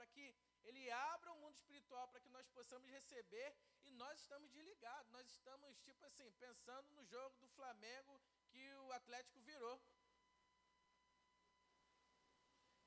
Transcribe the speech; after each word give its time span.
para 0.00 0.06
que 0.06 0.34
ele 0.64 0.90
abra 0.90 1.30
o 1.32 1.36
mundo 1.40 1.56
espiritual 1.56 2.08
para 2.08 2.20
que 2.20 2.30
nós 2.30 2.46
possamos 2.48 2.88
receber 2.88 3.48
e 3.84 3.90
nós 4.02 4.18
estamos 4.18 4.50
desligados. 4.50 5.10
Nós 5.16 5.26
estamos, 5.26 5.78
tipo 5.88 6.02
assim, 6.06 6.30
pensando 6.44 6.88
no 6.94 7.04
jogo 7.04 7.36
do 7.42 7.48
Flamengo 7.48 8.18
que 8.48 8.62
o 8.86 8.92
Atlético 8.92 9.38
virou. 9.40 9.76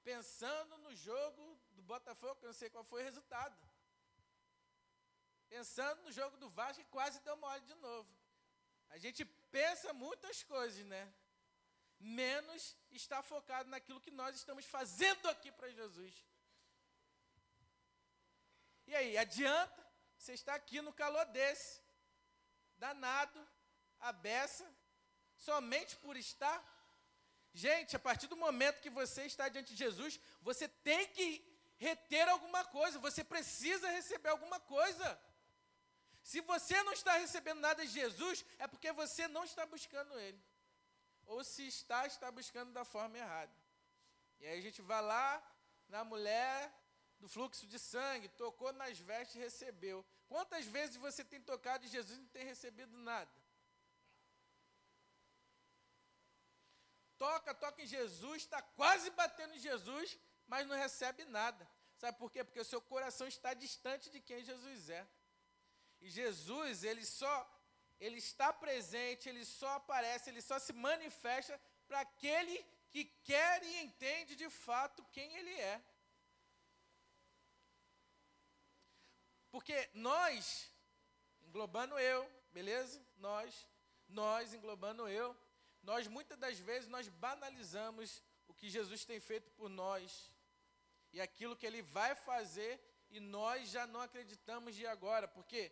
Pensando 0.04 0.76
no 0.80 0.96
jogo 0.96 1.44
do 1.78 1.84
Botafogo, 1.84 2.40
que 2.40 2.46
eu 2.46 2.54
não 2.54 2.60
sei 2.62 2.72
qual 2.72 2.84
foi 2.84 3.04
o 3.04 3.06
resultado. 3.06 3.56
Pensando 5.48 6.02
no 6.02 6.12
jogo 6.12 6.36
do 6.38 6.50
Vasco, 6.50 6.84
que 6.84 6.90
quase 6.90 7.22
deu 7.22 7.38
mole 7.38 7.62
de 7.62 7.76
novo. 7.76 8.12
A 8.90 8.98
gente 8.98 9.24
pensa 9.60 9.94
muitas 9.94 10.44
coisas, 10.44 10.84
né? 10.88 11.14
Menos 12.00 12.76
está 12.90 13.22
focado 13.22 13.70
naquilo 13.70 14.02
que 14.02 14.10
nós 14.10 14.36
estamos 14.36 14.66
fazendo 14.66 15.30
aqui 15.30 15.52
para 15.52 15.70
Jesus. 15.70 16.33
E 18.88 18.96
aí, 18.96 19.18
adianta 19.18 19.84
você 20.18 20.34
estar 20.34 20.56
aqui 20.56 20.82
no 20.82 20.94
calor 20.94 21.26
desse, 21.28 21.82
danado, 22.78 23.40
a 24.00 24.12
beça, 24.12 24.66
somente 25.38 25.96
por 25.98 26.16
estar? 26.18 26.58
Gente, 27.54 27.96
a 27.96 28.00
partir 28.00 28.28
do 28.28 28.36
momento 28.36 28.82
que 28.82 28.90
você 28.90 29.26
está 29.26 29.48
diante 29.48 29.74
de 29.74 29.84
Jesus, 29.84 30.20
você 30.42 30.68
tem 30.68 31.08
que 31.08 31.28
reter 31.78 32.28
alguma 32.30 32.64
coisa, 32.66 33.00
você 33.00 33.24
precisa 33.24 33.90
receber 33.90 34.30
alguma 34.30 34.60
coisa. 34.60 35.20
Se 36.22 36.40
você 36.42 36.82
não 36.84 36.94
está 36.94 37.14
recebendo 37.18 37.60
nada 37.60 37.86
de 37.86 37.92
Jesus, 37.92 38.46
é 38.58 38.66
porque 38.68 38.92
você 38.92 39.28
não 39.28 39.44
está 39.44 39.66
buscando 39.66 40.18
Ele. 40.20 40.42
Ou 41.26 41.44
se 41.44 41.68
está, 41.68 42.08
está 42.08 42.32
buscando 42.32 42.72
da 42.72 42.86
forma 42.86 43.18
errada. 43.18 43.54
E 44.40 44.46
aí 44.48 44.58
a 44.58 44.62
gente 44.62 44.82
vai 44.82 45.02
lá 45.02 45.44
na 45.90 46.04
mulher 46.04 46.72
do 47.24 47.30
fluxo 47.30 47.66
de 47.66 47.80
sangue, 47.80 48.28
tocou 48.28 48.74
nas 48.74 49.00
vestes 49.00 49.38
e 49.38 49.40
recebeu. 49.40 50.06
Quantas 50.28 50.66
vezes 50.66 50.98
você 50.98 51.24
tem 51.24 51.40
tocado 51.40 51.86
em 51.86 51.88
Jesus 51.88 52.18
e 52.18 52.22
não 52.22 52.28
tem 52.28 52.46
recebido 52.54 52.98
nada? 52.98 53.32
Toca, 57.18 57.54
toca 57.54 57.82
em 57.82 57.88
Jesus, 57.88 58.42
está 58.42 58.62
quase 58.62 59.10
batendo 59.12 59.56
em 59.56 59.60
Jesus, 59.70 60.18
mas 60.46 60.68
não 60.68 60.76
recebe 60.76 61.24
nada. 61.24 61.66
Sabe 61.96 62.18
por 62.18 62.30
quê? 62.30 62.44
Porque 62.44 62.60
o 62.60 62.66
seu 62.66 62.82
coração 62.82 63.26
está 63.26 63.54
distante 63.54 64.10
de 64.10 64.20
quem 64.20 64.44
Jesus 64.44 64.90
é. 64.90 65.08
E 66.02 66.10
Jesus, 66.10 66.84
ele 66.84 67.06
só, 67.06 67.36
ele 68.02 68.18
está 68.18 68.52
presente, 68.52 69.30
ele 69.30 69.46
só 69.46 69.70
aparece, 69.76 70.30
ele 70.30 70.42
só 70.42 70.60
se 70.60 70.74
manifesta 70.74 71.58
para 71.88 72.02
aquele 72.02 72.58
que 72.92 73.06
quer 73.24 73.64
e 73.64 73.78
entende 73.84 74.36
de 74.36 74.50
fato 74.50 75.06
quem 75.14 75.34
ele 75.38 75.56
é. 75.74 75.82
Porque 79.54 79.88
nós, 79.94 80.68
englobando 81.48 81.96
eu, 82.00 82.28
beleza? 82.52 83.00
Nós, 83.18 83.68
nós 84.10 84.52
englobando 84.52 85.08
eu, 85.08 85.38
nós 85.84 86.08
muitas 86.08 86.40
das 86.40 86.58
vezes 86.58 86.90
nós 86.90 87.08
banalizamos 87.08 88.24
o 88.48 88.54
que 88.56 88.68
Jesus 88.68 89.06
tem 89.06 89.20
feito 89.20 89.52
por 89.52 89.70
nós 89.70 90.32
e 91.12 91.22
aquilo 91.22 91.56
que 91.56 91.68
ele 91.68 91.84
vai 91.84 92.16
fazer 92.16 92.74
e 93.12 93.20
nós 93.20 93.70
já 93.70 93.86
não 93.86 94.02
acreditamos 94.02 94.74
de 94.74 94.88
agora, 94.88 95.28
porque 95.28 95.72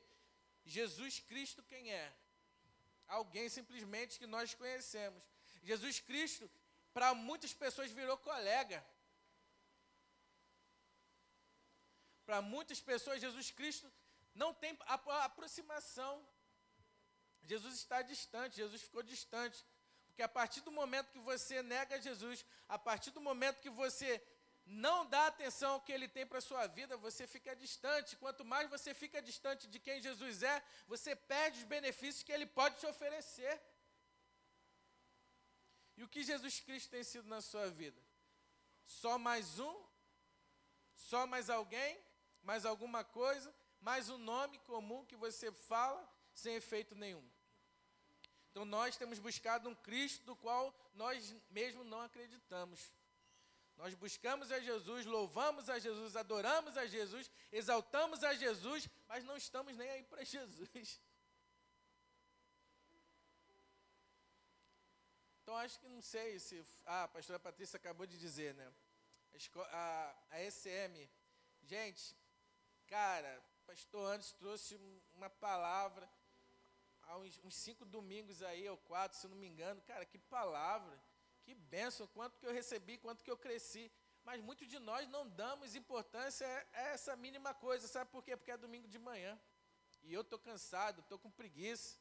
Jesus 0.64 1.20
Cristo 1.20 1.64
quem 1.64 1.92
é? 1.92 2.14
Alguém 3.08 3.50
simplesmente 3.50 4.20
que 4.20 4.28
nós 4.28 4.54
conhecemos. 4.54 5.24
Jesus 5.64 6.00
Cristo 6.00 6.48
para 6.94 7.16
muitas 7.16 7.52
pessoas 7.52 7.90
virou 7.90 8.16
colega. 8.16 8.86
Para 12.26 12.42
muitas 12.42 12.80
pessoas, 12.80 13.22
Jesus 13.22 13.52
Cristo 13.52 13.92
não 14.34 14.54
tem 14.54 14.78
aproximação. 14.88 16.26
Jesus 17.44 17.76
está 17.76 18.02
distante, 18.02 18.58
Jesus 18.58 18.82
ficou 18.82 19.04
distante. 19.04 19.66
Porque 20.08 20.24
a 20.24 20.30
partir 20.30 20.62
do 20.62 20.72
momento 20.72 21.12
que 21.12 21.20
você 21.20 21.62
nega 21.64 22.00
Jesus, 22.00 22.46
a 22.68 22.78
partir 22.78 23.12
do 23.12 23.22
momento 23.22 23.62
que 23.62 23.70
você 23.70 24.22
não 24.66 25.06
dá 25.06 25.28
atenção 25.28 25.74
ao 25.74 25.82
que 25.82 25.92
ele 25.92 26.08
tem 26.08 26.26
para 26.26 26.38
a 26.38 26.48
sua 26.50 26.68
vida, 26.68 26.96
você 26.98 27.26
fica 27.26 27.56
distante. 27.56 28.16
Quanto 28.16 28.46
mais 28.46 28.70
você 28.70 28.94
fica 28.94 29.22
distante 29.22 29.68
de 29.68 29.80
quem 29.80 30.02
Jesus 30.02 30.44
é, 30.44 30.64
você 30.88 31.16
perde 31.16 31.60
os 31.60 31.64
benefícios 31.64 32.24
que 32.24 32.32
ele 32.32 32.46
pode 32.46 32.78
te 32.80 32.86
oferecer. 32.86 33.62
E 35.98 36.04
o 36.04 36.08
que 36.08 36.24
Jesus 36.24 36.60
Cristo 36.60 36.90
tem 36.90 37.04
sido 37.04 37.28
na 37.28 37.42
sua 37.42 37.70
vida? 37.70 38.02
Só 38.86 39.18
mais 39.18 39.60
um? 39.60 39.76
Só 40.96 41.26
mais 41.28 41.50
alguém? 41.50 42.00
Mais 42.44 42.66
alguma 42.66 43.04
coisa, 43.04 43.54
mais 43.80 44.10
um 44.10 44.18
nome 44.18 44.58
comum 44.60 45.06
que 45.06 45.16
você 45.16 45.52
fala 45.52 46.08
sem 46.34 46.56
efeito 46.56 46.96
nenhum. 46.96 47.28
Então 48.52 48.66
nós 48.66 48.98
temos 48.98 49.20
buscado 49.20 49.70
um 49.70 49.76
Cristo 49.76 50.26
do 50.26 50.36
qual 50.36 50.74
nós 50.94 51.34
mesmo 51.50 51.84
não 51.84 52.02
acreditamos. 52.02 52.92
Nós 53.78 53.96
buscamos 53.96 54.52
a 54.52 54.60
Jesus, 54.60 55.06
louvamos 55.06 55.70
a 55.70 55.80
Jesus, 55.80 56.16
adoramos 56.16 56.78
a 56.78 56.86
Jesus, 56.86 57.32
exaltamos 57.52 58.24
a 58.24 58.34
Jesus, 58.34 58.88
mas 59.08 59.24
não 59.24 59.38
estamos 59.38 59.76
nem 59.76 59.90
aí 59.90 60.04
para 60.04 60.24
Jesus. 60.26 61.02
Então 65.42 65.58
acho 65.58 65.80
que 65.80 65.88
não 65.88 66.02
sei 66.02 66.38
se. 66.40 66.64
Ah, 66.86 67.04
a 67.04 67.08
pastora 67.08 67.40
Patrícia 67.40 67.78
acabou 67.78 68.06
de 68.06 68.18
dizer, 68.18 68.54
né? 68.54 68.72
A, 69.72 70.16
a 70.30 70.44
ECM. 70.44 71.10
Gente, 71.64 72.16
Cara, 72.92 73.42
pastor 73.66 74.06
Anderson 74.12 74.36
trouxe 74.36 74.76
uma 75.14 75.30
palavra 75.30 76.12
há 77.04 77.18
uns, 77.20 77.40
uns, 77.46 77.56
cinco 77.56 77.86
domingos 77.86 78.44
aí, 78.44 78.68
ou 78.68 78.76
quatro, 78.76 79.18
se 79.18 79.30
não 79.30 79.38
me 79.38 79.48
engano. 79.48 79.82
Cara, 79.84 80.06
que 80.06 80.20
palavra, 80.20 81.02
que 81.42 81.56
bênção, 81.56 82.06
quanto 82.08 82.38
que 82.38 82.46
eu 82.46 82.52
recebi, 82.52 82.98
quanto 82.98 83.24
que 83.24 83.32
eu 83.32 83.38
cresci. 83.38 83.90
Mas 84.26 84.42
muitos 84.42 84.68
de 84.68 84.78
nós 84.78 85.08
não 85.08 85.26
damos 85.26 85.74
importância 85.74 86.46
a 86.74 86.82
essa 86.90 87.16
mínima 87.16 87.54
coisa. 87.54 87.88
Sabe 87.88 88.12
por 88.12 88.26
quê? 88.26 88.36
Porque 88.36 88.52
é 88.52 88.58
domingo 88.58 88.90
de 88.90 89.00
manhã. 89.00 89.40
E 90.04 90.14
eu 90.14 90.20
estou 90.20 90.38
cansado, 90.38 91.00
estou 91.00 91.18
com 91.18 91.32
preguiça. 91.32 91.98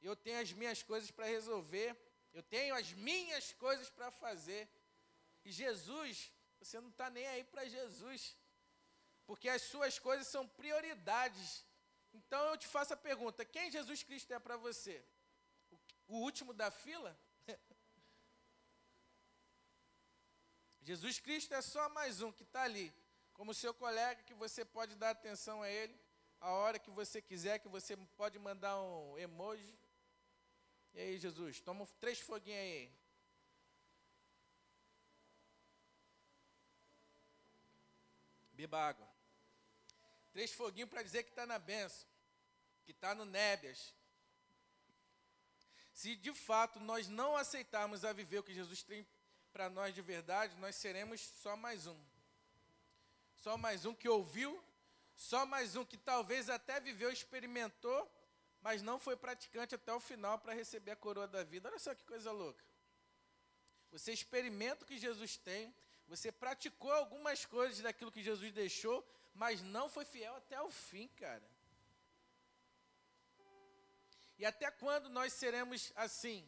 Eu 0.00 0.16
tenho 0.16 0.40
as 0.40 0.52
minhas 0.52 0.82
coisas 0.82 1.08
para 1.08 1.26
resolver. 1.26 1.96
Eu 2.34 2.42
tenho 2.42 2.74
as 2.74 2.92
minhas 2.94 3.52
coisas 3.52 3.88
para 3.88 4.10
fazer. 4.10 4.68
E 5.44 5.52
Jesus, 5.52 6.32
você 6.58 6.80
não 6.80 6.88
está 6.88 7.08
nem 7.08 7.28
aí 7.28 7.44
para 7.44 7.68
Jesus 7.68 8.41
porque 9.32 9.48
as 9.48 9.62
suas 9.62 9.98
coisas 9.98 10.26
são 10.26 10.46
prioridades. 10.46 11.64
Então 12.12 12.40
eu 12.48 12.56
te 12.58 12.68
faço 12.68 12.92
a 12.92 12.96
pergunta: 12.98 13.46
quem 13.46 13.70
Jesus 13.70 14.02
Cristo 14.02 14.30
é 14.34 14.38
para 14.38 14.58
você? 14.58 15.02
O, 16.06 16.18
último 16.18 16.52
da 16.52 16.70
fila? 16.70 17.18
Jesus 20.82 21.18
Cristo 21.18 21.54
é 21.54 21.62
só 21.62 21.88
mais 21.88 22.20
um 22.20 22.30
que 22.30 22.42
está 22.42 22.64
ali, 22.64 22.92
como 23.32 23.54
seu 23.54 23.72
colega, 23.72 24.22
que 24.22 24.34
você 24.34 24.66
pode 24.66 24.94
dar 24.96 25.08
atenção 25.10 25.62
a 25.62 25.68
ele 25.70 25.98
a 26.38 26.50
hora 26.50 26.78
que 26.78 26.90
você 26.90 27.22
quiser, 27.22 27.58
que 27.58 27.68
você 27.68 27.96
pode 27.96 28.38
mandar 28.38 28.78
um 28.82 29.16
emoji. 29.16 29.74
E 30.92 31.00
aí, 31.00 31.16
Jesus, 31.16 31.58
toma 31.62 31.86
três 31.98 32.20
foguinhos 32.20 32.60
aí. 32.60 32.92
Beba 38.52 38.78
água. 38.78 39.11
Três 40.32 40.52
foguinhos 40.52 40.90
para 40.90 41.02
dizer 41.02 41.22
que 41.24 41.30
está 41.30 41.46
na 41.46 41.58
benção, 41.58 42.06
que 42.84 42.92
está 42.92 43.14
no 43.14 43.24
nébias. 43.24 43.94
Se 45.92 46.16
de 46.16 46.32
fato 46.34 46.80
nós 46.80 47.06
não 47.06 47.36
aceitarmos 47.36 48.04
a 48.04 48.12
viver 48.12 48.38
o 48.38 48.42
que 48.42 48.54
Jesus 48.54 48.82
tem 48.82 49.06
para 49.52 49.68
nós 49.68 49.94
de 49.94 50.00
verdade, 50.00 50.56
nós 50.56 50.76
seremos 50.76 51.20
só 51.20 51.56
mais 51.56 51.86
um. 51.86 52.00
Só 53.36 53.56
mais 53.58 53.84
um 53.84 53.94
que 53.94 54.08
ouviu, 54.08 54.62
só 55.14 55.44
mais 55.44 55.76
um 55.76 55.84
que 55.84 55.98
talvez 55.98 56.48
até 56.48 56.80
viveu, 56.80 57.10
experimentou, 57.10 58.10
mas 58.62 58.80
não 58.80 58.98
foi 58.98 59.16
praticante 59.16 59.74
até 59.74 59.92
o 59.92 60.00
final 60.00 60.38
para 60.38 60.54
receber 60.54 60.92
a 60.92 60.96
coroa 60.96 61.28
da 61.28 61.42
vida. 61.42 61.68
Olha 61.68 61.78
só 61.78 61.94
que 61.94 62.04
coisa 62.04 62.32
louca. 62.32 62.64
Você 63.90 64.12
experimenta 64.12 64.84
o 64.84 64.86
que 64.86 64.96
Jesus 64.96 65.36
tem, 65.36 65.74
você 66.08 66.32
praticou 66.32 66.92
algumas 66.92 67.44
coisas 67.44 67.80
daquilo 67.80 68.10
que 68.10 68.22
Jesus 68.22 68.50
deixou, 68.52 69.06
mas 69.34 69.62
não 69.62 69.88
foi 69.88 70.04
fiel 70.04 70.34
até 70.36 70.60
o 70.60 70.70
fim, 70.70 71.08
cara. 71.08 71.42
E 74.38 74.44
até 74.44 74.70
quando 74.70 75.08
nós 75.08 75.32
seremos 75.32 75.92
assim? 75.94 76.46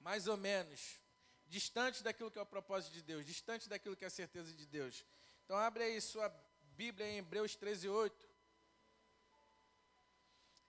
Mais 0.00 0.26
ou 0.26 0.36
menos. 0.36 1.00
Distante 1.46 2.02
daquilo 2.02 2.30
que 2.30 2.38
é 2.38 2.42
o 2.42 2.46
propósito 2.46 2.92
de 2.92 3.02
Deus, 3.02 3.24
distante 3.24 3.68
daquilo 3.68 3.96
que 3.96 4.04
é 4.04 4.08
a 4.08 4.10
certeza 4.10 4.52
de 4.52 4.66
Deus. 4.66 5.04
Então 5.44 5.56
abre 5.56 5.84
aí 5.84 6.00
sua 6.00 6.28
Bíblia 6.76 7.06
em 7.08 7.18
Hebreus 7.18 7.54
13, 7.54 7.88
8. 7.88 8.28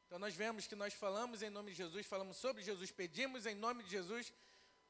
Então 0.06 0.20
nós 0.20 0.36
vemos 0.36 0.68
que 0.68 0.76
nós 0.76 0.94
falamos 0.94 1.42
em 1.42 1.50
nome 1.50 1.72
de 1.72 1.78
Jesus, 1.78 2.06
falamos 2.06 2.38
sobre 2.38 2.64
Jesus, 2.64 2.92
pedimos 2.92 3.46
em 3.46 3.56
nome 3.56 3.84
de 3.84 3.90
Jesus, 3.90 4.32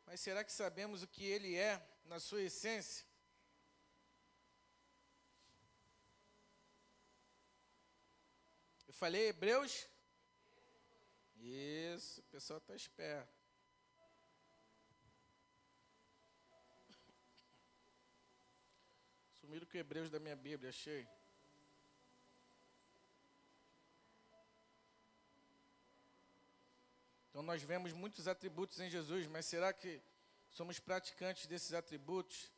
Mas 0.07 0.21
será 0.21 0.41
que 0.41 0.51
sabemos 0.53 1.03
o 1.03 1.07
que 1.07 1.25
ele 1.25 1.55
é 1.55 1.81
na 2.05 2.17
sua 2.17 2.41
essência? 2.41 3.05
Falei 8.97 9.27
Hebreus? 9.27 9.87
Isso, 11.39 12.19
o 12.19 12.23
pessoal 12.25 12.57
está 12.57 12.75
esperto. 12.75 13.31
Sumiram 19.39 19.67
com 19.67 19.77
Hebreus 19.77 20.09
da 20.09 20.19
minha 20.19 20.35
Bíblia, 20.35 20.69
achei. 20.69 21.07
Então 27.29 27.43
nós 27.43 27.61
vemos 27.61 27.93
muitos 27.93 28.27
atributos 28.27 28.79
em 28.79 28.89
Jesus, 28.89 29.27
mas 29.27 29.45
será 29.45 29.71
que 29.71 30.01
somos 30.49 30.79
praticantes 30.79 31.45
desses 31.45 31.71
atributos? 31.73 32.51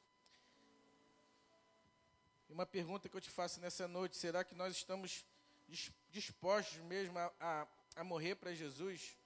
E 2.47 2.53
uma 2.53 2.65
pergunta 2.65 3.09
que 3.09 3.18
eu 3.18 3.21
te 3.21 3.30
faço 3.30 3.59
nessa 3.59 3.89
noite: 3.89 4.15
será 4.15 4.42
que 4.42 4.56
nós 4.56 4.74
estamos 4.74 5.25
dispostos 6.10 6.77
mesmo 6.80 7.18
a, 7.18 7.31
a, 7.39 7.68
a 7.98 8.04
morrer 8.04 8.36
para 8.36 8.54
Jesus? 8.54 9.18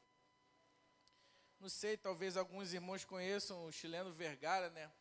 Não 1.59 1.69
sei, 1.69 1.95
talvez 1.95 2.35
alguns 2.35 2.73
irmãos 2.73 3.05
conheçam 3.05 3.65
o 3.65 3.71
chileno 3.71 4.11
Vergara, 4.11 4.69
né? 4.69 4.91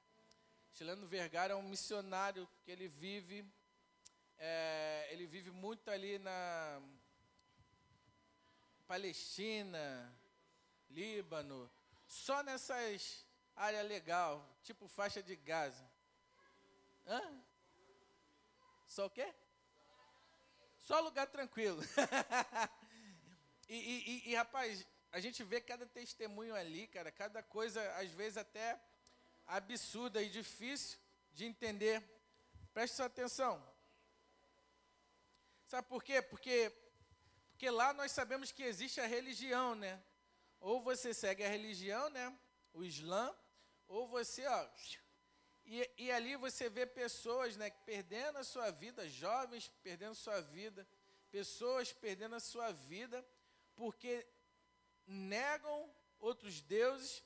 Chileno 0.74 1.06
Vergara 1.06 1.52
é 1.52 1.56
um 1.56 1.68
missionário 1.68 2.48
que 2.62 2.70
ele 2.70 2.88
vive, 2.88 3.44
é, 4.38 5.08
ele 5.10 5.26
vive 5.26 5.50
muito 5.50 5.90
ali 5.90 6.18
na 6.18 6.80
Palestina, 8.86 10.14
Líbano, 10.88 11.70
só 12.06 12.42
nessas 12.42 13.26
áreas 13.56 13.86
legal, 13.86 14.46
tipo 14.62 14.86
faixa 14.86 15.22
de 15.22 15.34
Gaza. 15.36 15.90
Hã? 17.06 17.42
Só 18.86 19.06
o 19.06 19.10
quê? 19.10 19.34
Só 20.82 20.98
lugar 21.00 21.28
tranquilo. 21.28 21.80
e, 23.68 23.76
e, 23.76 24.30
e, 24.30 24.34
rapaz, 24.34 24.84
a 25.12 25.20
gente 25.20 25.44
vê 25.44 25.60
cada 25.60 25.86
testemunho 25.86 26.54
ali, 26.54 26.88
cara, 26.88 27.12
cada 27.12 27.40
coisa, 27.40 27.80
às 27.94 28.10
vezes 28.10 28.36
até 28.36 28.80
absurda 29.46 30.20
e 30.20 30.28
difícil 30.28 30.98
de 31.32 31.44
entender. 31.44 32.02
Preste 32.74 32.96
sua 32.96 33.06
atenção. 33.06 33.62
Sabe 35.66 35.86
por 35.88 36.02
quê? 36.02 36.20
Porque, 36.20 36.72
porque 37.52 37.70
lá 37.70 37.94
nós 37.94 38.10
sabemos 38.10 38.50
que 38.50 38.64
existe 38.64 39.00
a 39.00 39.06
religião, 39.06 39.76
né? 39.76 40.02
Ou 40.58 40.82
você 40.82 41.14
segue 41.14 41.44
a 41.44 41.48
religião, 41.48 42.10
né? 42.10 42.36
O 42.74 42.82
Islã, 42.82 43.32
ou 43.86 44.08
você, 44.08 44.44
ó. 44.46 44.68
E, 45.64 45.88
e 45.96 46.10
ali 46.10 46.36
você 46.36 46.68
vê 46.68 46.86
pessoas, 46.86 47.56
né, 47.56 47.70
perdendo 47.70 48.38
a 48.38 48.44
sua 48.44 48.70
vida, 48.70 49.08
jovens 49.08 49.70
perdendo 49.82 50.14
sua 50.14 50.40
vida, 50.40 50.86
pessoas 51.30 51.92
perdendo 51.92 52.34
a 52.34 52.40
sua 52.40 52.72
vida, 52.72 53.24
porque 53.74 54.26
negam 55.06 55.90
outros 56.18 56.60
deuses 56.60 57.22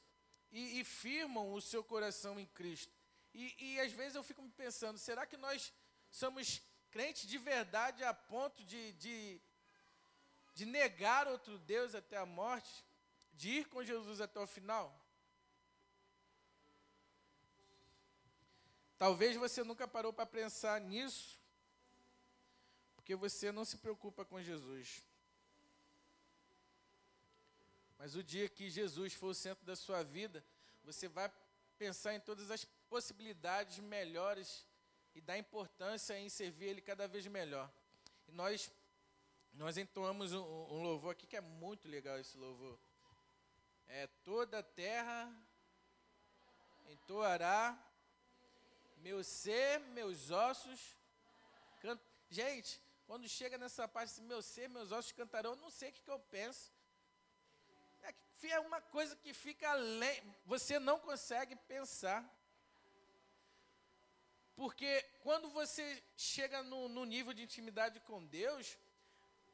e, 0.50 0.80
e 0.80 0.84
firmam 0.84 1.52
o 1.52 1.60
seu 1.60 1.82
coração 1.82 2.38
em 2.38 2.46
Cristo. 2.46 2.94
E, 3.34 3.54
e 3.58 3.80
às 3.80 3.92
vezes 3.92 4.14
eu 4.14 4.22
fico 4.22 4.42
me 4.42 4.50
pensando, 4.50 4.98
será 4.98 5.26
que 5.26 5.36
nós 5.36 5.72
somos 6.10 6.62
crentes 6.90 7.28
de 7.28 7.38
verdade 7.38 8.04
a 8.04 8.14
ponto 8.14 8.64
de, 8.64 8.92
de, 8.92 9.40
de 10.54 10.64
negar 10.64 11.26
outro 11.26 11.58
Deus 11.58 11.94
até 11.94 12.16
a 12.16 12.26
morte? 12.26 12.86
de 13.36 13.50
ir 13.50 13.66
com 13.66 13.84
Jesus 13.84 14.20
até 14.20 14.40
o 14.40 14.46
final? 14.46 14.94
Talvez 18.98 19.36
você 19.36 19.62
nunca 19.62 19.86
parou 19.86 20.12
para 20.12 20.26
pensar 20.26 20.80
nisso, 20.80 21.38
porque 22.94 23.14
você 23.14 23.52
não 23.52 23.64
se 23.64 23.76
preocupa 23.76 24.24
com 24.24 24.42
Jesus. 24.42 25.02
Mas 27.98 28.14
o 28.14 28.22
dia 28.22 28.48
que 28.48 28.70
Jesus 28.70 29.14
for 29.14 29.28
o 29.28 29.34
centro 29.34 29.64
da 29.64 29.76
sua 29.76 30.02
vida, 30.02 30.44
você 30.84 31.08
vai 31.08 31.30
pensar 31.78 32.14
em 32.14 32.20
todas 32.20 32.50
as 32.50 32.64
possibilidades 32.88 33.78
melhores 33.78 34.66
e 35.14 35.20
dar 35.20 35.38
importância 35.38 36.18
em 36.18 36.28
servir 36.28 36.66
Ele 36.66 36.80
cada 36.80 37.06
vez 37.06 37.26
melhor. 37.26 37.70
E 38.28 38.32
nós, 38.32 38.70
nós 39.52 39.76
entoamos 39.76 40.32
um, 40.32 40.42
um 40.42 40.82
louvor 40.82 41.12
aqui 41.12 41.26
que 41.26 41.36
é 41.36 41.40
muito 41.40 41.88
legal 41.88 42.18
esse 42.18 42.36
louvor 42.36 42.78
é, 43.88 44.06
toda 44.24 44.58
a 44.58 44.62
terra 44.62 45.32
entoará, 46.88 47.76
meu 48.96 49.22
ser, 49.22 49.80
meus 49.80 50.30
ossos. 50.30 50.96
Can... 51.80 51.98
Gente, 52.30 52.80
quando 53.06 53.28
chega 53.28 53.56
nessa 53.56 53.86
parte, 53.86 54.10
assim, 54.10 54.22
meu 54.22 54.42
ser, 54.42 54.68
meus 54.68 54.92
ossos 54.92 55.12
cantarão, 55.12 55.50
eu 55.52 55.56
não 55.56 55.70
sei 55.70 55.90
o 55.90 55.92
que, 55.92 56.02
que 56.02 56.10
eu 56.10 56.18
penso. 56.18 56.72
É, 58.02 58.14
é 58.48 58.60
uma 58.60 58.80
coisa 58.80 59.14
que 59.16 59.32
fica 59.32 59.70
além, 59.70 60.22
você 60.44 60.78
não 60.78 60.98
consegue 60.98 61.54
pensar. 61.56 62.24
Porque 64.54 65.02
quando 65.22 65.50
você 65.50 66.02
chega 66.16 66.62
no, 66.62 66.88
no 66.88 67.04
nível 67.04 67.32
de 67.34 67.42
intimidade 67.42 68.00
com 68.00 68.24
Deus, 68.24 68.78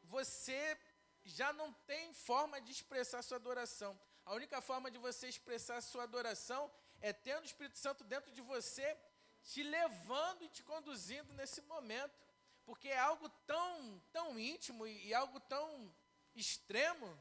você 0.04 0.78
já 1.24 1.52
não 1.52 1.72
tem 1.72 2.12
forma 2.14 2.60
de 2.60 2.70
expressar 2.70 3.22
sua 3.22 3.36
adoração. 3.36 3.98
A 4.24 4.34
única 4.34 4.60
forma 4.60 4.90
de 4.90 4.98
você 4.98 5.28
expressar 5.28 5.80
sua 5.80 6.04
adoração 6.04 6.70
é 7.00 7.12
tendo 7.12 7.42
o 7.42 7.46
Espírito 7.46 7.78
Santo 7.78 8.04
dentro 8.04 8.30
de 8.30 8.40
você, 8.40 8.96
te 9.44 9.62
levando 9.62 10.44
e 10.44 10.48
te 10.48 10.62
conduzindo 10.62 11.32
nesse 11.34 11.60
momento. 11.62 12.18
Porque 12.64 12.88
é 12.88 12.98
algo 12.98 13.28
tão, 13.46 14.00
tão 14.12 14.38
íntimo 14.38 14.86
e, 14.86 15.08
e 15.08 15.14
algo 15.14 15.40
tão 15.40 15.92
extremo 16.34 17.20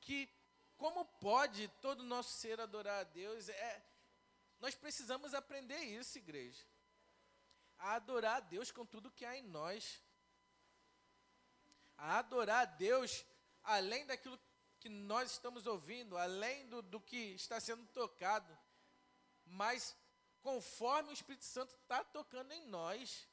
que 0.00 0.28
como 0.76 1.04
pode 1.04 1.68
todo 1.80 2.00
o 2.00 2.06
nosso 2.06 2.36
ser 2.38 2.60
adorar 2.60 3.00
a 3.00 3.04
Deus? 3.04 3.48
É, 3.48 3.82
nós 4.60 4.74
precisamos 4.74 5.32
aprender 5.34 5.78
isso, 5.78 6.18
igreja. 6.18 6.62
A 7.78 7.94
adorar 7.94 8.36
a 8.36 8.40
Deus 8.40 8.70
com 8.70 8.84
tudo 8.84 9.10
que 9.10 9.24
há 9.24 9.36
em 9.36 9.42
nós. 9.42 10.02
A 11.96 12.18
adorar 12.18 12.62
a 12.62 12.64
Deus 12.64 13.24
além 13.62 14.04
daquilo 14.06 14.38
que 14.78 14.88
nós 14.88 15.32
estamos 15.32 15.66
ouvindo, 15.66 16.18
além 16.18 16.66
do, 16.68 16.82
do 16.82 17.00
que 17.00 17.16
está 17.34 17.58
sendo 17.58 17.86
tocado, 17.86 18.56
mas 19.46 19.96
conforme 20.44 21.08
o 21.08 21.18
Espírito 21.18 21.46
Santo 21.46 21.74
está 21.74 22.04
tocando 22.04 22.52
em 22.52 22.66
nós, 22.66 23.26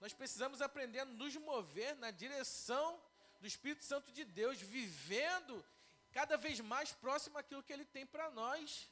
nós 0.00 0.14
precisamos 0.14 0.62
aprender 0.62 1.00
a 1.00 1.04
nos 1.04 1.36
mover 1.36 1.94
na 1.96 2.10
direção 2.10 2.88
do 3.40 3.46
Espírito 3.46 3.84
Santo 3.84 4.10
de 4.10 4.24
Deus, 4.24 4.58
vivendo 4.58 5.54
cada 6.12 6.38
vez 6.38 6.58
mais 6.60 6.92
próximo 6.94 7.36
àquilo 7.36 7.62
que 7.62 7.74
Ele 7.74 7.84
tem 7.84 8.06
para 8.06 8.30
nós. 8.30 8.90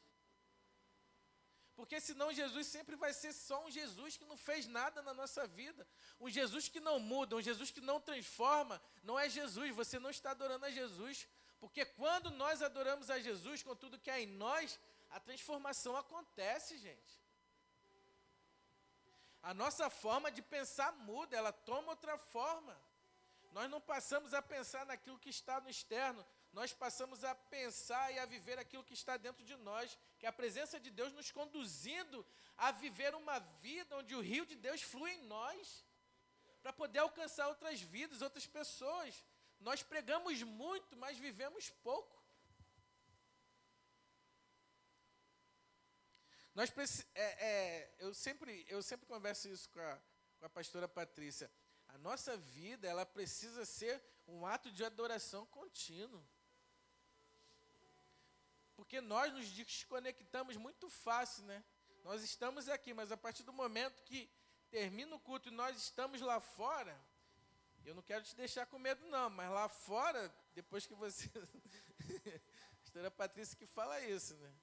Porque 1.75 1.99
senão 2.01 2.35
Jesus 2.35 2.67
sempre 2.67 2.97
vai 2.97 3.15
ser 3.15 3.33
só 3.33 3.65
um 3.65 3.71
Jesus 3.71 4.19
que 4.19 4.27
não 4.27 4.37
fez 4.37 4.67
nada 4.67 5.01
na 5.01 5.15
nossa 5.15 5.47
vida. 5.47 5.89
Um 6.21 6.29
Jesus 6.29 6.69
que 6.69 6.81
não 6.81 7.01
muda, 7.01 7.35
um 7.35 7.41
Jesus 7.41 7.71
que 7.71 7.81
não 7.81 7.99
transforma. 7.99 8.81
Não 9.03 9.19
é 9.19 9.29
Jesus, 9.29 9.75
você 9.75 9.99
não 9.99 10.11
está 10.11 10.33
adorando 10.33 10.67
a 10.67 10.71
Jesus. 10.71 11.27
Porque 11.59 11.85
quando 11.85 12.31
nós 12.31 12.63
adoramos 12.63 13.11
a 13.11 13.19
Jesus 13.19 13.63
com 13.63 13.75
tudo 13.75 13.99
que 13.99 14.11
há 14.11 14.21
em 14.21 14.27
nós, 14.27 14.79
a 15.11 15.19
transformação 15.19 15.97
acontece, 15.97 16.77
gente. 16.77 17.24
A 19.45 19.53
nossa 19.53 19.91
forma 19.91 20.31
de 20.31 20.41
pensar 20.41 20.91
muda, 20.93 21.37
ela 21.37 21.53
toma 21.53 21.91
outra 21.91 22.17
forma. 22.17 22.75
Nós 23.53 23.71
não 23.71 23.81
passamos 23.81 24.33
a 24.33 24.41
pensar 24.41 24.87
naquilo 24.87 25.19
que 25.19 25.29
está 25.29 25.61
no 25.61 25.69
externo, 25.69 26.25
nós 26.53 26.73
passamos 26.73 27.23
a 27.25 27.35
pensar 27.35 28.11
e 28.13 28.19
a 28.19 28.25
viver 28.25 28.59
aquilo 28.59 28.83
que 28.83 28.95
está 28.95 29.17
dentro 29.17 29.45
de 29.45 29.55
nós, 29.57 29.99
que 30.19 30.25
é 30.25 30.29
a 30.29 30.33
presença 30.33 30.81
de 30.81 30.91
Deus 30.91 31.13
nos 31.13 31.31
conduzindo 31.31 32.27
a 32.57 32.73
viver 32.73 33.15
uma 33.15 33.39
vida 33.61 33.97
onde 33.97 34.15
o 34.15 34.21
rio 34.21 34.47
de 34.47 34.57
Deus 34.57 34.81
flui 34.81 35.13
em 35.13 35.23
nós, 35.25 35.85
para 36.63 36.73
poder 36.73 37.01
alcançar 37.01 37.47
outras 37.49 37.81
vidas, 37.83 38.23
outras 38.23 38.47
pessoas. 38.47 39.23
Nós 39.61 39.83
pregamos 39.83 40.43
muito, 40.43 40.97
mas 40.97 41.19
vivemos 41.19 41.69
pouco. 41.83 42.24
Nós 46.55 46.73
é, 47.15 47.23
é, 47.23 47.95
eu, 47.99 48.15
sempre, 48.15 48.65
eu 48.69 48.81
sempre 48.81 49.07
converso 49.07 49.49
isso 49.49 49.69
com 49.71 49.81
a, 49.81 49.99
com 50.39 50.47
a 50.47 50.49
pastora 50.49 50.87
Patrícia. 50.87 51.51
A 51.89 51.99
nossa 51.99 52.37
vida, 52.37 52.87
ela 52.87 53.05
precisa 53.05 53.65
ser 53.65 54.01
um 54.29 54.47
ato 54.47 54.71
de 54.71 54.85
adoração 54.85 55.45
contínuo. 55.47 56.25
Porque 58.77 59.01
nós 59.01 59.33
nos 59.33 59.49
desconectamos 59.51 60.57
muito 60.57 60.89
fácil, 60.89 61.45
né? 61.45 61.63
Nós 62.05 62.23
estamos 62.23 62.69
aqui, 62.69 62.95
mas 62.95 63.11
a 63.11 63.17
partir 63.17 63.43
do 63.43 63.53
momento 63.53 64.03
que 64.05 64.31
termina 64.71 65.17
o 65.17 65.21
culto 65.21 65.49
e 65.49 65.53
nós 65.53 65.77
estamos 65.77 66.21
lá 66.21 66.39
fora, 66.39 66.97
eu 67.85 67.97
não 67.97 68.03
quero 68.03 68.23
te 68.23 68.37
deixar 68.37 68.67
com 68.67 68.79
medo, 68.79 69.05
não, 69.07 69.29
mas 69.29 69.51
lá 69.51 69.69
fora, 69.69 70.33
depois 70.55 70.87
que 70.87 70.95
você. 70.95 71.29
a 72.73 72.77
pastora 72.81 73.11
Patrícia 73.11 73.57
que 73.57 73.67
fala 73.67 74.01
isso, 74.03 74.35
né? 74.37 74.55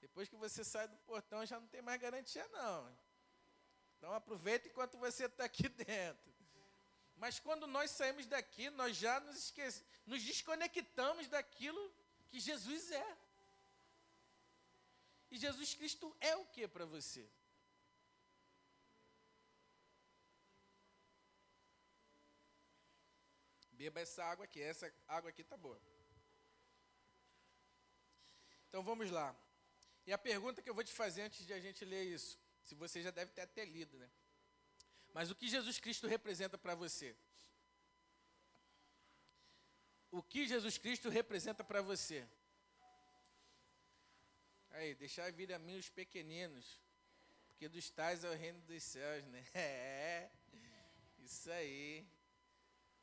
Depois 0.00 0.28
que 0.28 0.36
você 0.36 0.64
sai 0.64 0.88
do 0.88 0.96
portão, 0.98 1.44
já 1.44 1.60
não 1.60 1.68
tem 1.68 1.82
mais 1.82 2.00
garantia, 2.00 2.46
não. 2.48 2.96
Então 3.96 4.12
aproveita 4.14 4.66
enquanto 4.68 4.96
você 4.98 5.26
está 5.26 5.44
aqui 5.44 5.68
dentro. 5.84 6.30
Mas 7.16 7.38
quando 7.38 7.66
nós 7.66 7.90
saímos 7.90 8.24
daqui, 8.26 8.70
nós 8.70 8.96
já 8.96 9.20
nos, 9.20 9.52
nos 10.06 10.22
desconectamos 10.22 11.28
daquilo 11.28 11.92
que 12.30 12.40
Jesus 12.40 12.90
é. 12.90 13.18
E 15.30 15.36
Jesus 15.36 15.74
Cristo 15.74 16.16
é 16.18 16.34
o 16.34 16.46
que 16.46 16.66
para 16.66 16.86
você? 16.86 17.30
Beba 23.72 24.00
essa 24.00 24.24
água 24.24 24.44
aqui, 24.44 24.60
essa 24.62 24.92
água 25.06 25.30
aqui 25.30 25.44
tá 25.44 25.56
boa. 25.56 25.80
Então 28.68 28.82
vamos 28.82 29.10
lá. 29.10 29.34
E 30.06 30.12
a 30.12 30.18
pergunta 30.18 30.62
que 30.62 30.68
eu 30.68 30.74
vou 30.74 30.84
te 30.84 30.92
fazer 30.92 31.22
antes 31.22 31.46
de 31.46 31.52
a 31.52 31.60
gente 31.60 31.84
ler 31.84 32.04
isso, 32.04 32.38
se 32.62 32.74
você 32.74 33.02
já 33.02 33.10
deve 33.10 33.32
ter 33.32 33.42
até 33.42 33.64
lido, 33.64 33.98
né? 33.98 34.10
Mas 35.12 35.30
o 35.30 35.34
que 35.34 35.48
Jesus 35.48 35.78
Cristo 35.78 36.06
representa 36.06 36.56
para 36.56 36.74
você? 36.74 37.16
O 40.10 40.22
que 40.22 40.46
Jesus 40.46 40.78
Cristo 40.78 41.08
representa 41.08 41.62
para 41.62 41.82
você? 41.82 42.26
Aí, 44.70 44.94
deixar 44.94 45.30
vir 45.32 45.52
a 45.52 45.58
mim 45.58 45.76
os 45.76 45.88
pequeninos, 45.88 46.80
porque 47.48 47.68
dos 47.68 47.90
tais 47.90 48.24
é 48.24 48.30
o 48.30 48.34
reino 48.34 48.60
dos 48.62 48.82
céus, 48.82 49.24
né? 49.26 49.44
É, 49.54 50.30
isso 51.18 51.50
aí. 51.50 52.06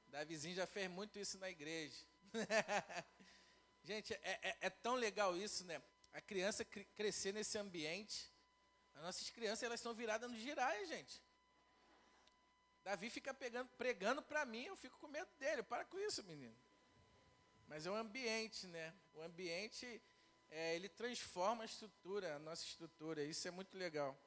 Davizinho 0.08 0.56
já 0.56 0.66
fez 0.66 0.90
muito 0.90 1.20
isso 1.20 1.38
na 1.38 1.50
igreja. 1.50 2.06
Gente, 3.84 4.14
é, 4.14 4.40
é, 4.42 4.58
é, 4.62 4.70
tão 4.70 4.96
legal 4.96 5.38
isso, 5.38 5.64
né? 5.66 5.82
A 6.18 6.22
criança 6.22 6.66
cr 6.66 6.84
crescer 6.96 7.32
nesse 7.32 7.60
ambiente. 7.60 8.18
As 8.96 9.04
nossas 9.04 9.30
crianças, 9.30 9.62
elas 9.62 9.80
são 9.80 9.94
viradas 9.94 10.28
no 10.32 10.38
giraia, 10.40 10.84
gente. 10.88 11.22
Davi 12.84 13.08
fica 13.12 13.36
pegando, 13.36 13.70
pregando 13.78 14.22
para 14.24 14.44
mim, 14.44 14.64
eu 14.66 14.76
fico 14.76 14.98
com 14.98 15.08
medo 15.08 15.30
dele. 15.38 15.62
Para 15.62 15.86
com 15.86 16.00
isso, 16.00 16.24
menino. 16.24 16.58
Mas 17.68 17.86
é 17.86 17.92
o 17.92 17.96
ambiente, 17.96 18.66
né? 18.66 18.96
O 19.14 19.22
ambiente, 19.22 20.02
é, 20.50 20.76
ele 20.76 20.90
transforma 20.90 21.62
a 21.62 21.66
estrutura, 21.68 22.36
a 22.36 22.40
nossa 22.40 22.64
estrutura. 22.66 23.24
Isso 23.24 23.48
é 23.48 23.52
muito 23.52 23.78
legal. 23.78 24.18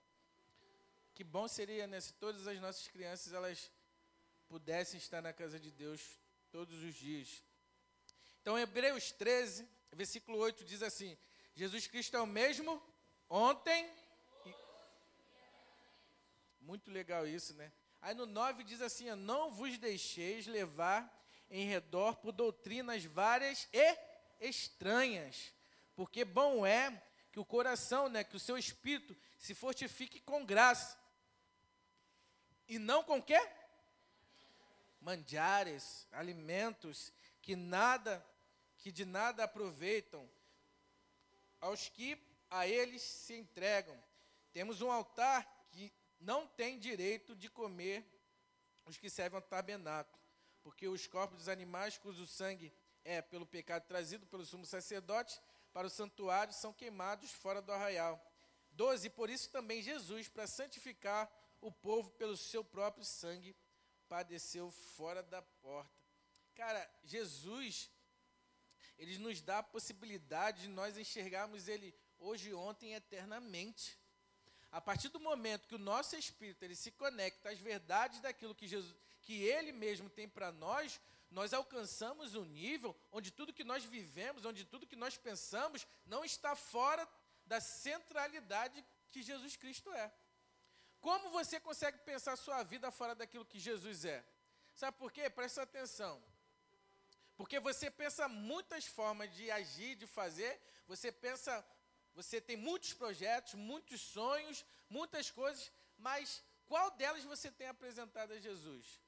Que 1.12 1.24
bom 1.24 1.48
seria, 1.48 1.88
né? 1.88 2.00
Se 2.00 2.12
todas 2.12 2.46
as 2.46 2.60
nossas 2.60 2.86
crianças, 2.86 3.32
elas 3.32 3.68
pudessem 4.48 4.98
estar 4.98 5.20
na 5.20 5.32
casa 5.32 5.58
de 5.58 5.72
Deus 5.72 6.20
todos 6.52 6.84
os 6.84 6.94
dias. 6.94 7.42
Então, 8.40 8.56
Hebreus 8.56 9.10
13, 9.10 9.68
versículo 9.90 10.38
8 10.38 10.64
diz 10.64 10.84
assim: 10.84 11.18
Jesus 11.60 11.86
Cristo 11.86 12.16
é 12.16 12.20
o 12.22 12.26
mesmo 12.26 12.82
ontem. 13.28 13.86
E... 14.46 14.54
Muito 16.58 16.90
legal 16.90 17.26
isso, 17.26 17.52
né? 17.52 17.70
Aí 18.00 18.14
no 18.14 18.24
9 18.24 18.64
diz 18.64 18.80
assim: 18.80 19.14
Não 19.14 19.50
vos 19.50 19.76
deixeis 19.76 20.46
levar 20.46 21.14
em 21.50 21.66
redor 21.66 22.16
por 22.16 22.32
doutrinas 22.32 23.04
várias 23.04 23.68
e 23.74 23.98
estranhas, 24.40 25.52
porque 25.94 26.24
bom 26.24 26.64
é 26.64 27.02
que 27.30 27.38
o 27.38 27.44
coração, 27.44 28.08
né, 28.08 28.24
que 28.24 28.36
o 28.36 28.40
seu 28.40 28.56
espírito 28.56 29.14
se 29.36 29.54
fortifique 29.54 30.18
com 30.18 30.46
graça. 30.46 30.98
E 32.66 32.78
não 32.78 33.04
com 33.04 33.22
quê? 33.22 33.38
manjares, 34.98 36.08
alimentos 36.10 37.12
que 37.42 37.54
nada, 37.54 38.26
que 38.78 38.90
de 38.90 39.04
nada 39.04 39.44
aproveitam 39.44 40.26
aos 41.60 41.88
que 41.88 42.18
a 42.50 42.66
eles 42.66 43.02
se 43.02 43.34
entregam. 43.34 43.96
Temos 44.52 44.82
um 44.82 44.90
altar 44.90 45.46
que 45.70 45.92
não 46.18 46.46
tem 46.46 46.78
direito 46.78 47.34
de 47.36 47.48
comer 47.48 48.04
os 48.86 48.96
que 48.96 49.08
servem 49.08 49.36
ao 49.36 49.42
tabernáculo, 49.42 50.18
porque 50.62 50.88
os 50.88 51.06
corpos 51.06 51.38
dos 51.38 51.48
animais 51.48 51.96
cujo 51.96 52.26
sangue 52.26 52.72
é 53.04 53.22
pelo 53.22 53.46
pecado 53.46 53.86
trazido 53.86 54.26
pelo 54.26 54.44
sumo 54.44 54.66
sacerdote 54.66 55.40
para 55.72 55.86
o 55.86 55.90
santuário 55.90 56.52
são 56.52 56.72
queimados 56.72 57.30
fora 57.30 57.62
do 57.62 57.72
arraial. 57.72 58.20
12. 58.72 59.10
Por 59.10 59.30
isso 59.30 59.50
também 59.50 59.82
Jesus, 59.82 60.28
para 60.28 60.46
santificar 60.46 61.30
o 61.60 61.70
povo 61.70 62.10
pelo 62.10 62.36
seu 62.36 62.64
próprio 62.64 63.04
sangue, 63.04 63.54
padeceu 64.08 64.70
fora 64.70 65.22
da 65.22 65.42
porta. 65.42 65.90
Cara, 66.54 66.90
Jesus, 67.04 67.90
ele 69.00 69.16
nos 69.16 69.40
dá 69.40 69.60
a 69.60 69.62
possibilidade 69.62 70.62
de 70.62 70.68
nós 70.68 70.98
enxergarmos 70.98 71.68
ele 71.68 71.94
hoje, 72.18 72.52
ontem, 72.52 72.92
eternamente. 72.92 73.98
A 74.70 74.78
partir 74.78 75.08
do 75.08 75.18
momento 75.18 75.66
que 75.66 75.74
o 75.74 75.78
nosso 75.78 76.14
espírito 76.16 76.62
ele 76.62 76.76
se 76.76 76.90
conecta 76.90 77.48
às 77.48 77.58
verdades 77.58 78.20
daquilo 78.20 78.54
que 78.54 78.68
Jesus, 78.68 78.94
que 79.22 79.42
ele 79.42 79.72
mesmo 79.72 80.10
tem 80.10 80.28
para 80.28 80.52
nós, 80.52 81.00
nós 81.30 81.54
alcançamos 81.54 82.34
um 82.34 82.44
nível 82.44 82.94
onde 83.10 83.30
tudo 83.30 83.54
que 83.54 83.64
nós 83.64 83.82
vivemos, 83.84 84.44
onde 84.44 84.66
tudo 84.66 84.86
que 84.86 84.96
nós 84.96 85.16
pensamos 85.16 85.86
não 86.04 86.22
está 86.22 86.54
fora 86.54 87.08
da 87.46 87.58
centralidade 87.58 88.84
que 89.08 89.22
Jesus 89.22 89.56
Cristo 89.56 89.90
é. 89.94 90.12
Como 91.00 91.30
você 91.30 91.58
consegue 91.58 91.96
pensar 92.00 92.36
sua 92.36 92.62
vida 92.62 92.90
fora 92.90 93.14
daquilo 93.14 93.46
que 93.46 93.58
Jesus 93.58 94.04
é? 94.04 94.22
Sabe 94.74 94.98
por 94.98 95.10
quê? 95.10 95.30
Presta 95.30 95.62
atenção. 95.62 96.22
Porque 97.40 97.58
você 97.58 97.90
pensa 97.90 98.28
muitas 98.28 98.84
formas 98.96 99.34
de 99.36 99.50
agir, 99.50 99.92
de 100.00 100.06
fazer, 100.06 100.52
você 100.86 101.10
pensa, 101.10 101.52
você 102.14 102.38
tem 102.38 102.54
muitos 102.54 102.92
projetos, 102.92 103.54
muitos 103.54 104.02
sonhos, 104.02 104.58
muitas 104.90 105.30
coisas, 105.30 105.72
mas 105.96 106.44
qual 106.66 106.90
delas 106.98 107.24
você 107.24 107.50
tem 107.50 107.66
apresentado 107.66 108.32
a 108.34 108.38
Jesus? 108.38 109.00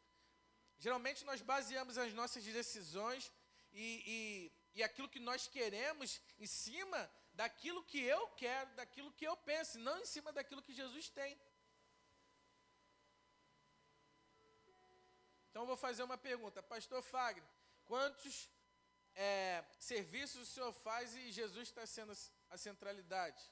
Geralmente 0.79 1.27
nós 1.27 1.43
baseamos 1.43 1.99
as 1.99 2.15
nossas 2.15 2.43
decisões 2.43 3.31
e, 3.71 3.87
e, 4.15 4.79
e 4.79 4.83
aquilo 4.83 5.11
que 5.11 5.21
nós 5.21 5.47
queremos 5.47 6.19
em 6.39 6.47
cima 6.47 7.01
daquilo 7.35 7.85
que 7.85 8.01
eu 8.01 8.29
quero, 8.29 8.71
daquilo 8.81 9.13
que 9.13 9.27
eu 9.27 9.37
penso, 9.37 9.79
não 9.79 9.99
em 10.01 10.07
cima 10.07 10.33
daquilo 10.33 10.63
que 10.63 10.73
Jesus 10.73 11.11
tem. 11.11 11.39
Então, 15.51 15.67
vou 15.67 15.77
fazer 15.77 16.03
uma 16.03 16.17
pergunta. 16.17 16.63
Pastor 16.63 17.03
Fagner, 17.03 17.45
quantos 17.93 18.49
é, 19.15 19.63
serviços 19.79 20.41
o 20.49 20.51
senhor 20.51 20.73
faz 20.73 21.15
e 21.15 21.31
Jesus 21.31 21.69
está 21.69 21.85
sendo 21.85 22.15
a 22.49 22.57
centralidade? 22.57 23.43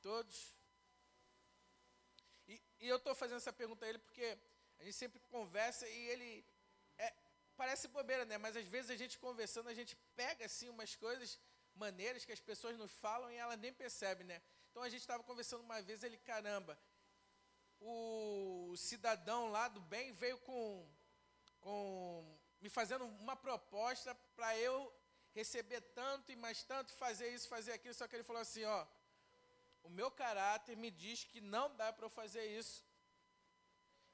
Todos? 0.00 0.36
E, 2.46 2.62
e 2.78 2.86
eu 2.86 2.98
estou 2.98 3.12
fazendo 3.12 3.38
essa 3.38 3.52
pergunta 3.52 3.84
a 3.84 3.88
ele 3.88 3.98
porque 3.98 4.38
a 4.78 4.84
gente 4.84 4.96
sempre 5.02 5.18
conversa 5.36 5.88
e 5.88 5.98
ele. 6.12 6.46
É, 6.96 7.12
parece 7.56 7.88
bobeira, 7.88 8.24
né? 8.24 8.38
Mas 8.38 8.56
às 8.56 8.68
vezes 8.68 8.92
a 8.92 8.96
gente 9.02 9.18
conversando, 9.18 9.68
a 9.68 9.74
gente 9.74 9.96
pega 10.14 10.44
assim 10.44 10.68
umas 10.68 10.94
coisas, 10.94 11.40
maneiras 11.74 12.24
que 12.24 12.36
as 12.38 12.44
pessoas 12.50 12.78
nos 12.78 12.92
falam 12.92 13.32
e 13.32 13.36
ela 13.36 13.56
nem 13.56 13.72
percebe, 13.72 14.22
né? 14.22 14.40
Então 14.70 14.84
a 14.84 14.88
gente 14.88 15.00
estava 15.00 15.24
conversando 15.24 15.64
uma 15.64 15.82
vez, 15.82 16.04
ele, 16.04 16.18
caramba, 16.18 16.78
o 17.80 18.76
cidadão 18.76 19.50
lá 19.50 19.66
do 19.66 19.80
bem 19.80 20.12
veio 20.12 20.38
com, 20.38 20.88
com 21.62 22.38
me 22.60 22.68
fazendo 22.68 23.04
uma 23.04 23.34
proposta 23.34 24.14
para 24.36 24.56
eu 24.58 24.92
receber 25.34 25.80
tanto 26.00 26.30
e 26.30 26.36
mais 26.36 26.62
tanto, 26.62 26.92
fazer 26.92 27.28
isso, 27.34 27.48
fazer 27.48 27.72
aquilo, 27.72 27.94
só 27.94 28.06
que 28.06 28.14
ele 28.16 28.22
falou 28.22 28.42
assim, 28.42 28.64
ó, 28.64 28.86
o 29.82 29.88
meu 29.88 30.10
caráter 30.10 30.76
me 30.76 30.90
diz 30.90 31.24
que 31.24 31.40
não 31.40 31.74
dá 31.74 31.92
para 31.92 32.04
eu 32.04 32.10
fazer 32.10 32.44
isso. 32.58 32.84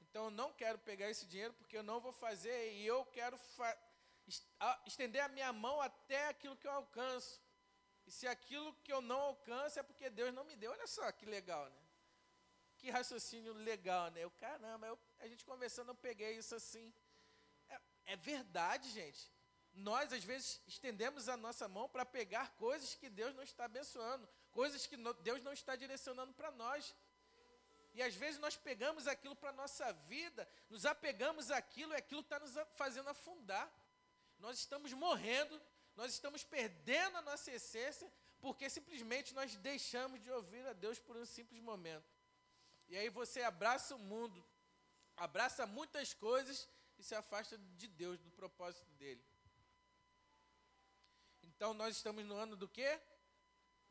Então 0.00 0.26
eu 0.26 0.30
não 0.30 0.52
quero 0.52 0.78
pegar 0.78 1.10
esse 1.10 1.26
dinheiro 1.26 1.52
porque 1.54 1.76
eu 1.76 1.82
não 1.82 2.00
vou 2.00 2.12
fazer 2.12 2.72
e 2.72 2.86
eu 2.86 3.04
quero 3.06 3.38
estender 4.86 5.22
a 5.22 5.28
minha 5.28 5.52
mão 5.52 5.80
até 5.80 6.28
aquilo 6.28 6.56
que 6.56 6.66
eu 6.66 6.72
alcanço. 6.72 7.40
E 8.06 8.10
se 8.10 8.26
aquilo 8.26 8.72
que 8.82 8.92
eu 8.92 9.02
não 9.02 9.20
alcanço 9.20 9.78
é 9.78 9.82
porque 9.82 10.08
Deus 10.08 10.32
não 10.32 10.44
me 10.44 10.56
deu. 10.56 10.70
Olha 10.70 10.86
só 10.86 11.10
que 11.12 11.26
legal, 11.26 11.68
né? 11.68 11.82
Que 12.78 12.90
raciocínio 12.90 13.52
legal, 13.52 14.10
né? 14.10 14.24
Eu, 14.24 14.30
caramba, 14.30 14.86
eu, 14.86 14.98
a 15.18 15.26
gente 15.26 15.44
conversando, 15.44 15.90
eu 15.90 15.94
peguei 15.94 16.38
isso 16.38 16.54
assim. 16.54 16.94
É, 18.08 18.16
verdade, 18.16 18.88
gente. 18.90 19.22
Nós, 19.74 20.12
às 20.12 20.24
vezes, 20.24 20.60
estendemos 20.66 21.28
a 21.28 21.36
nossa 21.36 21.68
mão 21.68 21.86
para 21.94 22.04
pegar 22.04 22.46
coisas 22.56 22.94
que 22.94 23.08
Deus 23.10 23.34
não 23.34 23.42
está 23.42 23.66
abençoando, 23.66 24.26
coisas 24.50 24.86
que 24.86 24.96
Deus 25.22 25.42
não 25.42 25.52
está 25.52 25.76
direcionando 25.76 26.32
para 26.32 26.50
nós. 26.50 26.94
E 27.92 28.02
às 28.02 28.14
vezes 28.14 28.40
nós 28.40 28.56
pegamos 28.56 29.06
aquilo 29.06 29.36
para 29.36 29.50
a 29.50 29.60
nossa 29.60 29.92
vida, 30.12 30.48
nos 30.70 30.86
apegamos 30.86 31.50
àquilo 31.50 31.92
e 31.92 31.96
aquilo 31.96 32.22
está 32.22 32.38
nos 32.40 32.54
fazendo 32.76 33.10
afundar. 33.10 33.70
Nós 34.38 34.58
estamos 34.58 34.90
morrendo, 34.94 35.60
nós 35.94 36.12
estamos 36.12 36.42
perdendo 36.42 37.18
a 37.18 37.22
nossa 37.22 37.50
essência, 37.52 38.10
porque 38.40 38.70
simplesmente 38.70 39.34
nós 39.34 39.54
deixamos 39.56 40.22
de 40.22 40.30
ouvir 40.30 40.66
a 40.66 40.72
Deus 40.72 40.98
por 40.98 41.14
um 41.16 41.26
simples 41.26 41.60
momento. 41.60 42.10
E 42.88 42.96
aí 42.96 43.10
você 43.10 43.42
abraça 43.42 43.94
o 43.94 43.98
mundo, 43.98 44.42
abraça 45.16 45.66
muitas 45.66 46.14
coisas 46.14 46.66
e 46.98 47.02
se 47.02 47.14
afasta 47.14 47.56
de 47.76 47.86
Deus, 47.88 48.18
do 48.18 48.30
propósito 48.32 48.90
dele. 48.92 49.24
Então 51.42 51.72
nós 51.74 51.96
estamos 51.96 52.24
no 52.24 52.34
ano 52.34 52.56
do 52.56 52.68
quê? 52.68 53.00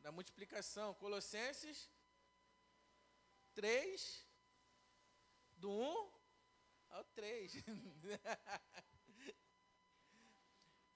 da 0.00 0.12
multiplicação. 0.12 0.94
Colossenses 0.94 1.90
3, 3.54 4.26
do 5.56 5.70
1 5.70 6.12
ao 6.90 7.04
3. 7.04 7.52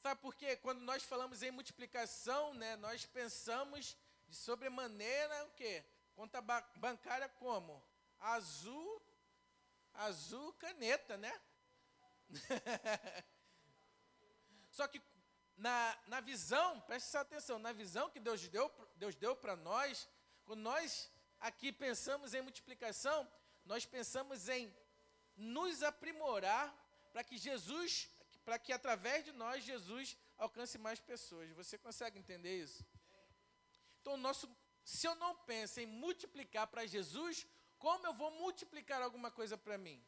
Sabe 0.03 0.21
por 0.21 0.35
quê? 0.35 0.57
Quando 0.57 0.81
nós 0.81 1.03
falamos 1.03 1.43
em 1.43 1.51
multiplicação, 1.51 2.55
né, 2.55 2.75
nós 2.77 3.05
pensamos 3.07 3.97
de 4.29 4.37
sobremaneira 4.37 5.45
o 5.45 5.51
quê? 5.51 5.85
Conta 6.15 6.41
bancária 6.41 7.29
como? 7.29 7.85
Azul, 8.19 9.03
azul 9.95 10.53
caneta, 10.55 11.17
né? 11.17 11.41
Só 14.71 14.87
que 14.89 15.01
na, 15.57 15.99
na 16.07 16.21
visão, 16.21 16.81
preste 16.81 17.17
atenção, 17.17 17.59
na 17.59 17.73
visão 17.73 18.11
que 18.11 18.19
Deus 18.19 18.49
deu, 18.49 18.71
Deus 18.97 19.15
deu 19.15 19.37
para 19.37 19.55
nós, 19.55 20.09
quando 20.45 20.61
nós 20.61 21.11
aqui 21.39 21.73
pensamos 21.73 22.35
em 22.35 22.43
multiplicação, 22.43 23.29
nós 23.65 23.85
pensamos 23.85 24.49
em 24.49 24.75
nos 25.37 25.83
aprimorar 25.83 26.75
para 27.13 27.23
que 27.23 27.37
Jesus, 27.37 28.09
para 28.45 28.59
que 28.59 28.73
através 28.73 29.25
de 29.25 29.33
nós 29.33 29.63
Jesus 29.65 30.17
alcance 30.39 30.79
mais 30.79 31.01
pessoas. 31.01 31.51
Você 31.51 31.79
consegue 31.79 32.19
entender 32.19 32.63
isso? 32.63 32.85
Então, 34.01 34.17
nosso, 34.17 34.51
se 34.85 35.07
eu 35.07 35.15
não 35.15 35.37
penso 35.37 35.79
em 35.81 35.87
multiplicar 35.87 36.67
para 36.67 36.87
Jesus, 36.87 37.47
como 37.79 38.07
eu 38.07 38.15
vou 38.15 38.31
multiplicar 38.33 39.01
alguma 39.03 39.31
coisa 39.31 39.57
para 39.57 39.79
mim? 39.79 40.03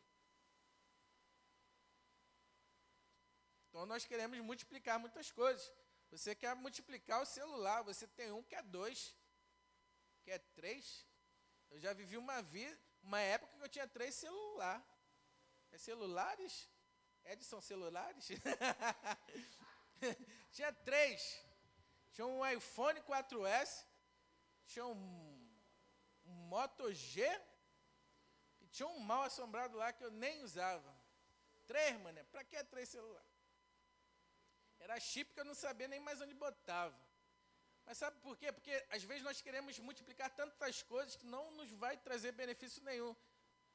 Então 3.74 3.84
nós 3.86 4.04
queremos 4.04 4.38
multiplicar 4.38 5.00
muitas 5.00 5.32
coisas. 5.32 5.68
Você 6.12 6.32
quer 6.32 6.54
multiplicar 6.54 7.20
o 7.20 7.26
celular, 7.26 7.82
você 7.82 8.06
tem 8.06 8.30
um 8.30 8.40
que 8.40 8.54
é 8.54 8.62
dois, 8.62 9.16
que 10.22 10.30
é 10.30 10.38
três. 10.38 11.04
Eu 11.72 11.80
já 11.80 11.92
vivi 11.92 12.16
uma 12.16 12.40
vida, 12.40 12.80
uma 13.02 13.18
época 13.18 13.56
que 13.56 13.64
eu 13.64 13.68
tinha 13.68 13.88
três 13.88 14.14
celular. 14.14 14.80
É 15.72 15.76
celulares? 15.76 16.70
Edson 17.24 17.60
celulares? 17.60 18.28
tinha 20.52 20.72
três. 20.72 21.44
Tinha 22.12 22.28
um 22.28 22.48
iPhone 22.48 23.00
4S, 23.00 23.84
tinha 24.68 24.86
um, 24.86 25.50
um 26.24 26.32
Moto 26.46 26.92
G 26.92 27.28
e 28.60 28.68
tinha 28.68 28.86
um 28.86 29.00
mal 29.00 29.24
assombrado 29.24 29.76
lá 29.76 29.92
que 29.92 30.04
eu 30.04 30.12
nem 30.12 30.44
usava. 30.44 30.96
Três, 31.66 32.00
mané. 32.02 32.22
Pra 32.22 32.44
que 32.44 32.62
três 32.62 32.88
celulares? 32.88 33.33
Era 34.84 34.98
chip 35.00 35.32
que 35.32 35.40
eu 35.40 35.44
não 35.50 35.54
sabia 35.54 35.88
nem 35.88 36.00
mais 36.00 36.20
onde 36.20 36.34
botava. 36.34 36.94
Mas 37.86 37.98
sabe 37.98 38.18
por 38.20 38.36
quê? 38.40 38.52
Porque 38.56 38.74
às 38.90 39.02
vezes 39.02 39.22
nós 39.28 39.40
queremos 39.40 39.78
multiplicar 39.78 40.30
tantas 40.40 40.82
coisas 40.82 41.16
que 41.16 41.26
não 41.26 41.50
nos 41.52 41.70
vai 41.72 41.96
trazer 41.96 42.32
benefício 42.32 42.82
nenhum. 42.82 43.14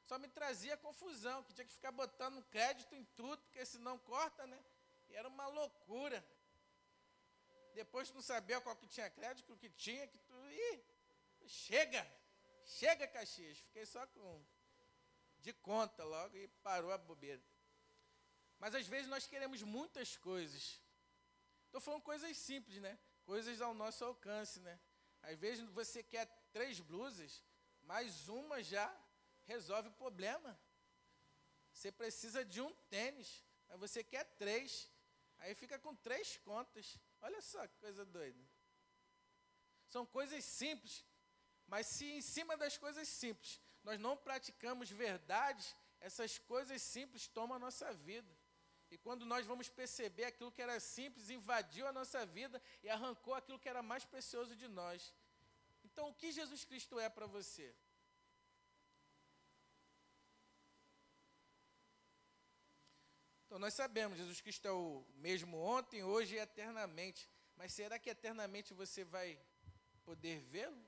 Só 0.10 0.18
me 0.18 0.28
trazia 0.28 0.78
confusão, 0.78 1.44
que 1.44 1.54
tinha 1.54 1.66
que 1.66 1.74
ficar 1.74 1.92
botando 1.92 2.44
crédito 2.46 2.94
em 2.96 3.04
tudo, 3.20 3.42
porque 3.44 3.66
senão 3.66 3.98
corta, 4.00 4.46
né? 4.48 4.60
E 5.10 5.16
era 5.16 5.28
uma 5.28 5.48
loucura. 5.48 6.24
Depois 7.74 8.12
não 8.12 8.22
sabia 8.22 8.62
qual 8.62 8.76
que 8.76 8.88
tinha 8.88 9.10
crédito, 9.10 9.54
o 9.54 9.58
que 9.58 9.70
tinha, 9.70 10.08
que 10.08 10.18
tu. 10.20 10.34
Ih, 10.52 10.84
chega! 11.48 12.04
Chega, 12.66 13.08
Caxias. 13.08 13.58
Fiquei 13.58 13.86
só 13.86 14.06
com 14.08 14.46
de 15.40 15.54
conta 15.54 16.04
logo 16.04 16.38
e 16.38 16.48
parou 16.68 16.92
a 16.92 16.98
bobeira. 16.98 17.42
Mas 18.60 18.76
às 18.76 18.86
vezes 18.88 19.08
nós 19.08 19.26
queremos 19.26 19.64
muitas 19.64 20.18
coisas. 20.18 20.80
Estou 21.70 21.80
falando 21.80 22.02
coisas 22.02 22.36
simples, 22.36 22.82
né? 22.82 22.98
Coisas 23.24 23.62
ao 23.62 23.76
nosso 23.76 24.04
alcance, 24.04 24.60
né? 24.60 24.80
Às 25.22 25.38
vezes 25.38 25.64
você 25.70 26.02
quer 26.02 26.26
três 26.52 26.80
blusas, 26.80 27.44
mas 27.84 28.28
uma 28.28 28.64
já 28.64 28.88
resolve 29.46 29.90
o 29.90 30.00
problema. 30.04 30.60
Você 31.72 31.92
precisa 31.92 32.44
de 32.44 32.60
um 32.60 32.74
tênis, 32.90 33.46
mas 33.68 33.80
você 33.80 34.04
quer 34.04 34.24
três. 34.36 34.92
Aí 35.38 35.54
fica 35.54 35.78
com 35.78 35.96
três 35.96 36.38
contas. 36.38 36.98
Olha 37.22 37.40
só 37.40 37.68
que 37.68 37.78
coisa 37.78 38.04
doida. 38.04 38.44
São 39.88 40.08
coisas 40.08 40.44
simples, 40.44 41.06
mas 41.68 41.86
se 41.86 42.06
em 42.06 42.22
cima 42.22 42.58
das 42.58 42.80
coisas 42.80 43.08
simples 43.08 43.62
nós 43.84 44.00
não 44.00 44.18
praticamos 44.18 44.90
verdades, 44.90 45.76
essas 46.00 46.40
coisas 46.40 46.82
simples 46.82 47.28
tomam 47.28 47.58
a 47.58 47.60
nossa 47.60 47.94
vida. 47.94 48.39
E 48.92 48.98
quando 48.98 49.26
nós 49.26 49.46
vamos 49.46 49.70
perceber 49.70 50.26
aquilo 50.26 50.52
que 50.52 50.62
era 50.62 50.80
simples, 50.80 51.30
invadiu 51.30 51.86
a 51.88 51.94
nossa 51.94 52.26
vida 52.26 52.62
e 52.84 52.90
arrancou 52.90 53.34
aquilo 53.36 53.60
que 53.60 53.70
era 53.70 53.84
mais 53.84 54.04
precioso 54.04 54.56
de 54.56 54.68
nós. 54.68 55.14
Então, 55.84 56.10
o 56.10 56.14
que 56.14 56.32
Jesus 56.32 56.66
Cristo 56.66 57.00
é 57.00 57.10
para 57.10 57.28
você? 57.28 57.76
Então, 63.46 63.58
nós 63.58 63.74
sabemos, 63.74 64.18
Jesus 64.18 64.42
Cristo 64.42 64.68
é 64.68 64.72
o 64.72 65.04
mesmo 65.16 65.58
ontem, 65.58 66.04
hoje 66.04 66.36
e 66.36 66.40
eternamente. 66.40 67.30
Mas 67.56 67.74
será 67.74 67.98
que 67.98 68.10
eternamente 68.10 68.74
você 68.74 69.04
vai 69.04 69.40
poder 70.04 70.40
vê-lo? 70.40 70.84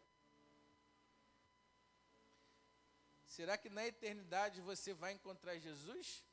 Será 3.25 3.57
que 3.57 3.69
na 3.69 3.85
eternidade 3.87 4.61
você 4.61 4.93
vai 4.93 5.13
encontrar 5.13 5.57
Jesus? 5.57 6.23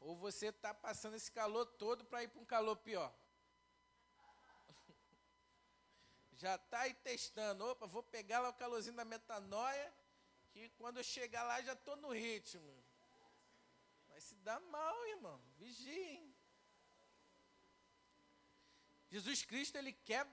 Ou 0.00 0.16
você 0.16 0.46
está 0.48 0.72
passando 0.74 1.16
esse 1.16 1.30
calor 1.30 1.66
todo 1.66 2.04
para 2.04 2.22
ir 2.22 2.28
para 2.28 2.40
um 2.40 2.44
calor 2.44 2.76
pior? 2.76 3.14
Já 6.36 6.56
está 6.56 6.80
aí 6.80 6.94
testando. 6.94 7.64
Opa, 7.64 7.86
vou 7.86 8.02
pegar 8.02 8.40
lá 8.40 8.50
o 8.50 8.54
calorzinho 8.54 8.96
da 8.96 9.04
metanoia, 9.04 9.92
que 10.50 10.68
quando 10.70 10.98
eu 10.98 11.04
chegar 11.04 11.42
lá 11.44 11.60
já 11.62 11.72
estou 11.72 11.96
no 11.96 12.12
ritmo. 12.12 12.84
Vai 14.08 14.20
se 14.20 14.34
dar 14.36 14.60
mal, 14.60 15.06
irmão. 15.08 15.40
Vigiem. 15.58 16.34
Jesus 19.08 19.44
Cristo, 19.44 19.76
ele 19.76 19.92
quer 19.92 20.26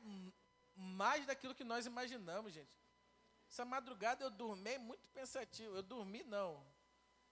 mais 0.76 1.26
daquilo 1.26 1.56
que 1.56 1.64
nós 1.64 1.86
imaginamos, 1.86 2.54
gente. 2.54 2.72
Essa 3.50 3.64
madrugada 3.64 4.26
eu 4.26 4.32
dormi 4.32 4.78
muito 4.78 5.08
pensativo. 5.10 5.76
Eu 5.76 5.84
dormi, 5.84 6.24
não 6.24 6.73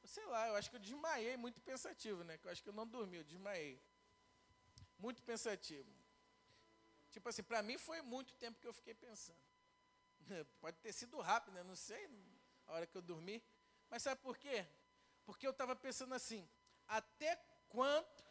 sei 0.08 0.26
lá, 0.26 0.48
eu 0.48 0.56
acho 0.56 0.70
que 0.70 0.76
eu 0.76 0.80
desmaiei 0.80 1.38
muito 1.38 1.62
pensativo, 1.62 2.24
né? 2.24 2.40
Eu 2.44 2.52
acho 2.52 2.64
que 2.64 2.70
eu 2.70 2.74
não 2.74 2.88
dormi, 2.88 3.18
eu 3.18 3.24
desmaiei. 3.24 3.82
Muito 4.98 5.22
pensativo. 5.24 5.90
Tipo 7.12 7.30
assim, 7.30 7.44
para 7.44 7.62
mim 7.62 7.78
foi 7.78 8.02
muito 8.02 8.34
tempo 8.36 8.60
que 8.60 8.68
eu 8.68 8.74
fiquei 8.74 8.94
pensando. 8.94 9.40
Pode 10.62 10.78
ter 10.78 10.94
sido 10.94 11.20
rápido, 11.20 11.54
né? 11.54 11.64
Não 11.64 11.76
sei 11.76 12.10
a 12.68 12.74
hora 12.74 12.88
que 12.88 12.98
eu 12.98 13.02
dormi. 13.02 13.44
Mas 13.90 14.04
sabe 14.04 14.22
por 14.22 14.38
quê? 14.38 14.66
Porque 15.26 15.46
eu 15.46 15.52
estava 15.52 15.76
pensando 15.76 16.14
assim, 16.14 16.48
até 16.88 17.36
quanto, 17.70 18.24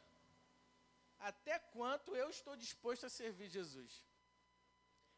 até 1.19 1.59
quanto 1.59 2.17
eu 2.17 2.31
estou 2.31 2.57
disposto 2.57 3.07
a 3.07 3.11
servir 3.11 3.49
Jesus? 3.49 4.03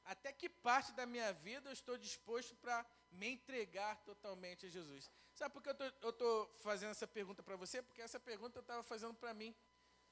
Até 0.05 0.33
que 0.33 0.49
parte 0.49 0.93
da 0.93 1.07
minha 1.07 1.33
vida 1.33 1.69
eu 1.69 1.73
estou 1.73 1.97
disposto 1.97 2.55
para 2.57 2.85
me 3.13 3.29
entregar 3.29 3.97
totalmente 4.05 4.67
a 4.67 4.69
Jesus? 4.69 5.11
Sabe 5.35 5.53
por 5.55 5.63
que 5.63 5.71
eu 6.01 6.11
estou 6.11 6.47
fazendo 6.59 6.91
essa 6.91 7.07
pergunta 7.07 7.43
para 7.43 7.57
você? 7.57 7.83
Porque 7.83 8.03
essa 8.03 8.21
pergunta 8.21 8.59
eu 8.59 8.63
estava 8.63 8.83
fazendo 8.83 9.15
para 9.15 9.33
mim. 9.33 9.55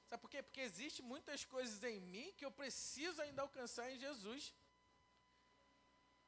Sabe 0.09 0.21
por 0.23 0.31
quê? 0.31 0.43
Porque 0.43 0.61
existe 0.61 1.03
muitas 1.03 1.45
coisas 1.45 1.83
em 1.85 2.01
mim 2.01 2.33
que 2.37 2.45
eu 2.45 2.51
preciso 2.51 3.23
ainda 3.23 3.43
alcançar 3.43 3.91
em 3.93 3.99
Jesus. 3.99 4.55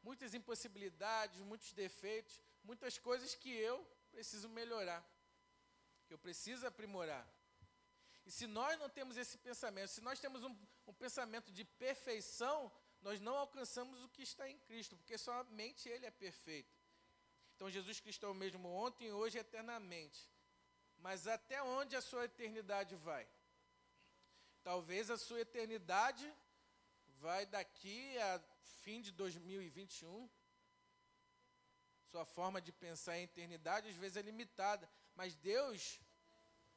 Muitas 0.03 0.35
impossibilidades, 0.35 1.41
muitos 1.41 1.73
defeitos, 1.73 2.41
muitas 2.63 2.99
coisas 2.99 3.35
que 3.35 3.51
eu 3.51 3.77
preciso 4.11 4.49
melhorar, 4.49 5.03
que 6.07 6.15
eu 6.15 6.19
preciso 6.19 6.67
aprimorar. 6.67 7.27
E 8.25 8.31
se 8.31 8.47
nós 8.47 8.79
não 8.79 8.89
temos 8.89 9.17
esse 9.17 9.37
pensamento, 9.39 9.89
se 9.89 10.01
nós 10.01 10.21
temos 10.21 10.45
um, 10.45 10.57
um 10.87 10.95
pensamento 10.95 11.51
de 11.51 11.65
perfeição, 11.65 12.71
nós 13.03 13.21
não 13.21 13.37
alcançamos 13.37 14.03
o 14.03 14.09
que 14.09 14.23
está 14.23 14.49
em 14.49 14.59
Cristo, 14.61 14.97
porque 14.97 15.19
somente 15.19 15.89
Ele 15.89 16.07
é 16.07 16.11
perfeito. 16.11 16.73
Então 17.55 17.71
Jesus 17.71 18.01
Cristo 18.01 18.25
é 18.27 18.29
o 18.29 18.35
mesmo 18.35 18.69
ontem, 18.69 19.13
hoje 19.13 19.39
e 19.39 19.41
eternamente. 19.41 20.31
Mas 20.99 21.27
até 21.27 21.63
onde 21.63 21.97
a 21.97 22.01
sua 22.01 22.25
eternidade 22.25 22.95
vai? 22.97 23.29
Talvez 24.63 25.11
a 25.11 25.19
sua 25.19 25.41
eternidade 25.41 26.33
vai 27.21 27.45
daqui 27.45 28.19
a 28.19 28.41
fim 28.83 29.01
de 29.01 29.11
2021. 29.13 30.29
Sua 32.05 32.25
forma 32.25 32.61
de 32.61 32.73
pensar 32.73 33.19
em 33.19 33.25
eternidade 33.25 33.89
às 33.89 33.97
vezes 33.97 34.17
é 34.17 34.23
limitada, 34.23 34.89
mas 35.17 35.35
Deus 35.35 36.01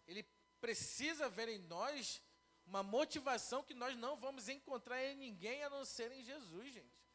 ele 0.07 0.23
precisa 0.59 1.29
ver 1.29 1.49
em 1.49 1.59
nós 1.59 2.21
uma 2.65 2.81
motivação 2.81 3.63
que 3.63 3.73
nós 3.73 3.95
não 3.95 4.15
vamos 4.15 4.49
encontrar 4.49 5.03
em 5.03 5.15
ninguém 5.15 5.63
a 5.63 5.69
não 5.69 5.85
ser 5.85 6.11
em 6.11 6.23
Jesus, 6.23 6.73
gente. 6.73 7.05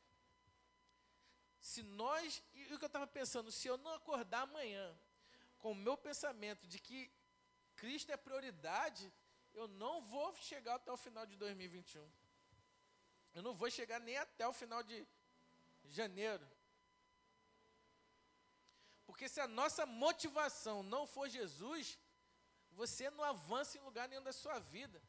Se 1.61 1.83
nós, 1.83 2.43
e 2.55 2.73
o 2.73 2.79
que 2.79 2.85
eu 2.85 2.87
estava 2.87 3.07
pensando, 3.07 3.53
se 3.53 3.69
eu 3.69 3.77
não 3.77 3.93
acordar 3.93 4.43
amanhã 4.43 4.99
com 5.59 5.73
o 5.73 5.75
meu 5.75 5.97
pensamento 5.97 6.67
de 6.67 6.79
que 6.79 7.13
Cristo 7.77 8.11
é 8.13 8.17
prioridade, 8.17 9.13
eu 9.53 9.67
não 9.69 10.01
vou 10.01 10.35
chegar 10.37 10.77
até 10.77 10.91
o 10.91 10.97
final 10.97 11.27
de 11.27 11.37
2021. 11.37 12.11
Eu 13.35 13.43
não 13.43 13.55
vou 13.55 13.71
chegar 13.71 14.01
nem 14.01 14.17
até 14.17 14.47
o 14.47 14.53
final 14.53 14.83
de 14.83 15.07
janeiro. 15.85 16.47
Porque 19.05 19.29
se 19.29 19.41
a 19.41 19.49
nossa 19.49 19.85
motivação 19.85 20.83
não 20.83 21.07
for 21.07 21.29
Jesus, 21.29 21.99
você 22.71 23.11
não 23.11 23.25
avança 23.25 23.77
em 23.77 23.81
lugar 23.81 24.09
nenhum 24.09 24.23
da 24.23 24.33
sua 24.33 24.59
vida. 24.59 25.03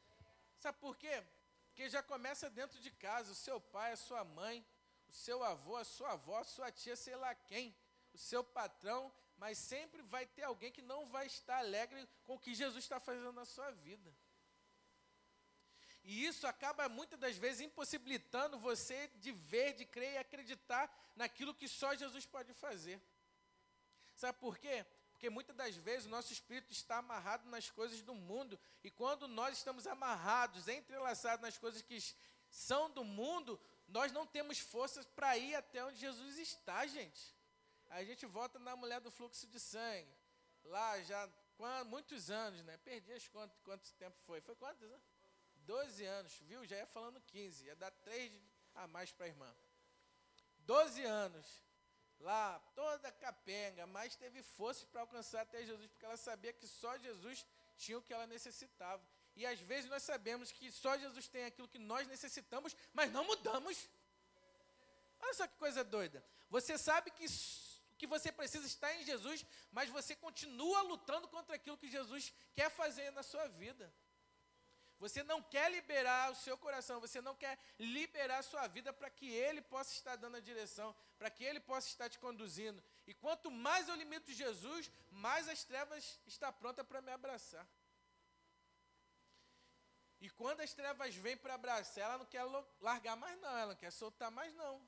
Sabe 0.62 0.78
por 0.78 0.96
quê? 0.96 1.24
Porque 1.66 1.90
já 1.90 2.04
começa 2.04 2.48
dentro 2.50 2.80
de 2.80 2.92
casa, 2.92 3.32
o 3.32 3.36
seu 3.36 3.60
pai, 3.60 3.94
a 3.94 3.98
sua 3.98 4.24
mãe, 4.24 4.64
o 5.10 5.12
seu 5.12 5.44
avô, 5.44 5.76
a 5.76 5.84
sua 5.84 6.12
avó, 6.12 6.38
a 6.38 6.44
sua 6.44 6.72
tia, 6.72 6.96
sei 6.96 7.16
lá 7.16 7.34
quem, 7.34 7.76
o 8.14 8.18
seu 8.18 8.44
patrão, 8.44 9.12
mas 9.38 9.58
sempre 9.58 10.04
vai 10.04 10.28
ter 10.28 10.44
alguém 10.44 10.72
que 10.72 10.84
não 10.84 11.08
vai 11.08 11.26
estar 11.26 11.58
alegre 11.58 12.08
com 12.26 12.36
o 12.36 12.40
que 12.40 12.54
Jesus 12.54 12.84
está 12.84 13.00
fazendo 13.00 13.34
na 13.34 13.44
sua 13.44 13.72
vida. 13.72 14.16
E 16.04 16.26
isso 16.26 16.46
acaba 16.46 16.88
muitas 16.88 17.20
das 17.20 17.36
vezes 17.38 17.62
impossibilitando 17.62 18.60
você 18.60 19.08
de 19.16 19.32
ver, 19.32 19.74
de 19.74 19.86
crer 19.86 20.14
e 20.14 20.18
acreditar 20.20 20.84
naquilo 21.16 21.56
que 21.56 21.68
só 21.68 21.96
Jesus 21.96 22.28
pode 22.28 22.54
fazer. 22.54 23.02
Sabe 24.14 24.38
por 24.38 24.60
quê? 24.60 24.86
Porque 25.22 25.30
muitas 25.30 25.56
das 25.56 25.76
vezes 25.76 26.08
o 26.08 26.10
nosso 26.10 26.34
espírito 26.34 26.74
está 26.74 26.98
amarrado 26.98 27.48
nas 27.48 27.70
coisas 27.70 28.02
do 28.02 28.16
mundo, 28.16 28.60
e 28.84 28.90
quando 28.90 29.28
nós 29.28 29.56
estamos 29.56 29.86
amarrados, 29.86 30.68
entrelaçados 30.68 31.44
nas 31.44 31.60
coisas 31.60 31.84
que 31.84 32.00
são 32.50 32.90
do 32.90 33.04
mundo, 33.04 33.62
nós 33.88 34.12
não 34.12 34.26
temos 34.26 34.58
forças 34.58 35.06
para 35.06 35.38
ir 35.38 35.54
até 35.54 35.86
onde 35.86 36.00
Jesus 36.00 36.40
está, 36.40 36.88
gente. 36.88 37.38
A 37.92 38.04
gente 38.04 38.26
volta 38.26 38.58
na 38.58 38.76
mulher 38.76 39.00
do 39.00 39.12
fluxo 39.12 39.46
de 39.46 39.60
sangue. 39.60 40.12
Lá 40.64 41.00
já 41.04 41.30
muitos 41.86 42.32
anos, 42.32 42.64
né? 42.64 42.78
Perdi 42.78 43.14
as 43.14 43.28
contas 43.28 43.56
quanto 43.60 43.94
tempo 43.94 44.18
foi. 44.26 44.42
Foi 44.42 44.56
quantos 44.56 44.82
anos? 44.82 45.06
12 45.58 46.04
anos, 46.04 46.34
viu? 46.48 46.66
Já 46.66 46.78
ia 46.78 46.88
falando 46.88 47.22
15, 47.22 47.66
ia 47.66 47.76
dar 47.76 47.92
3 47.92 48.34
a 48.74 48.88
mais 48.88 49.12
para 49.12 49.28
a 49.28 49.30
irmã. 49.30 49.56
12 50.62 51.04
anos 51.04 51.64
lá, 52.22 52.60
toda 52.76 53.12
capenga, 53.12 53.86
mas 53.88 54.16
teve 54.16 54.42
força 54.44 54.86
para 54.88 55.02
alcançar 55.02 55.42
até 55.42 55.64
Jesus, 55.64 55.88
porque 55.92 56.06
ela 56.06 56.18
sabia 56.18 56.54
que 56.54 56.68
só 56.68 56.98
Jesus 56.98 57.46
tinha 57.78 57.98
o 57.98 58.02
que 58.02 58.14
ela 58.14 58.28
necessitava. 58.28 59.04
E 59.36 59.46
às 59.46 59.60
vezes 59.60 59.90
nós 59.90 60.04
sabemos 60.04 60.52
que 60.52 60.72
só 60.72 60.98
Jesus 60.98 61.28
tem 61.28 61.46
aquilo 61.46 61.68
que 61.68 61.80
nós 61.80 62.08
necessitamos, 62.08 62.76
mas 62.94 63.12
não 63.12 63.24
mudamos. 63.24 63.90
Olha 65.20 65.34
só 65.34 65.48
que 65.48 65.56
coisa 65.58 65.84
doida. 65.84 66.24
Você 66.50 66.78
sabe 66.78 67.12
que 67.12 67.26
o 67.26 67.96
que 67.98 68.08
você 68.08 68.32
precisa 68.32 68.66
está 68.66 68.94
em 68.96 69.06
Jesus, 69.06 69.46
mas 69.72 69.90
você 69.90 70.16
continua 70.16 70.82
lutando 70.82 71.28
contra 71.28 71.56
aquilo 71.56 71.78
que 71.78 71.90
Jesus 71.90 72.34
quer 72.54 72.70
fazer 72.70 73.12
na 73.12 73.24
sua 73.24 73.48
vida. 73.48 73.92
Você 75.04 75.24
não 75.24 75.42
quer 75.42 75.68
liberar 75.72 76.32
o 76.32 76.36
seu 76.36 76.56
coração, 76.56 77.02
você 77.02 77.20
não 77.28 77.36
quer 77.36 77.58
liberar 77.80 78.38
a 78.38 78.44
sua 78.44 78.68
vida 78.68 78.94
para 78.94 79.10
que 79.10 79.28
Ele 79.28 79.60
possa 79.60 79.92
estar 79.94 80.16
dando 80.16 80.38
a 80.38 80.40
direção, 80.40 80.96
para 81.18 81.32
que 81.32 81.44
Ele 81.44 81.60
possa 81.60 81.88
estar 81.88 82.08
te 82.08 82.20
conduzindo. 82.20 82.84
E 83.08 83.14
quanto 83.16 83.50
mais 83.50 83.88
eu 83.90 83.96
limito 83.96 84.32
Jesus, 84.32 84.92
mais 85.10 85.50
as 85.50 85.64
trevas 85.64 86.20
está 86.28 86.52
pronta 86.52 86.84
para 86.84 87.02
me 87.02 87.12
abraçar. 87.12 87.68
E 90.20 90.30
quando 90.30 90.62
as 90.62 90.72
trevas 90.72 91.16
vêm 91.16 91.36
para 91.36 91.56
abraçar, 91.56 92.04
ela 92.04 92.20
não 92.20 92.28
quer 92.28 92.44
largar 92.80 93.16
mais 93.16 93.42
não, 93.42 93.58
ela 93.58 93.72
não 93.74 93.76
quer 93.76 93.92
soltar 93.92 94.30
mais 94.30 94.54
não. 94.54 94.80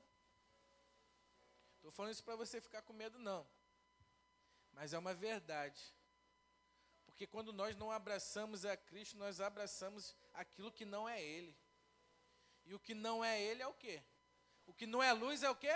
Estou 1.74 1.90
falando 1.90 2.12
isso 2.12 2.22
para 2.22 2.36
você 2.36 2.60
ficar 2.60 2.82
com 2.82 2.92
medo 2.92 3.18
não. 3.18 3.44
Mas 4.72 4.92
é 4.92 4.98
uma 4.98 5.12
verdade. 5.12 5.82
Porque 7.14 7.28
quando 7.28 7.52
nós 7.52 7.76
não 7.76 7.92
abraçamos 7.92 8.64
a 8.64 8.76
Cristo, 8.76 9.16
nós 9.16 9.40
abraçamos 9.40 10.16
aquilo 10.32 10.72
que 10.72 10.84
não 10.84 11.08
é 11.08 11.22
Ele. 11.22 11.56
E 12.64 12.74
o 12.74 12.80
que 12.80 12.92
não 12.92 13.24
é 13.24 13.40
Ele 13.40 13.62
é 13.62 13.68
o 13.68 13.72
quê? 13.72 14.02
O 14.66 14.74
que 14.74 14.84
não 14.84 15.00
é 15.00 15.12
luz 15.12 15.44
é 15.44 15.48
o 15.48 15.54
quê? 15.54 15.72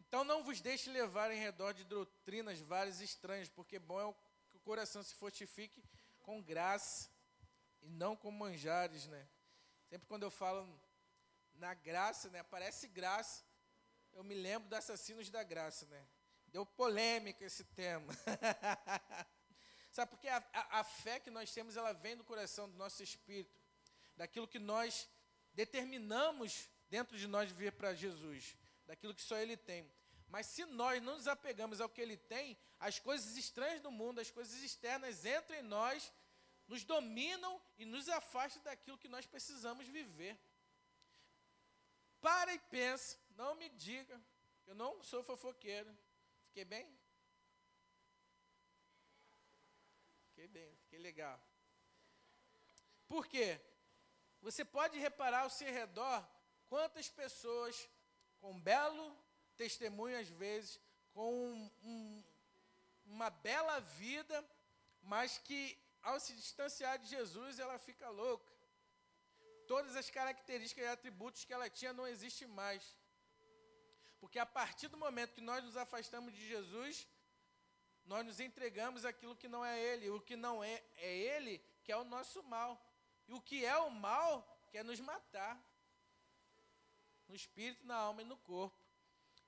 Então 0.00 0.24
não 0.24 0.42
vos 0.42 0.62
deixe 0.62 0.88
levar 0.88 1.30
em 1.30 1.38
redor 1.38 1.74
de 1.74 1.84
doutrinas 1.84 2.58
várias 2.60 3.02
e 3.02 3.04
estranhas, 3.04 3.50
porque 3.50 3.78
bom 3.78 4.00
é 4.00 4.14
que 4.48 4.56
o 4.56 4.60
coração 4.60 5.02
se 5.02 5.14
fortifique 5.14 5.84
com 6.20 6.42
graça 6.42 7.10
e 7.82 7.90
não 7.90 8.16
com 8.16 8.30
manjares, 8.30 9.06
né? 9.08 9.28
Sempre 9.90 10.08
quando 10.08 10.22
eu 10.22 10.30
falo 10.30 10.66
na 11.52 11.74
graça, 11.74 12.30
né, 12.30 12.40
aparece 12.40 12.88
graça, 12.88 13.44
eu 14.14 14.22
me 14.22 14.34
lembro 14.34 14.68
do 14.68 14.74
Assassinos 14.74 15.30
da 15.30 15.42
Graça, 15.42 15.86
né? 15.86 16.06
Deu 16.48 16.66
polêmica 16.66 17.44
esse 17.44 17.64
tema. 17.64 18.12
Sabe, 19.90 20.10
porque 20.10 20.28
a, 20.28 20.42
a, 20.52 20.80
a, 20.80 20.84
fé 20.84 21.20
que 21.20 21.30
nós 21.30 21.52
temos, 21.52 21.76
ela 21.76 21.92
vem 21.92 22.16
do 22.16 22.24
coração 22.24 22.68
do 22.68 22.76
nosso 22.76 23.02
espírito, 23.02 23.60
daquilo 24.16 24.48
que 24.48 24.58
nós 24.58 25.08
determinamos 25.54 26.68
dentro 26.88 27.16
de 27.18 27.26
nós 27.26 27.50
vir 27.50 27.72
para 27.72 27.94
Jesus, 27.94 28.56
daquilo 28.86 29.14
que 29.14 29.22
só 29.22 29.36
Ele 29.36 29.56
tem. 29.56 29.90
Mas 30.28 30.46
se 30.46 30.64
nós 30.64 31.02
não 31.02 31.16
nos 31.16 31.28
apegamos 31.28 31.80
ao 31.80 31.88
que 31.88 32.00
Ele 32.00 32.16
tem, 32.16 32.58
as 32.80 32.98
coisas 32.98 33.36
estranhas 33.36 33.80
do 33.80 33.90
mundo, 33.90 34.20
as 34.20 34.30
coisas 34.30 34.62
externas 34.62 35.24
entram 35.26 35.58
em 35.58 35.62
nós, 35.62 36.10
nos 36.66 36.84
dominam 36.84 37.60
e 37.76 37.84
nos 37.84 38.08
afastam 38.08 38.62
daquilo 38.62 38.96
que 38.96 39.08
nós 39.08 39.26
precisamos 39.26 39.86
viver. 39.88 40.38
Para 42.20 42.54
e 42.54 42.58
pensa 42.58 43.21
não 43.36 43.54
me 43.54 43.68
diga, 43.70 44.20
eu 44.66 44.74
não 44.74 45.02
sou 45.02 45.22
fofoqueiro. 45.22 45.90
Fiquei 46.46 46.64
bem? 46.64 46.86
Fiquei 50.28 50.48
bem, 50.48 50.76
fiquei 50.82 50.98
legal. 50.98 51.40
Por 53.06 53.26
quê? 53.26 53.60
Você 54.40 54.64
pode 54.64 54.98
reparar 54.98 55.42
ao 55.42 55.50
seu 55.50 55.72
redor 55.72 56.26
quantas 56.68 57.08
pessoas 57.08 57.88
com 58.40 58.60
belo 58.60 59.16
testemunho, 59.56 60.18
às 60.18 60.28
vezes, 60.28 60.80
com 61.14 61.32
um, 61.32 61.70
um, 61.84 62.24
uma 63.06 63.30
bela 63.30 63.78
vida, 63.80 64.44
mas 65.02 65.38
que 65.38 65.78
ao 66.02 66.18
se 66.18 66.34
distanciar 66.34 66.98
de 66.98 67.06
Jesus 67.06 67.58
ela 67.58 67.78
fica 67.78 68.08
louca. 68.08 68.52
Todas 69.68 69.94
as 69.94 70.10
características 70.10 70.84
e 70.84 70.88
atributos 70.88 71.44
que 71.44 71.52
ela 71.52 71.70
tinha 71.70 71.92
não 71.92 72.06
existem 72.06 72.48
mais. 72.48 72.96
Porque 74.22 74.38
a 74.38 74.46
partir 74.46 74.86
do 74.86 74.96
momento 74.96 75.34
que 75.34 75.40
nós 75.40 75.64
nos 75.64 75.76
afastamos 75.76 76.32
de 76.32 76.46
Jesus, 76.46 77.08
nós 78.04 78.24
nos 78.24 78.38
entregamos 78.38 79.04
aquilo 79.04 79.34
que 79.34 79.48
não 79.48 79.64
é 79.64 79.76
Ele. 79.82 80.10
O 80.10 80.20
que 80.20 80.36
não 80.36 80.62
é, 80.62 80.80
é 80.98 81.12
Ele, 81.12 81.58
que 81.82 81.90
é 81.90 81.96
o 81.96 82.04
nosso 82.04 82.40
mal. 82.44 82.80
E 83.26 83.34
o 83.34 83.40
que 83.40 83.64
é 83.64 83.76
o 83.78 83.90
mal, 83.90 84.30
quer 84.70 84.84
nos 84.84 85.00
matar. 85.00 85.60
No 87.26 87.34
espírito, 87.34 87.84
na 87.84 87.96
alma 87.96 88.22
e 88.22 88.24
no 88.24 88.36
corpo. 88.36 88.80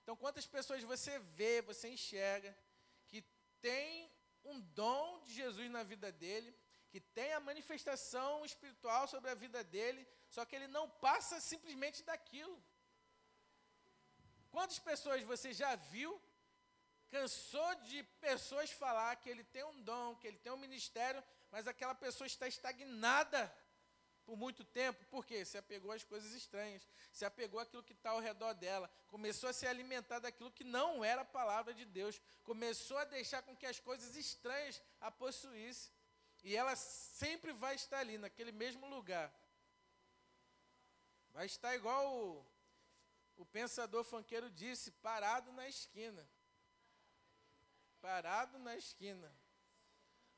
Então, 0.03 0.17
quantas 0.17 0.45
pessoas 0.45 0.83
você 0.83 1.21
vê, 1.21 1.63
você 1.63 1.89
enxerga, 1.89 2.59
que 3.07 3.23
tem 3.61 4.11
um 4.45 4.61
dom 4.61 5.23
de 5.23 5.35
Jesus 5.35 5.71
na 5.71 5.85
vida 5.85 6.11
dele, 6.11 6.53
que 6.91 7.01
tem 7.01 7.33
a 7.33 7.39
manifestação 7.39 8.45
espiritual 8.45 9.07
sobre 9.07 9.31
a 9.31 9.35
vida 9.37 9.63
dele, 9.63 10.05
só 10.29 10.45
que 10.45 10.57
ele 10.57 10.67
não 10.67 10.91
passa 10.91 11.41
simplesmente 11.41 12.03
daquilo. 12.03 12.61
Quantas 14.55 14.79
pessoas 14.79 15.21
você 15.25 15.53
já 15.53 15.75
viu, 15.75 16.11
cansou 17.09 17.75
de 17.87 18.05
pessoas 18.21 18.71
falar 18.71 19.17
que 19.17 19.29
ele 19.29 19.43
tem 19.43 19.65
um 19.65 19.81
dom, 19.83 20.15
que 20.15 20.29
ele 20.29 20.39
tem 20.39 20.53
um 20.53 20.57
ministério, 20.57 21.21
mas 21.51 21.67
aquela 21.67 21.93
pessoa 21.93 22.29
está 22.29 22.47
estagnada 22.47 23.53
por 24.25 24.37
muito 24.37 24.63
tempo, 24.63 25.05
por 25.07 25.27
quê? 25.27 25.45
Se 25.45 25.59
apegou 25.59 25.91
às 25.91 26.05
coisas 26.05 26.33
estranhas, 26.35 26.87
se 27.11 27.25
apegou 27.25 27.59
àquilo 27.59 27.83
que 27.83 27.95
está 27.95 28.11
ao 28.11 28.21
redor 28.21 28.53
dela, 28.55 28.89
começou 29.09 29.51
a 29.51 29.53
se 29.53 29.67
alimentar 29.67 30.21
daquilo 30.21 30.53
que 30.53 30.63
não 30.63 31.05
era 31.05 31.23
a 31.23 31.37
palavra 31.41 31.75
de 31.75 31.85
Deus, 31.85 32.21
começou 32.45 32.99
a 32.99 33.05
deixar 33.05 33.43
com 33.43 33.57
que 33.57 33.67
as 33.67 33.81
coisas 33.81 34.15
estranhas 34.15 34.81
a 35.01 35.11
possuíssem, 35.11 35.93
e 36.45 36.55
ela 36.55 36.77
sempre 36.77 37.53
vai 37.53 37.75
estar 37.75 37.99
ali, 37.99 38.19
naquele 38.19 38.53
mesmo 38.53 38.87
lugar. 38.87 39.35
Vai 41.33 41.47
estar 41.47 41.75
igual 41.75 42.15
o, 42.15 42.47
o 43.37 43.45
pensador 43.45 44.05
fanqueiro 44.05 44.51
disse: 44.51 44.91
parado 44.91 45.53
na 45.53 45.69
esquina. 45.69 46.29
Parado 48.01 48.59
na 48.59 48.77
esquina. 48.77 49.33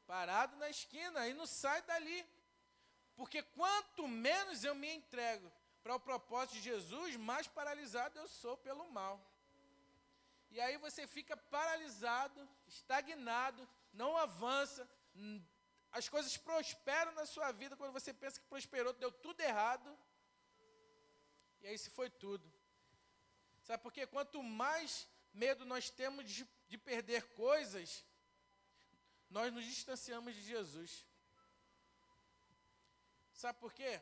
Parado 0.06 0.56
na 0.56 0.70
esquina 0.70 1.26
e 1.28 1.35
não 1.35 1.46
sai 1.46 1.82
dali. 1.82 2.24
Porque 3.16 3.42
quanto 3.42 4.06
menos 4.06 4.62
eu 4.62 4.74
me 4.74 4.90
entrego 4.94 5.50
para 5.82 5.94
o 5.94 6.00
propósito 6.00 6.54
de 6.56 6.62
Jesus, 6.62 7.16
mais 7.16 7.46
paralisado 7.46 8.18
eu 8.18 8.28
sou 8.28 8.56
pelo 8.56 8.90
mal. 8.90 9.20
E 10.50 10.61
aí 10.61 10.76
você 10.78 11.06
fica 11.06 11.37
paralisado, 11.37 12.48
estagnado, 12.66 13.68
não 13.92 14.16
avança, 14.16 14.88
as 15.90 16.09
coisas 16.09 16.37
prosperam 16.37 17.12
na 17.12 17.26
sua 17.26 17.50
vida 17.52 17.76
quando 17.76 17.92
você 17.92 18.12
pensa 18.12 18.38
que 18.38 18.46
prosperou, 18.46 18.92
deu 18.92 19.11
tudo 19.11 19.40
errado. 19.40 19.96
E 21.61 21.66
aí 21.66 21.78
se 21.78 21.90
foi 21.90 22.11
tudo. 22.11 22.55
Sabe 23.66 23.83
por 23.83 23.92
quê? 23.92 24.07
Quanto 24.07 24.40
mais 24.44 25.09
medo 25.35 25.64
nós 25.64 25.90
temos 25.90 26.24
de, 26.31 26.48
de 26.68 26.79
perder 26.79 27.22
coisas, 27.35 28.05
nós 29.29 29.52
nos 29.52 29.64
distanciamos 29.64 30.33
de 30.37 30.42
Jesus. 30.42 31.05
Sabe 33.33 33.59
por 33.59 33.72
quê? 33.72 34.00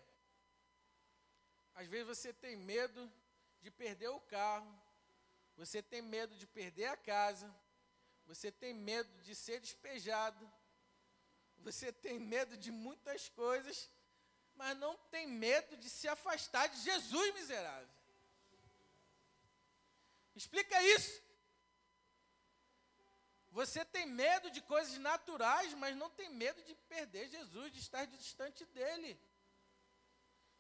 Às 1.75 1.89
vezes 1.89 2.07
você 2.07 2.31
tem 2.31 2.55
medo 2.57 3.11
de 3.63 3.71
perder 3.71 4.09
o 4.09 4.21
carro, 4.21 4.71
você 5.57 5.83
tem 5.83 6.03
medo 6.03 6.37
de 6.37 6.47
perder 6.47 6.89
a 6.89 6.97
casa, 6.99 7.53
você 8.27 8.53
tem 8.53 8.75
medo 8.75 9.11
de 9.23 9.35
ser 9.35 9.61
despejado, 9.61 10.53
você 11.57 11.91
tem 11.91 12.19
medo 12.19 12.55
de 12.59 12.71
muitas 12.71 13.31
coisas, 13.31 13.91
mas 14.55 14.77
não 14.77 14.95
tem 15.11 15.27
medo 15.27 15.75
de 15.79 15.89
se 15.89 16.07
afastar 16.07 16.69
de 16.69 16.83
Jesus, 16.83 17.33
miserável. 17.33 18.04
Explica 20.35 20.83
isso. 20.83 21.23
Você 23.51 23.85
tem 23.85 24.07
medo 24.07 24.51
de 24.51 24.61
coisas 24.61 24.99
naturais, 24.99 25.73
mas 25.75 25.97
não 25.97 26.11
tem 26.11 26.29
medo 26.29 26.61
de 26.65 26.75
perder 26.93 27.29
Jesus, 27.29 27.73
de 27.73 27.79
estar 27.79 28.05
distante 28.07 28.65
dele. 28.67 29.17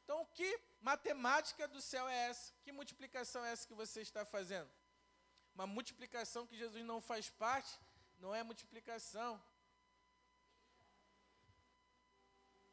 Então, 0.04 0.24
que 0.26 0.60
matemática 0.80 1.66
do 1.66 1.80
céu 1.80 2.06
é 2.08 2.28
essa? 2.28 2.52
Que 2.62 2.70
multiplicação 2.70 3.44
é 3.44 3.50
essa 3.50 3.66
que 3.66 3.74
você 3.74 4.00
está 4.00 4.24
fazendo? 4.24 4.70
Uma 5.54 5.66
multiplicação 5.66 6.46
que 6.46 6.56
Jesus 6.56 6.84
não 6.84 7.00
faz 7.00 7.28
parte, 7.30 7.80
não 8.18 8.34
é 8.34 8.42
multiplicação, 8.44 9.42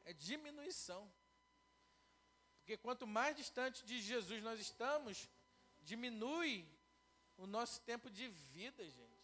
é 0.06 0.14
diminuição. 0.14 1.12
Porque 2.60 2.78
quanto 2.78 3.08
mais 3.08 3.36
distante 3.36 3.84
de 3.84 4.00
Jesus 4.02 4.44
nós 4.44 4.60
estamos, 4.60 5.28
diminui 5.82 6.70
o 7.42 7.48
nosso 7.48 7.82
tempo 7.82 8.08
de 8.08 8.28
vida, 8.28 8.84
gente. 8.88 9.22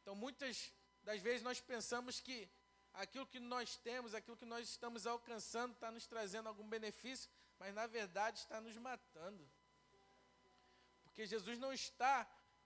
Então, 0.00 0.14
muitas 0.14 0.72
das 1.02 1.20
vezes 1.20 1.42
nós 1.42 1.60
pensamos 1.60 2.20
que 2.20 2.48
aquilo 2.94 3.26
que 3.26 3.40
nós 3.40 3.76
temos, 3.76 4.14
aquilo 4.14 4.36
que 4.36 4.46
nós 4.46 4.68
estamos 4.68 5.08
alcançando, 5.08 5.72
está 5.72 5.90
nos 5.90 6.06
trazendo 6.06 6.48
algum 6.48 6.68
benefício, 6.68 7.28
mas 7.58 7.74
na 7.74 7.88
verdade 7.88 8.38
está 8.38 8.60
nos 8.60 8.76
matando. 8.76 9.44
Porque 11.02 11.26
Jesus 11.26 11.58
não 11.58 11.72
está 11.72 12.16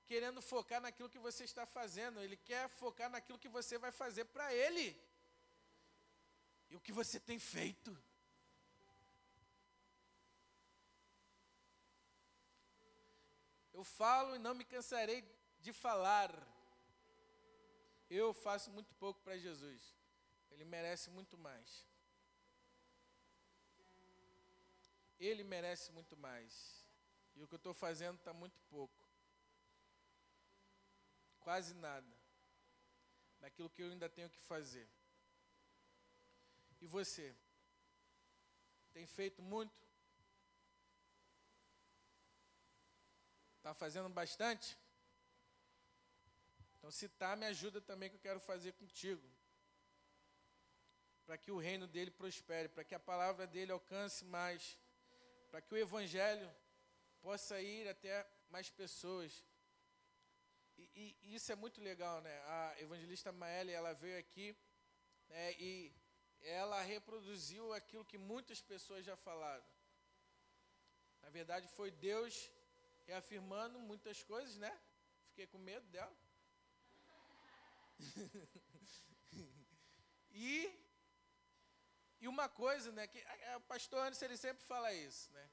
querendo 0.04 0.42
focar 0.42 0.78
naquilo 0.78 1.08
que 1.08 1.18
você 1.18 1.44
está 1.44 1.64
fazendo, 1.64 2.20
Ele 2.20 2.37
quer 2.37 2.68
focar 2.68 3.08
naquilo 3.08 3.38
que 3.38 3.48
você 3.48 3.78
vai 3.78 3.90
fazer 3.90 4.26
para 4.26 4.52
Ele. 4.54 4.94
E 6.68 6.76
o 6.76 6.80
que 6.80 6.92
você 6.92 7.18
tem 7.18 7.38
feito. 7.38 7.90
Eu 13.83 13.87
falo 13.87 14.37
e 14.37 14.38
não 14.38 14.55
me 14.55 14.64
cansarei 14.64 15.21
de 15.61 15.73
falar 15.73 16.31
eu 18.09 18.33
faço 18.33 18.71
muito 18.71 18.95
pouco 18.95 19.21
para 19.23 19.38
Jesus. 19.38 19.83
Ele 20.51 20.64
merece 20.64 21.11
muito 21.11 21.37
mais. 21.37 21.87
Ele 25.18 25.42
merece 25.42 25.90
muito 25.90 26.16
mais. 26.16 26.87
E 27.35 27.42
o 27.42 27.49
que 27.49 27.55
eu 27.55 27.62
estou 27.62 27.75
fazendo 27.75 28.18
está 28.18 28.33
muito 28.33 28.61
pouco. 28.75 29.09
Quase 31.40 31.75
nada. 31.75 32.16
Daquilo 33.40 33.71
que 33.71 33.83
eu 33.83 33.90
ainda 33.90 34.09
tenho 34.09 34.31
que 34.31 34.40
fazer. 34.42 34.88
E 36.81 36.87
você? 36.87 37.35
Tem 38.92 39.07
feito 39.07 39.42
muito? 39.42 39.82
Está 43.62 43.72
fazendo 43.72 44.09
bastante? 44.09 44.77
Então, 46.75 46.90
se 46.90 47.09
tá, 47.09 47.37
me 47.37 47.46
ajuda 47.46 47.81
também 47.81 48.11
que 48.11 48.16
eu 48.16 48.20
quero 48.29 48.40
fazer 48.40 48.72
contigo. 48.72 49.22
Para 51.25 51.38
que 51.38 51.53
o 51.53 51.59
reino 51.59 51.87
dele 51.87 52.11
prospere, 52.11 52.68
para 52.68 52.83
que 52.83 52.92
a 52.92 52.98
palavra 52.98 53.46
dele 53.46 53.70
alcance 53.70 54.25
mais, 54.25 54.77
para 55.48 55.62
que 55.62 55.72
o 55.72 55.79
evangelho 55.79 56.53
possa 57.20 57.61
ir 57.61 57.87
até 57.88 58.27
mais 58.51 58.68
pessoas. 58.68 59.44
E, 60.77 61.16
e, 61.22 61.35
isso 61.37 61.53
é 61.53 61.55
muito 61.55 61.81
legal, 61.81 62.20
né? 62.20 62.37
A 62.46 62.75
evangelista 62.81 63.31
Maelle, 63.31 63.70
ela 63.70 63.92
veio 63.92 64.18
aqui 64.18 64.57
né, 65.29 65.53
e 65.53 65.94
ela 66.40 66.83
reproduziu 66.83 67.72
aquilo 67.72 68.05
que 68.05 68.18
muitas 68.18 68.61
pessoas 68.61 69.05
já 69.05 69.16
falaram. 69.16 69.64
Na 71.22 71.31
verdade, 71.31 71.68
foi 71.68 71.92
Deus 71.92 72.51
reafirmando 73.06 73.78
muitas 73.80 74.22
coisas, 74.22 74.56
né? 74.56 74.72
Fiquei 75.28 75.46
com 75.46 75.58
medo 75.58 75.86
dela. 75.88 76.14
e, 80.32 80.78
e 82.20 82.28
uma 82.28 82.48
coisa, 82.48 82.90
né, 82.92 83.06
que 83.06 83.24
o 83.56 83.60
pastor 83.60 84.00
Anderson 84.00 84.24
ele 84.24 84.36
sempre 84.36 84.62
fala 84.64 84.92
isso, 84.92 85.30
né? 85.32 85.50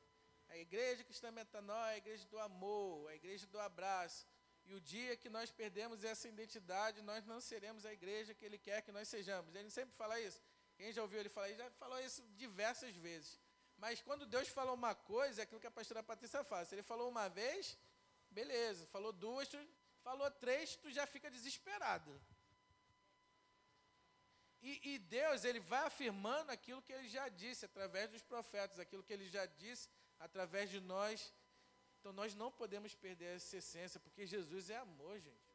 A 0.50 0.58
igreja 0.58 1.04
cristã 1.04 1.32
metanóia 1.32 1.92
é 1.92 1.94
a 1.94 1.98
igreja 1.98 2.26
do 2.26 2.40
amor, 2.40 3.10
a 3.10 3.16
igreja 3.16 3.46
do 3.48 3.60
abraço. 3.60 4.28
E 4.66 4.74
o 4.74 4.82
dia 4.82 5.16
que 5.16 5.30
nós 5.30 5.52
perdemos 5.52 6.04
essa 6.04 6.28
identidade, 6.28 7.02
nós 7.02 7.26
não 7.26 7.40
seremos 7.40 7.86
a 7.86 7.94
igreja 7.94 8.34
que 8.34 8.46
ele 8.46 8.58
quer 8.58 8.82
que 8.82 8.92
nós 8.92 9.08
sejamos. 9.08 9.54
Ele 9.56 9.70
sempre 9.70 9.96
fala 9.96 10.20
isso. 10.20 10.42
Quem 10.76 10.92
já 10.92 11.02
ouviu 11.02 11.20
ele 11.20 11.30
falar, 11.30 11.50
ele 11.50 11.58
já 11.58 11.70
falou 11.72 12.00
isso 12.00 12.24
diversas 12.36 12.96
vezes. 12.96 13.40
Mas 13.84 14.02
quando 14.02 14.26
Deus 14.26 14.48
falou 14.50 14.76
uma 14.76 14.94
coisa, 14.94 15.42
é 15.42 15.44
aquilo 15.44 15.60
que 15.60 15.68
a 15.68 15.78
pastora 15.80 16.04
Patrícia 16.04 16.44
fala. 16.44 16.66
Se 16.66 16.76
ele 16.76 16.84
falou 16.84 17.08
uma 17.10 17.28
vez, 17.30 17.78
beleza. 18.30 18.86
Falou 18.88 19.12
duas, 19.12 19.48
tu, 19.48 19.58
falou 20.04 20.30
três, 20.32 20.76
tu 20.76 20.92
já 20.92 21.06
fica 21.08 21.32
desesperado. 21.32 22.12
E, 24.62 24.72
e, 24.92 25.00
Deus, 25.00 25.46
ele 25.46 25.62
vai 25.62 25.86
afirmando 25.86 26.52
aquilo 26.52 26.82
que 26.82 26.92
ele 26.92 27.08
já 27.08 27.30
disse 27.30 27.64
através 27.66 28.10
dos 28.10 28.22
profetas, 28.22 28.78
aquilo 28.80 29.04
que 29.04 29.14
ele 29.14 29.28
já 29.30 29.46
disse 29.46 29.88
através 30.20 30.70
de 30.70 30.82
nós. 30.82 31.34
Então 32.00 32.12
nós 32.12 32.36
não 32.36 32.52
podemos 32.52 32.94
perder 32.94 33.38
essa 33.38 33.58
essência, 33.58 34.00
porque 34.00 34.26
Jesus 34.26 34.70
é 34.70 34.78
amor, 34.78 35.18
gente. 35.20 35.50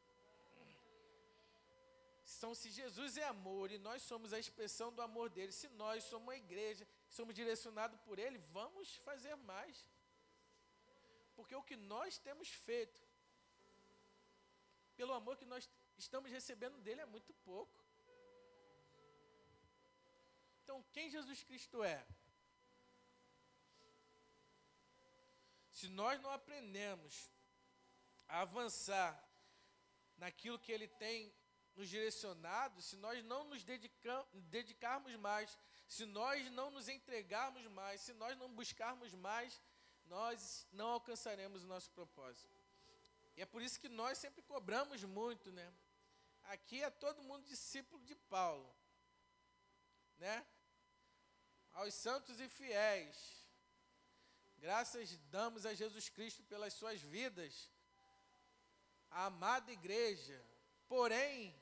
Então, 2.37 2.55
se 2.55 2.71
Jesus 2.71 3.17
é 3.17 3.25
amor 3.25 3.71
e 3.71 3.79
nós 3.79 4.03
somos 4.03 4.33
a 4.35 4.39
expressão 4.39 4.93
do 4.93 5.01
amor 5.01 5.31
dele, 5.31 5.51
se 5.51 5.69
nós 5.69 6.05
somos 6.05 6.27
uma 6.27 6.37
igreja, 6.37 6.87
somos 7.16 7.35
direcionados 7.40 7.98
por 8.07 8.18
ele, 8.18 8.38
vamos 8.59 8.96
fazer 9.09 9.35
mais. 9.53 9.77
Porque 11.37 11.55
o 11.55 11.66
que 11.68 11.77
nós 11.77 12.18
temos 12.27 12.48
feito, 12.48 13.00
pelo 14.96 15.12
amor 15.20 15.37
que 15.37 15.44
nós 15.53 15.68
estamos 16.05 16.31
recebendo 16.38 16.79
dele, 16.87 17.03
é 17.03 17.07
muito 17.16 17.33
pouco. 17.50 17.79
Então, 20.62 20.77
quem 20.94 21.14
Jesus 21.16 21.42
Cristo 21.48 21.85
é? 21.85 22.05
Se 25.70 25.88
nós 26.00 26.20
não 26.20 26.31
aprendemos 26.31 27.31
a 28.29 28.40
avançar 28.40 29.12
naquilo 30.16 30.62
que 30.64 30.72
Ele 30.72 30.88
tem 30.88 31.33
nos 31.77 31.88
direcionado, 31.88 32.81
se 32.81 32.96
nós 32.96 33.22
não 33.24 33.44
nos 33.44 33.62
dedicarmos 34.57 35.14
mais, 35.16 35.59
se 35.94 36.04
nós 36.07 36.50
não 36.59 36.70
nos 36.70 36.88
entregarmos 36.88 37.64
mais, 37.78 38.00
se 38.00 38.12
nós 38.14 38.37
não 38.37 38.48
buscarmos 38.61 39.12
mais, 39.14 39.61
nós 40.07 40.66
não 40.72 40.88
alcançaremos 40.96 41.62
o 41.62 41.66
nosso 41.66 41.90
propósito. 41.98 42.59
E 43.37 43.42
é 43.42 43.46
por 43.46 43.61
isso 43.62 43.80
que 43.83 43.88
nós 43.88 44.18
sempre 44.18 44.42
cobramos 44.42 45.02
muito, 45.04 45.50
né? 45.52 45.68
Aqui 46.54 46.83
é 46.83 46.90
todo 46.90 47.22
mundo 47.22 47.44
discípulo 47.46 48.02
de 48.04 48.14
Paulo, 48.14 48.68
né? 50.18 50.44
aos 51.74 51.94
santos 51.94 52.40
e 52.40 52.48
fiéis. 52.48 53.16
Graças 54.59 55.16
damos 55.30 55.66
a 55.66 55.74
Jesus 55.74 56.09
Cristo 56.09 56.42
pelas 56.44 56.72
suas 56.72 57.00
vidas, 57.00 57.70
a 59.11 59.26
amada 59.26 59.70
igreja. 59.70 60.42
Porém, 60.88 61.54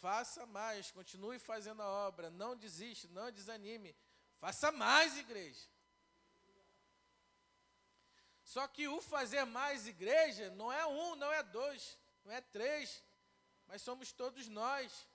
faça 0.00 0.46
mais, 0.46 0.90
continue 0.90 1.38
fazendo 1.38 1.82
a 1.82 1.88
obra, 2.06 2.30
não 2.30 2.56
desiste, 2.56 3.08
não 3.08 3.30
desanime. 3.30 3.94
Faça 4.38 4.70
mais, 4.70 5.16
igreja. 5.16 5.68
Só 8.44 8.66
que 8.68 8.86
o 8.86 9.00
fazer 9.00 9.44
mais 9.44 9.86
igreja 9.86 10.50
não 10.50 10.72
é 10.72 10.86
um, 10.86 11.16
não 11.16 11.32
é 11.32 11.42
dois, 11.42 11.98
não 12.24 12.32
é 12.32 12.40
três, 12.40 13.02
mas 13.66 13.82
somos 13.82 14.12
todos 14.12 14.46
nós. 14.48 15.08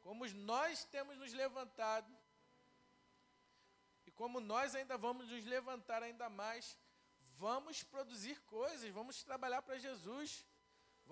Como 0.00 0.26
nós 0.26 0.84
temos 0.84 1.16
nos 1.16 1.32
levantado 1.32 2.12
como 4.18 4.40
nós 4.40 4.74
ainda 4.74 4.98
vamos 4.98 5.28
nos 5.28 5.44
levantar 5.44 6.02
ainda 6.02 6.28
mais, 6.28 6.76
vamos 7.36 7.84
produzir 7.84 8.36
coisas, 8.40 8.90
vamos 8.90 9.22
trabalhar 9.22 9.62
para 9.62 9.78
Jesus, 9.78 10.44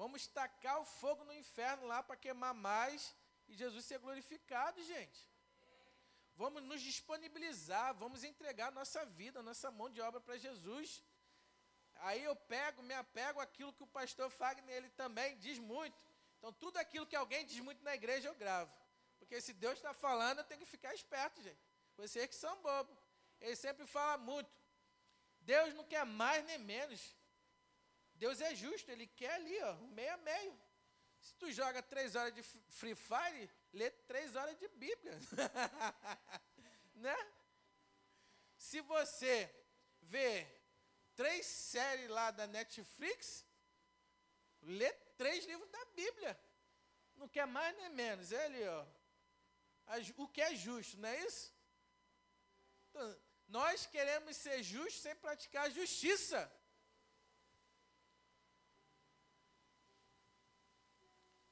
vamos 0.01 0.27
tacar 0.39 0.79
o 0.81 0.85
fogo 0.85 1.25
no 1.25 1.35
inferno 1.43 1.87
lá 1.93 2.03
para 2.03 2.23
queimar 2.25 2.55
mais 2.55 3.15
e 3.49 3.55
Jesus 3.55 3.85
ser 3.85 3.99
glorificado, 3.99 4.83
gente. 4.85 5.21
Vamos 6.37 6.63
nos 6.63 6.83
disponibilizar, 6.83 7.95
vamos 7.95 8.23
entregar 8.23 8.71
nossa 8.71 9.05
vida, 9.21 9.43
nossa 9.43 9.71
mão 9.71 9.89
de 9.89 10.01
obra 10.09 10.21
para 10.21 10.37
Jesus. 10.37 11.03
Aí 12.07 12.23
eu 12.23 12.37
pego, 12.37 12.83
me 12.83 12.95
apego 12.95 13.41
àquilo 13.41 13.73
que 13.73 13.83
o 13.83 13.87
pastor 13.99 14.29
Fagner 14.31 14.77
ele 14.77 14.91
também 14.91 15.39
diz 15.39 15.59
muito. 15.59 15.99
Então 16.39 16.53
tudo 16.53 16.77
aquilo 16.77 17.07
que 17.07 17.17
alguém 17.17 17.47
diz 17.47 17.59
muito 17.61 17.83
na 17.83 17.95
igreja 17.95 18.29
eu 18.29 18.35
gravo. 18.35 18.71
Porque 19.19 19.41
se 19.41 19.55
Deus 19.55 19.77
está 19.79 19.95
falando, 19.95 20.39
eu 20.39 20.45
tenho 20.45 20.61
que 20.61 20.67
ficar 20.67 20.95
esperto, 20.95 21.41
gente. 21.41 21.59
Vocês 21.97 22.27
que 22.27 22.35
são 22.35 22.55
bobos. 22.61 22.97
Ele 23.41 23.57
sempre 23.57 23.87
fala 23.87 24.19
muito. 24.19 24.51
Deus 25.41 25.73
não 25.75 25.85
quer 25.85 26.05
mais 26.05 26.45
nem 26.45 26.59
menos. 26.59 27.17
Deus 28.19 28.41
é 28.41 28.55
justo, 28.55 28.91
ele 28.91 29.07
quer 29.07 29.35
ali, 29.35 29.63
ó, 29.63 29.75
meio 29.99 30.13
a 30.15 30.17
meio. 30.19 30.59
Se 31.21 31.35
tu 31.35 31.51
joga 31.51 31.83
três 31.83 32.15
horas 32.15 32.35
de 32.35 32.43
Free 32.43 32.95
Fire, 32.95 33.51
lê 33.73 33.91
três 33.91 34.37
horas 34.37 34.57
de 34.59 34.69
Bíblia. 34.69 35.19
né? 36.95 37.17
Se 38.57 38.81
você 38.81 39.53
vê 40.03 40.47
três 41.15 41.47
séries 41.47 42.09
lá 42.09 42.31
da 42.31 42.47
Netflix, 42.47 43.45
lê 44.63 44.93
três 45.17 45.45
livros 45.47 45.69
da 45.71 45.85
Bíblia. 45.87 46.39
Não 47.17 47.29
quer 47.29 47.47
mais 47.47 47.77
nem 47.77 47.91
menos. 47.91 48.33
É 48.33 48.45
ali, 48.45 48.65
ó. 48.69 48.87
O 50.17 50.29
que 50.29 50.43
é 50.43 50.55
justo, 50.55 50.99
não 50.99 51.09
é 51.09 51.25
isso? 51.25 51.55
Então, 52.91 53.21
nós 53.49 53.87
queremos 53.87 54.37
ser 54.37 54.63
justos 54.63 55.03
sem 55.03 55.15
praticar 55.17 55.67
a 55.67 55.71
justiça. 55.71 56.51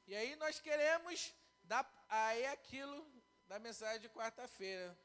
E 0.06 0.14
aí 0.14 0.36
nós 0.36 0.60
queremos 0.60 1.34
dar 1.62 1.90
aí 2.08 2.46
aquilo 2.46 3.10
da 3.46 3.58
mensagem 3.58 4.00
de 4.00 4.08
quarta-feira, 4.08 4.96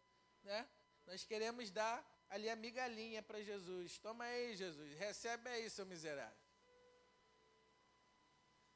né? 0.44 0.68
Nós 1.06 1.24
queremos 1.24 1.72
dar 1.72 2.06
ali 2.30 2.50
a 2.50 2.56
migalhinha 2.56 3.22
para 3.24 3.42
Jesus. 3.42 3.98
Toma 3.98 4.26
aí, 4.26 4.56
Jesus, 4.56 4.94
recebe 4.98 5.50
aí, 5.50 5.70
seu 5.70 5.86
miserável. 5.86 6.38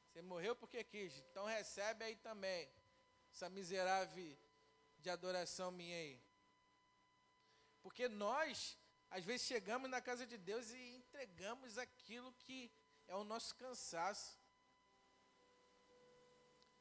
Você 0.08 0.22
morreu 0.22 0.54
porque 0.56 0.82
quis, 0.84 1.16
então 1.18 1.44
recebe 1.44 2.04
aí 2.04 2.16
também 2.16 2.70
essa 3.32 3.48
miserável 3.48 4.38
de 4.98 5.10
adoração 5.10 5.70
minha 5.72 5.96
aí. 5.96 6.22
Porque 7.82 8.08
nós, 8.08 8.78
às 9.10 9.24
vezes, 9.24 9.46
chegamos 9.46 9.90
na 9.90 10.00
casa 10.00 10.26
de 10.26 10.38
Deus 10.38 10.70
e 10.70 10.96
entregamos 10.96 11.76
aquilo 11.76 12.32
que 12.34 12.72
é 13.06 13.14
o 13.14 13.24
nosso 13.24 13.54
cansaço 13.56 14.38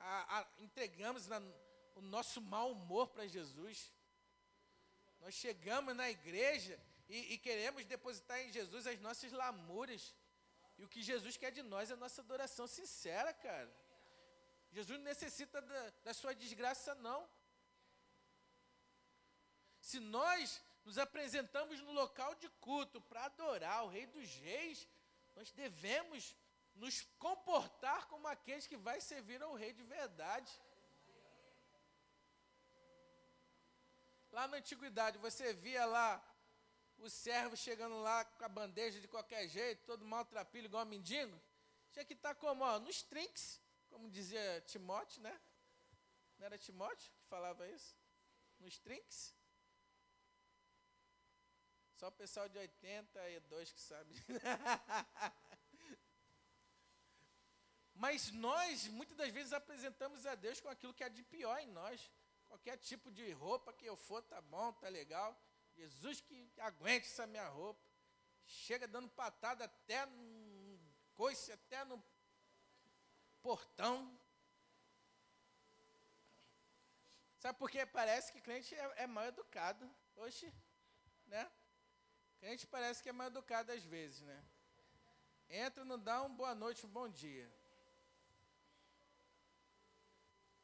a, 0.03 0.39
a, 0.39 0.47
entregamos 0.59 1.27
na, 1.27 1.41
o 1.95 2.01
nosso 2.01 2.41
mau 2.41 2.71
humor 2.71 3.07
para 3.07 3.27
Jesus. 3.27 3.91
Nós 5.19 5.33
chegamos 5.33 5.95
na 5.95 6.09
igreja 6.09 6.79
e, 7.07 7.33
e, 7.33 7.37
queremos 7.37 7.85
depositar 7.85 8.39
em 8.41 8.51
Jesus 8.51 8.85
as 8.85 8.99
nossas 8.99 9.31
lamúrias. 9.31 10.13
E 10.77 10.83
o 10.83 10.89
que 10.89 11.01
Jesus 11.01 11.37
quer 11.37 11.51
de 11.51 11.61
nós 11.61 11.89
é 11.89 11.93
a 11.93 11.97
nossa 11.97 12.21
adoração 12.21 12.67
sincera, 12.67 13.33
cara. 13.33 13.71
Jesus 14.71 14.97
não 14.97 15.05
necessita 15.05 15.61
da, 15.61 15.89
da 16.03 16.13
sua 16.13 16.33
desgraça, 16.33 16.95
não. 16.95 17.29
Se 19.79 19.99
nós 19.99 20.61
nos 20.83 20.97
apresentamos 20.97 21.79
no 21.81 21.91
local 21.91 22.35
de 22.35 22.49
culto 22.67 22.99
para 23.01 23.25
adorar 23.25 23.85
o 23.85 23.89
Rei 23.89 24.05
dos 24.07 24.29
Reis, 24.35 24.87
nós 25.35 25.51
devemos 25.51 26.35
nos 26.75 27.01
comportar 27.17 28.07
como 28.07 28.27
aqueles 28.27 28.67
que 28.67 28.77
vai 28.77 28.99
servir 28.99 29.41
ao 29.41 29.53
rei 29.53 29.73
de 29.73 29.83
verdade. 29.83 30.51
Lá 34.31 34.47
na 34.47 34.57
antiguidade, 34.57 35.17
você 35.19 35.53
via 35.53 35.86
lá 35.86 36.21
o 36.97 37.09
servo 37.09 37.55
chegando 37.55 38.01
lá 38.01 38.25
com 38.25 38.45
a 38.45 38.49
bandeja 38.49 38.99
de 38.99 39.07
qualquer 39.07 39.47
jeito, 39.47 39.86
todo 39.86 40.05
maltrapilho, 40.05 40.65
igual 40.65 40.86
mendigo. 40.86 41.39
Tinha 41.91 42.05
que 42.05 42.13
estar 42.13 42.33
como, 42.36 42.63
ó, 42.63 42.79
nos 42.79 43.03
trinques, 43.03 43.62
como 43.89 44.09
dizia 44.09 44.62
Timóteo, 44.62 45.21
né? 45.21 45.39
Não 46.39 46.45
era 46.47 46.57
Timóteo 46.57 47.12
que 47.12 47.27
falava 47.27 47.67
isso? 47.67 47.95
Nos 48.59 48.79
trinques? 48.79 49.36
Só 51.95 52.07
o 52.07 52.12
pessoal 52.12 52.49
de 52.49 52.57
82 52.57 53.71
que 53.71 53.81
sabe. 53.81 54.15
Mas 57.93 58.32
nós, 58.32 58.88
muitas 58.88 59.15
das 59.15 59.32
vezes, 59.32 59.53
apresentamos 59.53 60.25
a 60.25 60.36
Deus 60.36 60.60
com 60.60 60.69
aquilo 60.69 60.93
que 60.93 61.03
é 61.03 61.10
de 61.10 61.23
pior 61.23 61.60
em 61.60 61.67
nós. 61.67 62.12
Qualquer 62.47 62.77
tipo 62.77 63.12
de 63.12 63.32
roupa 63.32 63.73
que 63.73 63.86
eu 63.86 63.95
for, 63.95 64.21
tá 64.23 64.41
bom, 64.41 64.73
tá 64.73 64.89
legal. 64.89 65.39
Jesus 65.75 66.21
que 66.21 66.51
aguente 66.60 67.08
essa 67.08 67.25
minha 67.25 67.47
roupa. 67.47 67.82
Chega 68.45 68.88
dando 68.88 69.10
patada 69.10 69.65
até 69.65 70.06
no 70.06 70.79
coice, 71.13 71.51
até 71.51 71.84
no 71.86 72.03
portão. 73.41 74.19
Sabe 77.39 77.58
por 77.60 77.69
quê? 77.69 77.86
Parece 77.86 78.32
que 78.32 78.41
crente 78.41 78.73
é, 78.75 79.03
é 79.03 79.08
mal 79.08 79.25
educado. 79.25 79.89
Oxe, 80.15 80.53
né? 81.25 81.51
Crente 82.39 82.65
parece 82.67 83.01
que 83.01 83.10
é 83.10 83.12
mal 83.12 83.27
educado 83.27 83.71
às 83.71 83.84
vezes, 83.84 84.21
né? 84.21 84.45
Entra, 85.49 85.84
não 85.84 85.99
dá 85.99 86.21
um 86.23 86.34
boa 86.34 86.56
noite, 86.56 86.86
um 86.86 86.89
bom 86.89 87.08
dia. 87.08 87.51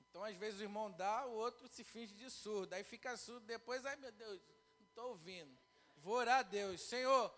Então, 0.10 0.24
às 0.24 0.36
vezes, 0.36 0.60
o 0.60 0.64
irmão 0.64 0.92
dá, 0.92 1.26
o 1.26 1.34
outro 1.34 1.68
se 1.68 1.84
finge 1.84 2.14
de 2.16 2.30
surdo. 2.30 2.74
Aí 2.74 2.84
fica 2.84 3.16
surdo, 3.16 3.46
depois, 3.46 3.86
ai 3.86 3.96
meu 3.98 4.12
Deus, 4.12 4.42
não 4.80 4.88
estou 4.88 5.10
ouvindo. 5.10 5.56
Vou 5.98 6.16
orar 6.16 6.40
a 6.40 6.44
Deus. 6.44 6.82
Senhor, 6.82 7.32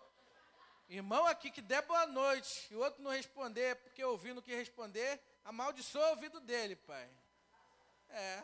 irmão 0.88 1.26
aqui 1.26 1.50
que 1.50 1.60
der 1.60 1.82
boa 1.82 2.06
noite 2.06 2.68
e 2.70 2.76
o 2.76 2.80
outro 2.80 3.02
não 3.02 3.10
responder 3.10 3.76
porque 3.76 4.02
ouviu 4.02 4.34
no 4.34 4.42
que 4.42 4.54
responder, 4.54 5.20
amaldiçoa 5.44 6.06
o 6.06 6.10
ouvido 6.10 6.40
dele, 6.40 6.76
Pai. 6.76 7.10
É. 8.08 8.42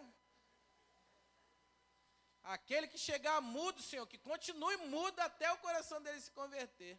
Aquele 2.43 2.87
que 2.87 2.99
chegar 2.99 3.41
mudo, 3.41 3.83
Senhor, 3.83 4.07
que 4.07 4.19
continue 4.19 4.77
mudo 4.79 5.19
até 5.21 5.51
o 5.53 5.59
coração 5.59 6.01
dele 6.03 6.21
se 6.21 6.31
converter. 6.31 6.99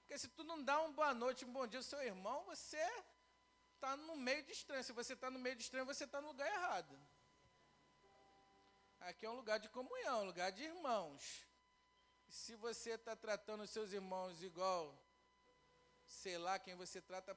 Porque 0.00 0.18
se 0.18 0.28
tu 0.28 0.44
não 0.44 0.62
dá 0.62 0.80
uma 0.80 0.92
boa 0.92 1.14
noite, 1.14 1.44
um 1.44 1.52
bom 1.52 1.66
dia 1.66 1.78
ao 1.78 1.84
seu 1.84 2.02
irmão, 2.02 2.44
você 2.44 2.82
está 3.82 3.96
no 3.96 4.16
meio 4.16 4.42
de 4.44 4.52
estranho. 4.52 4.84
Se 4.84 4.92
você 4.92 5.12
está 5.14 5.28
no 5.28 5.40
meio 5.40 5.56
de 5.56 5.64
estranho, 5.64 5.84
você 5.84 6.04
está 6.04 6.20
no 6.20 6.28
lugar 6.28 6.46
errado. 6.46 6.96
Aqui 9.00 9.26
é 9.26 9.30
um 9.30 9.34
lugar 9.34 9.58
de 9.58 9.68
comunhão, 9.68 10.22
um 10.22 10.26
lugar 10.26 10.52
de 10.52 10.62
irmãos. 10.62 11.44
Se 12.28 12.54
você 12.54 12.90
está 12.90 13.16
tratando 13.16 13.64
os 13.64 13.70
seus 13.70 13.92
irmãos 13.92 14.40
igual, 14.40 14.96
sei 16.06 16.38
lá, 16.38 16.60
quem 16.60 16.76
você 16.76 17.02
trata 17.02 17.34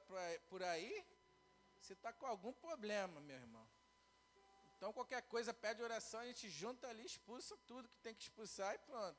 por 0.48 0.62
aí, 0.62 1.04
você 1.80 1.94
está 1.94 2.12
com 2.12 2.26
algum 2.26 2.52
problema, 2.52 3.20
meu 3.20 3.36
irmão. 3.36 3.68
Então, 4.76 4.92
qualquer 4.92 5.22
coisa, 5.22 5.52
pede 5.52 5.82
oração, 5.82 6.20
a 6.20 6.26
gente 6.26 6.48
junta 6.48 6.86
ali, 6.86 7.04
expulsa 7.04 7.56
tudo 7.66 7.88
que 7.88 7.98
tem 7.98 8.14
que 8.14 8.22
expulsar 8.22 8.72
e 8.76 8.78
pronto. 8.78 9.18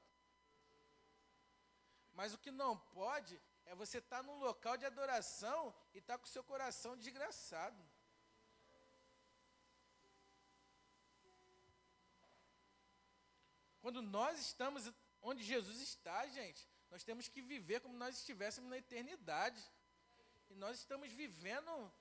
Mas 2.14 2.34
o 2.34 2.38
que 2.38 2.52
não 2.52 2.78
pode 2.78 3.42
é 3.70 3.76
você 3.76 3.98
estar 4.00 4.18
tá 4.18 4.24
num 4.24 4.40
local 4.40 4.78
de 4.78 4.86
adoração 4.86 5.74
e 5.94 6.00
estar 6.00 6.14
tá 6.14 6.18
com 6.20 6.26
o 6.26 6.30
seu 6.36 6.44
coração 6.44 6.98
desgraçado. 6.98 7.82
Quando 13.82 14.02
nós 14.02 14.40
estamos 14.40 14.92
onde 15.22 15.44
Jesus 15.44 15.80
está, 15.80 16.28
gente, 16.28 16.68
nós 16.90 17.04
temos 17.04 17.28
que 17.28 17.42
viver 17.42 17.80
como 17.82 17.98
nós 17.98 18.18
estivéssemos 18.18 18.70
na 18.70 18.78
eternidade. 18.78 19.62
E 20.50 20.56
nós 20.56 20.80
estamos 20.80 21.12
vivendo 21.12 21.92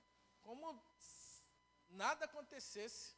como 0.41 0.81
nada 1.89 2.25
acontecesse. 2.25 3.15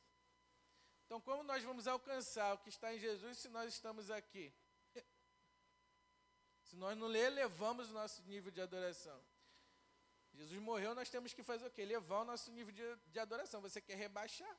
Então, 1.06 1.20
como 1.22 1.44
nós 1.44 1.64
vamos 1.64 1.88
alcançar 1.88 2.54
o 2.54 2.60
que 2.60 2.70
está 2.70 2.94
em 2.94 3.00
Jesus 3.00 3.40
se 3.40 3.50
nós 3.50 3.74
estamos 3.74 4.12
aqui? 4.12 4.54
Se 6.70 6.76
nós 6.76 6.96
não 6.96 7.12
elevamos 7.16 7.90
o 7.90 7.94
nosso 7.94 8.22
nível 8.24 8.52
de 8.52 8.62
adoração. 8.62 9.20
Jesus 10.36 10.62
morreu, 10.62 10.94
nós 10.94 11.10
temos 11.10 11.34
que 11.34 11.42
fazer 11.42 11.66
o 11.66 11.72
quê? 11.72 11.82
Elevar 11.82 12.22
o 12.22 12.26
nosso 12.26 12.52
nível 12.52 12.72
de, 12.72 12.84
de 13.12 13.20
adoração. 13.20 13.60
Você 13.60 13.82
quer 13.82 13.96
rebaixar? 13.96 14.56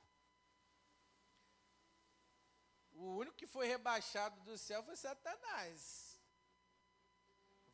O 2.92 3.04
único 3.18 3.36
que 3.36 3.46
foi 3.46 3.68
rebaixado 3.68 4.40
do 4.40 4.58
céu 4.58 4.82
foi 4.82 4.96
Satanás. 4.96 6.20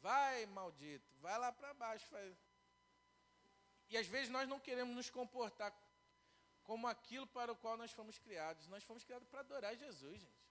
Vai, 0.02 0.44
maldito, 0.44 1.10
vai 1.18 1.38
lá 1.38 1.50
para 1.50 1.72
baixo. 1.72 2.06
Faz... 2.06 2.36
E 3.88 3.96
às 3.96 4.06
vezes 4.06 4.28
nós 4.28 4.46
não 4.46 4.60
queremos 4.60 4.94
nos 4.94 5.08
comportar 5.08 5.74
como 6.62 6.86
aquilo 6.86 7.26
para 7.28 7.50
o 7.50 7.56
qual 7.56 7.78
nós 7.78 7.90
fomos 7.90 8.18
criados. 8.18 8.68
Nós 8.68 8.84
fomos 8.84 9.02
criados 9.02 9.26
para 9.28 9.40
adorar 9.40 9.74
Jesus, 9.74 10.20
gente. 10.20 10.46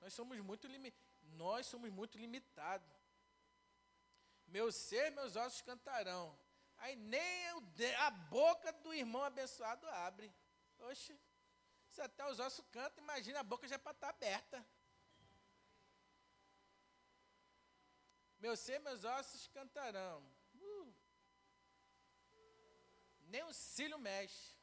Nós 0.00 0.14
somos 0.14 0.38
muito 0.38 0.68
limitados 0.68 1.07
nós 1.36 1.66
somos 1.66 1.90
muito 1.90 2.18
limitados. 2.18 2.88
Meu 4.46 4.72
ser, 4.72 5.10
meus 5.12 5.36
ossos 5.36 5.62
cantarão. 5.62 6.36
Aí 6.78 6.96
nem 6.96 7.48
a 7.98 8.10
boca 8.10 8.72
do 8.72 8.94
irmão 8.94 9.22
abençoado 9.24 9.86
abre. 9.88 10.32
Oxe, 10.78 11.18
se 11.90 12.00
até 12.00 12.24
os 12.30 12.38
ossos 12.38 12.64
cantam, 12.70 13.02
imagina 13.02 13.40
a 13.40 13.42
boca 13.42 13.66
já 13.66 13.78
para 13.78 13.92
estar 13.92 14.08
tá 14.08 14.14
aberta. 14.14 14.66
Meu 18.38 18.56
ser, 18.56 18.78
meus 18.78 19.04
ossos 19.04 19.48
cantarão. 19.48 20.22
Uh. 20.54 20.94
Nem 23.22 23.42
o 23.42 23.52
cílio 23.52 23.98
mexe. 23.98 24.56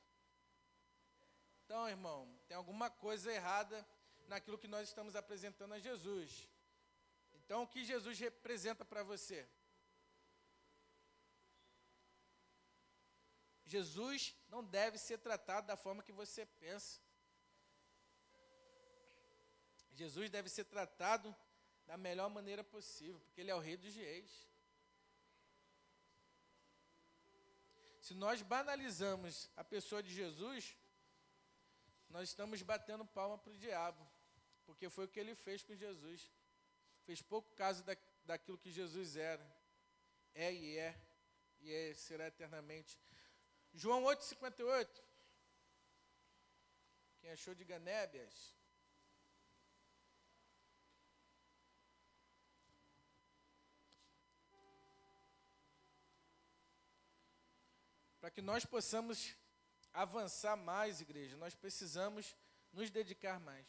Então, 1.66 1.90
irmão, 1.90 2.40
tem 2.48 2.56
alguma 2.56 2.90
coisa 2.90 3.32
errada 3.32 3.86
naquilo 4.28 4.58
que 4.58 4.68
nós 4.68 4.88
estamos 4.88 5.16
apresentando 5.16 5.74
a 5.74 5.80
Jesus. 5.80 6.48
Então, 7.46 7.64
o 7.64 7.68
que 7.68 7.86
Jesus 7.86 8.20
representa 8.20 8.84
para 8.84 9.04
você? 9.04 9.48
Jesus 13.66 14.36
não 14.50 14.64
deve 14.64 14.98
ser 14.98 15.20
tratado 15.20 15.68
da 15.68 15.78
forma 15.78 16.04
que 16.04 16.12
você 16.12 16.46
pensa. 16.46 17.00
Jesus 19.94 20.30
deve 20.30 20.50
ser 20.50 20.66
tratado 20.66 21.36
da 21.86 21.98
melhor 21.98 22.30
maneira 22.30 22.64
possível, 22.64 23.20
porque 23.22 23.42
Ele 23.42 23.52
é 23.52 23.56
o 23.56 23.60
Rei 23.60 23.78
dos 23.78 23.96
Reis. 23.96 24.48
Se 28.02 28.14
nós 28.14 28.42
banalizamos 28.42 29.50
a 29.56 29.64
pessoa 29.64 30.02
de 30.02 30.14
Jesus, 30.14 30.76
nós 32.08 32.30
estamos 32.30 32.62
batendo 32.62 33.06
palma 33.06 33.38
para 33.38 33.52
o 33.52 33.58
diabo, 33.58 34.08
porque 34.66 34.90
foi 34.90 35.06
o 35.06 35.08
que 35.08 35.20
ele 35.20 35.34
fez 35.34 35.64
com 35.64 35.76
Jesus. 35.76 36.32
Fez 37.06 37.22
pouco 37.22 37.54
caso 37.56 37.84
da, 37.84 37.96
daquilo 38.26 38.58
que 38.58 38.72
Jesus 38.72 39.16
era, 39.16 39.46
é 40.34 40.52
e 40.52 40.78
é, 40.78 41.00
e 41.62 41.72
é, 41.72 41.94
será 41.94 42.28
eternamente. 42.28 43.00
João 43.74 44.04
8,58. 44.04 44.88
Quem 47.20 47.32
achou, 47.32 47.54
de 47.54 47.64
Ganébias. 47.64 48.56
Para 58.20 58.32
que 58.32 58.42
nós 58.42 58.66
possamos 58.66 59.36
avançar 59.94 60.56
mais, 60.56 61.02
igreja, 61.02 61.38
nós 61.38 61.54
precisamos 61.54 62.36
nos 62.74 62.90
dedicar 62.90 63.40
mais. 63.40 63.68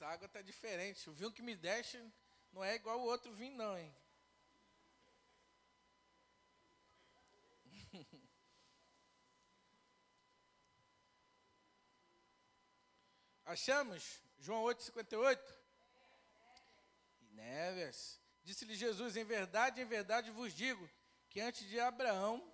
Essa 0.00 0.08
água 0.08 0.24
está 0.24 0.40
diferente. 0.40 1.10
O 1.10 1.12
vinho 1.12 1.30
que 1.30 1.42
me 1.42 1.54
deixa 1.54 2.02
não 2.54 2.64
é 2.64 2.74
igual 2.74 2.98
o 2.98 3.04
outro 3.04 3.30
vinho, 3.34 3.54
não, 3.54 3.76
hein? 3.76 3.94
Achamos? 13.44 14.22
João 14.38 14.64
8,58? 14.64 15.38
Neves. 17.32 18.18
Disse-lhe 18.42 18.74
Jesus: 18.74 19.18
Em 19.18 19.24
verdade, 19.24 19.82
em 19.82 19.84
verdade 19.84 20.30
vos 20.30 20.54
digo 20.54 20.88
que 21.28 21.42
antes 21.42 21.68
de 21.68 21.78
Abraão, 21.78 22.50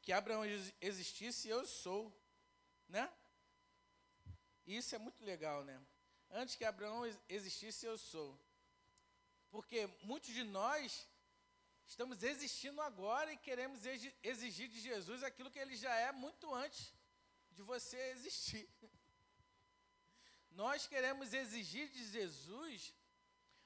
que 0.00 0.12
Abraão 0.12 0.42
existisse, 0.80 1.48
eu 1.48 1.64
sou. 1.64 2.12
Né? 2.88 3.08
Isso 4.66 4.96
é 4.96 4.98
muito 4.98 5.24
legal, 5.24 5.62
né? 5.62 5.80
Antes 6.34 6.54
que 6.56 6.64
Abraão 6.64 7.04
existisse, 7.28 7.84
eu 7.84 7.98
sou. 7.98 8.38
Porque 9.50 9.86
muitos 10.02 10.32
de 10.32 10.42
nós 10.44 11.06
estamos 11.86 12.22
existindo 12.22 12.80
agora 12.80 13.30
e 13.32 13.36
queremos 13.36 13.80
exigir 14.22 14.68
de 14.68 14.80
Jesus 14.80 15.22
aquilo 15.22 15.50
que 15.50 15.58
ele 15.58 15.76
já 15.76 15.94
é 15.94 16.10
muito 16.10 16.52
antes 16.54 16.94
de 17.50 17.62
você 17.62 17.98
existir. 18.12 18.66
Nós 20.52 20.86
queremos 20.86 21.32
exigir 21.34 21.88
de 21.90 22.02
Jesus 22.10 22.94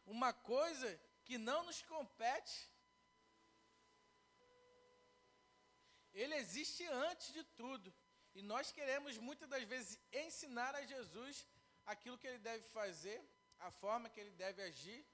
uma 0.05 0.33
coisa 0.33 0.89
que 1.25 1.37
não 1.37 1.64
nos 1.64 1.83
compete. 1.83 2.57
Ele 6.12 6.35
existe 6.35 6.85
antes 6.87 7.33
de 7.33 7.43
tudo. 7.61 7.93
E 8.35 8.43
nós 8.43 8.71
queremos 8.71 9.19
muitas 9.19 9.49
das 9.49 9.64
vezes 9.64 9.99
ensinar 10.12 10.75
a 10.75 10.85
Jesus 10.85 11.47
aquilo 11.87 12.18
que 12.18 12.26
ele 12.26 12.39
deve 12.39 12.64
fazer, 12.68 13.18
a 13.59 13.70
forma 13.70 14.11
que 14.11 14.20
ele 14.20 14.32
deve 14.32 14.62
agir. 14.62 15.07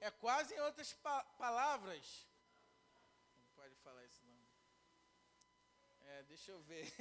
É 0.00 0.10
quase 0.10 0.54
em 0.54 0.60
outras 0.60 0.92
pa 0.92 1.24
palavras. 1.44 2.26
Não 3.38 3.46
pode 3.54 3.74
falar 3.76 4.04
isso 4.04 4.22
não. 4.26 4.44
É, 6.08 6.22
deixa 6.24 6.50
eu 6.50 6.60
ver. 6.62 6.92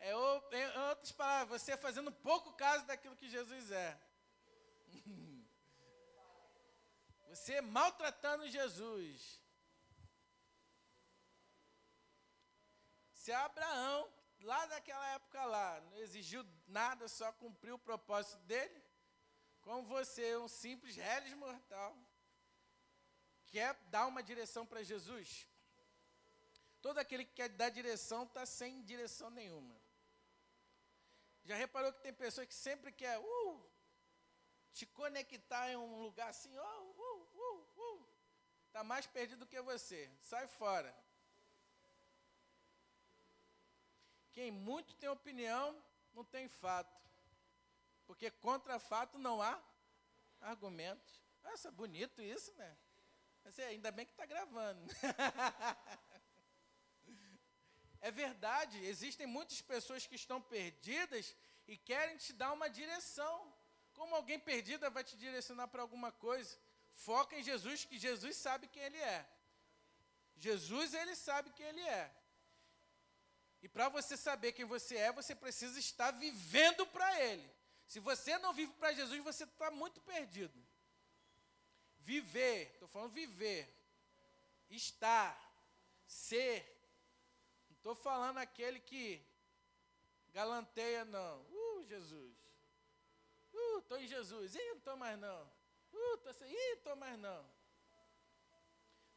É, 0.00 0.12
em 0.12 0.78
outras 0.88 1.10
palavras, 1.10 1.60
você 1.60 1.76
fazendo 1.76 2.12
pouco 2.12 2.52
caso 2.52 2.86
daquilo 2.86 3.16
que 3.16 3.28
Jesus 3.28 3.72
é. 3.72 4.00
Você 7.30 7.60
maltratando 7.60 8.48
Jesus. 8.48 9.42
Se 13.12 13.32
Abraão, 13.32 14.08
lá 14.40 14.66
naquela 14.66 15.06
época 15.14 15.44
lá, 15.44 15.80
não 15.80 15.98
exigiu 15.98 16.44
nada, 16.66 17.08
só 17.08 17.32
cumpriu 17.32 17.74
o 17.76 17.78
propósito 17.78 18.38
dele, 18.44 18.82
como 19.60 19.82
você, 19.84 20.36
um 20.36 20.48
simples 20.48 20.96
réis 20.96 21.32
mortal, 21.34 21.96
quer 23.46 23.74
dar 23.90 24.06
uma 24.06 24.22
direção 24.22 24.64
para 24.64 24.82
Jesus, 24.82 25.46
todo 26.80 26.98
aquele 26.98 27.24
que 27.24 27.34
quer 27.34 27.48
dar 27.48 27.70
direção 27.70 28.24
está 28.24 28.46
sem 28.46 28.82
direção 28.82 29.30
nenhuma. 29.30 29.76
Já 31.44 31.56
reparou 31.56 31.92
que 31.92 32.02
tem 32.02 32.12
pessoas 32.12 32.46
que 32.46 32.54
sempre 32.54 32.92
quer 32.92 33.18
uh, 33.18 33.70
te 34.72 34.84
conectar 34.86 35.70
em 35.70 35.76
um 35.76 36.02
lugar 36.02 36.28
assim, 36.28 36.56
oh, 36.58 36.62
uh, 36.62 37.28
uh, 37.34 37.80
uh. 37.80 38.08
Tá 38.70 38.84
mais 38.84 39.06
perdido 39.06 39.40
do 39.40 39.46
que 39.46 39.60
você. 39.62 40.10
Sai 40.20 40.46
fora. 40.46 40.94
Quem 44.38 44.52
muito 44.52 44.94
tem 44.94 45.08
opinião, 45.08 45.76
não 46.14 46.22
tem 46.22 46.46
fato. 46.46 46.96
Porque 48.06 48.30
contra 48.30 48.78
fato 48.78 49.18
não 49.18 49.42
há 49.42 49.60
argumentos. 50.40 51.20
Nossa, 51.42 51.72
bonito 51.72 52.22
isso, 52.22 52.54
né? 52.54 52.76
Mas 53.44 53.58
é, 53.58 53.66
ainda 53.66 53.90
bem 53.90 54.06
que 54.06 54.12
está 54.12 54.26
gravando. 54.26 54.80
É 58.00 58.12
verdade, 58.12 58.78
existem 58.86 59.26
muitas 59.26 59.60
pessoas 59.60 60.06
que 60.06 60.14
estão 60.14 60.40
perdidas 60.40 61.34
e 61.66 61.76
querem 61.76 62.16
te 62.16 62.32
dar 62.32 62.52
uma 62.52 62.70
direção. 62.70 63.52
Como 63.92 64.14
alguém 64.14 64.38
perdida 64.38 64.88
vai 64.88 65.02
te 65.02 65.16
direcionar 65.16 65.66
para 65.66 65.82
alguma 65.82 66.12
coisa? 66.12 66.56
Foca 66.92 67.36
em 67.36 67.42
Jesus, 67.42 67.84
que 67.84 67.98
Jesus 67.98 68.36
sabe 68.36 68.68
quem 68.68 68.84
Ele 68.84 68.98
é. 68.98 69.28
Jesus, 70.36 70.94
Ele 70.94 71.16
sabe 71.16 71.50
quem 71.50 71.66
Ele 71.66 71.80
é. 71.80 72.17
E 73.62 73.68
para 73.68 73.88
você 73.88 74.16
saber 74.16 74.52
quem 74.52 74.64
você 74.64 74.96
é, 74.96 75.12
você 75.12 75.34
precisa 75.34 75.78
estar 75.78 76.10
vivendo 76.12 76.86
para 76.86 77.20
Ele. 77.22 77.50
Se 77.86 78.00
você 78.00 78.38
não 78.38 78.52
vive 78.52 78.72
para 78.74 78.92
Jesus, 78.92 79.22
você 79.22 79.44
está 79.44 79.70
muito 79.70 80.00
perdido. 80.00 80.54
Viver, 82.00 82.70
estou 82.74 82.88
falando 82.88 83.12
viver, 83.12 83.68
estar, 84.70 85.36
ser, 86.06 86.78
Estou 87.78 87.94
falando 87.94 88.38
aquele 88.38 88.80
que 88.80 89.24
galanteia, 90.32 91.04
não. 91.04 91.40
Uh, 91.40 91.84
Jesus. 91.84 92.36
Uh, 93.54 93.78
estou 93.78 93.98
em 93.98 94.06
Jesus. 94.06 94.54
Ih, 94.54 94.68
não 94.70 94.76
estou 94.76 94.96
mais 94.96 95.18
não. 95.18 95.42
Uh, 95.92 96.14
estou 96.16 96.30
assim. 96.30 96.44
Ih, 96.44 96.72
estou 96.74 96.96
mais 96.96 97.18
não. 97.18 97.48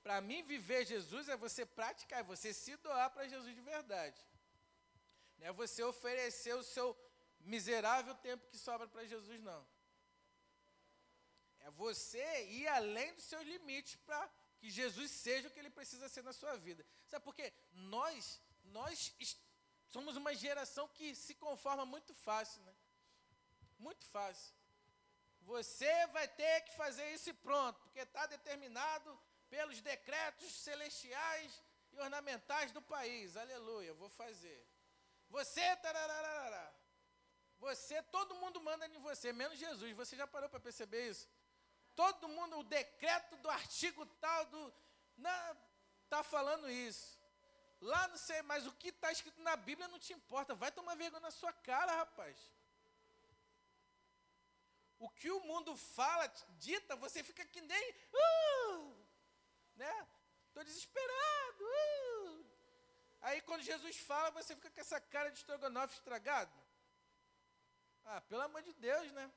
Para 0.03 0.21
mim, 0.21 0.41
viver 0.43 0.85
Jesus 0.85 1.27
é 1.27 1.35
você 1.35 1.65
praticar, 1.65 2.19
é 2.19 2.23
você 2.23 2.53
se 2.53 2.75
doar 2.77 3.09
para 3.09 3.27
Jesus 3.27 3.53
de 3.53 3.61
verdade. 3.61 4.23
É 5.41 5.51
você 5.51 5.83
oferecer 5.83 6.55
o 6.55 6.63
seu 6.63 6.87
miserável 7.41 8.15
tempo 8.15 8.47
que 8.47 8.57
sobra 8.57 8.87
para 8.87 9.05
Jesus, 9.05 9.41
não. 9.41 9.67
É 11.61 11.71
você 11.71 12.45
ir 12.45 12.67
além 12.67 13.13
dos 13.13 13.25
seus 13.25 13.43
limites 13.43 13.95
para 13.97 14.29
que 14.59 14.69
Jesus 14.69 15.11
seja 15.11 15.47
o 15.47 15.51
que 15.51 15.59
ele 15.59 15.69
precisa 15.69 16.07
ser 16.07 16.23
na 16.23 16.33
sua 16.33 16.55
vida. 16.57 16.85
Sabe 17.07 17.25
por 17.25 17.35
quê? 17.35 17.51
Nós 17.73 18.39
nós 18.65 19.13
somos 19.89 20.15
uma 20.15 20.33
geração 20.33 20.87
que 20.87 21.15
se 21.15 21.35
conforma 21.35 21.85
muito 21.85 22.13
fácil, 22.13 22.61
né? 22.63 22.73
Muito 23.79 24.05
fácil. 24.05 24.53
Você 25.41 26.07
vai 26.07 26.27
ter 26.27 26.61
que 26.61 26.73
fazer 26.75 27.11
isso 27.13 27.29
e 27.29 27.33
pronto, 27.33 27.79
porque 27.81 27.99
está 27.99 28.25
determinado 28.27 29.19
pelos 29.49 29.81
decretos 29.81 30.53
celestiais 30.53 31.61
e 31.91 31.99
ornamentais 31.99 32.71
do 32.71 32.81
país. 32.81 33.35
Aleluia, 33.35 33.93
vou 33.93 34.09
fazer. 34.09 34.65
Você, 35.35 35.61
você, 37.57 38.01
todo 38.03 38.35
mundo 38.35 38.59
manda 38.61 38.85
em 38.87 38.99
você, 38.99 39.31
menos 39.31 39.57
Jesus. 39.57 39.95
Você 39.95 40.15
já 40.21 40.27
parou 40.27 40.49
para 40.49 40.59
perceber 40.59 41.09
isso? 41.09 41.27
Todo 41.95 42.27
mundo, 42.27 42.59
o 42.59 42.63
decreto 42.63 43.37
do 43.37 43.49
artigo 43.49 44.05
tal 44.25 44.45
do. 44.47 44.73
Está 46.03 46.21
falando 46.23 46.69
isso. 46.69 47.19
Lá 47.79 48.07
não 48.09 48.17
sei, 48.17 48.41
mas 48.43 48.67
o 48.67 48.73
que 48.73 48.89
está 48.89 49.11
escrito 49.11 49.41
na 49.41 49.55
Bíblia 49.55 49.87
não 49.87 49.99
te 49.99 50.13
importa. 50.13 50.53
Vai 50.53 50.71
tomar 50.71 50.95
vergonha 50.95 51.21
na 51.21 51.31
sua 51.31 51.53
cara, 51.53 51.95
rapaz. 51.95 52.37
o 55.05 55.09
que 55.09 55.31
o 55.31 55.43
mundo 55.49 55.75
fala, 55.75 56.25
dita, 56.65 56.95
você 56.95 57.23
fica 57.23 57.43
que 57.43 57.61
nem. 57.61 57.95
Uh, 58.13 58.95
né? 59.75 60.07
Estou 60.49 60.63
desesperado. 60.63 61.63
Uh. 61.63 62.10
Aí 63.21 63.41
quando 63.41 63.61
Jesus 63.61 63.97
fala, 63.97 64.31
você 64.31 64.55
fica 64.55 64.69
com 64.69 64.81
essa 64.81 64.99
cara 64.99 65.29
de 65.29 65.37
estrogonofe 65.37 65.93
estragado. 65.95 66.51
Ah, 68.03 68.19
pelo 68.21 68.41
amor 68.41 68.63
de 68.63 68.73
Deus, 68.73 69.11
né? 69.11 69.31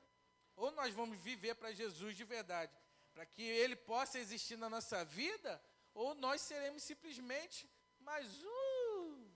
Ou 0.55 0.71
nós 0.71 0.93
vamos 0.93 1.17
viver 1.19 1.55
para 1.55 1.71
Jesus 1.71 2.15
de 2.15 2.23
verdade, 2.23 2.75
para 3.13 3.25
que 3.25 3.43
Ele 3.43 3.75
possa 3.75 4.17
existir 4.17 4.57
na 4.57 4.69
nossa 4.69 5.05
vida, 5.05 5.61
ou 5.93 6.15
nós 6.15 6.41
seremos 6.41 6.81
simplesmente 6.81 7.69
mais 7.99 8.43
um 8.43 9.31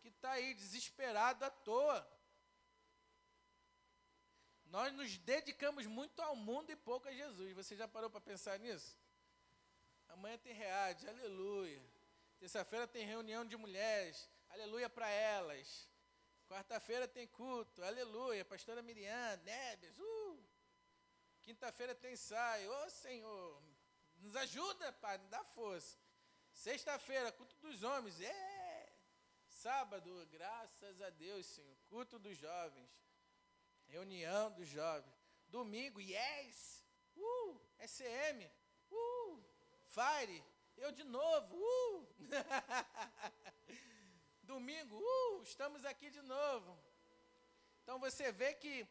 que 0.00 0.08
está 0.08 0.32
aí 0.32 0.54
desesperado 0.54 1.44
à 1.44 1.50
toa. 1.50 2.06
Nós 4.66 4.92
nos 4.92 5.16
dedicamos 5.18 5.86
muito 5.86 6.20
ao 6.20 6.36
mundo 6.36 6.70
e 6.70 6.76
pouco 6.76 7.08
a 7.08 7.12
Jesus. 7.12 7.54
Você 7.54 7.74
já 7.74 7.88
parou 7.88 8.10
para 8.10 8.20
pensar 8.20 8.58
nisso? 8.58 8.98
Amanhã 10.08 10.36
tem 10.38 10.52
reade, 10.52 11.08
aleluia. 11.08 11.82
Terça-feira 12.38 12.86
tem 12.86 13.04
reunião 13.04 13.44
de 13.44 13.56
mulheres, 13.56 14.28
aleluia 14.48 14.88
para 14.88 15.08
elas. 15.10 15.88
Quarta-feira 16.46 17.06
tem 17.06 17.26
culto, 17.26 17.82
aleluia. 17.82 18.44
Pastora 18.44 18.80
Miriam, 18.80 19.36
Nebes, 19.44 19.98
uh. 19.98 20.44
Quinta-feira 21.42 21.94
tem 21.94 22.12
ensaio, 22.12 22.70
ô 22.70 22.84
oh, 22.84 22.90
Senhor, 22.90 23.62
nos 24.18 24.36
ajuda, 24.36 24.92
Pai, 24.94 25.18
nos 25.18 25.28
dá 25.28 25.42
força. 25.44 25.98
Sexta-feira, 26.52 27.32
culto 27.32 27.56
dos 27.56 27.82
homens, 27.82 28.20
é. 28.20 28.92
Sábado, 29.48 30.26
graças 30.30 31.02
a 31.02 31.10
Deus, 31.10 31.44
Senhor, 31.46 31.76
culto 31.88 32.18
dos 32.18 32.36
jovens. 32.36 32.90
Reunião 33.86 34.52
dos 34.52 34.68
jovens. 34.68 35.12
Domingo, 35.48 36.00
yes! 36.00 36.84
Uh! 37.16 37.60
SM! 37.80 38.48
Uh! 38.90 39.42
Fire! 39.86 40.44
Eu 40.78 40.92
de 40.92 41.04
novo! 41.04 41.56
Uh! 41.56 42.08
Domingo, 44.42 44.96
uh! 44.96 45.42
Estamos 45.42 45.84
aqui 45.84 46.10
de 46.10 46.22
novo. 46.22 46.78
Então 47.82 47.98
você 47.98 48.30
vê 48.30 48.54
que 48.54 48.86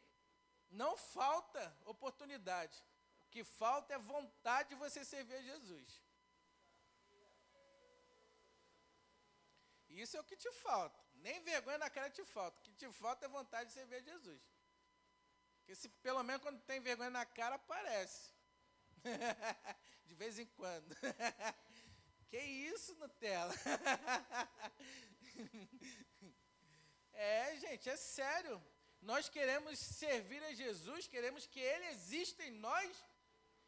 não 0.70 0.98
falta 0.98 1.76
oportunidade. 1.86 2.84
O 3.26 3.30
que 3.30 3.44
falta 3.44 3.94
é 3.94 3.98
vontade 3.98 4.70
de 4.70 4.76
você 4.76 5.06
servir 5.06 5.36
a 5.36 5.42
Jesus. 5.42 6.02
Isso 9.90 10.18
é 10.18 10.20
o 10.20 10.24
que 10.24 10.36
te 10.36 10.52
falta. 10.52 11.02
Nem 11.16 11.42
vergonha 11.42 11.78
na 11.78 11.90
cara 11.90 12.10
te 12.10 12.24
falta. 12.26 12.60
O 12.60 12.64
que 12.64 12.74
te 12.74 12.92
falta 12.92 13.26
é 13.26 13.30
vontade 13.30 13.70
de 13.70 13.74
servir 13.74 13.96
a 13.96 14.02
Jesus. 14.02 14.42
Porque 15.60 15.76
se 15.76 15.90
pelo 15.90 16.24
menos 16.24 16.42
quando 16.42 16.62
tem 16.62 16.80
vergonha 16.80 17.10
na 17.10 17.26
cara, 17.26 17.56
aparece. 17.56 18.32
De 20.06 20.16
vez 20.16 20.40
em 20.40 20.46
quando. 20.46 20.96
que 22.30 22.38
isso, 22.38 22.96
Nutella? 22.96 23.54
é, 27.14 27.56
gente, 27.58 27.90
é 27.90 27.96
sério. 27.96 28.62
Nós 29.02 29.30
queremos 29.30 29.78
servir 29.80 30.44
a 30.44 30.54
Jesus, 30.54 31.08
queremos 31.08 31.46
que 31.46 31.60
Ele 31.60 31.86
exista 31.88 32.44
em 32.44 32.52
nós, 32.52 33.06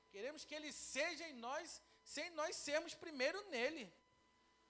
queremos 0.10 0.44
que 0.44 0.56
Ele 0.56 0.72
seja 0.72 1.28
em 1.28 1.34
nós, 1.34 1.82
sem 2.04 2.30
nós 2.32 2.56
sermos 2.56 2.96
primeiro 2.96 3.42
nele. 3.50 3.92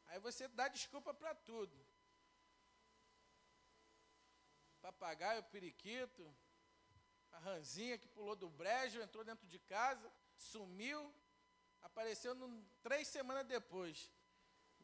Aí 0.08 0.20
você 0.20 0.48
dá 0.48 0.68
desculpa 0.68 1.14
para 1.14 1.34
tudo. 1.34 1.74
Papagaio, 4.82 5.44
periquito, 5.44 6.36
a 7.32 7.40
ranzinha 7.40 7.98
que 7.98 8.08
pulou 8.08 8.36
do 8.36 8.50
brejo, 8.50 9.02
entrou 9.02 9.24
dentro 9.24 9.48
de 9.48 9.60
casa, 9.60 10.12
sumiu, 10.38 11.14
apareceu 11.82 12.34
no, 12.36 12.48
três 12.82 13.08
semanas 13.08 13.46
depois. 13.46 14.12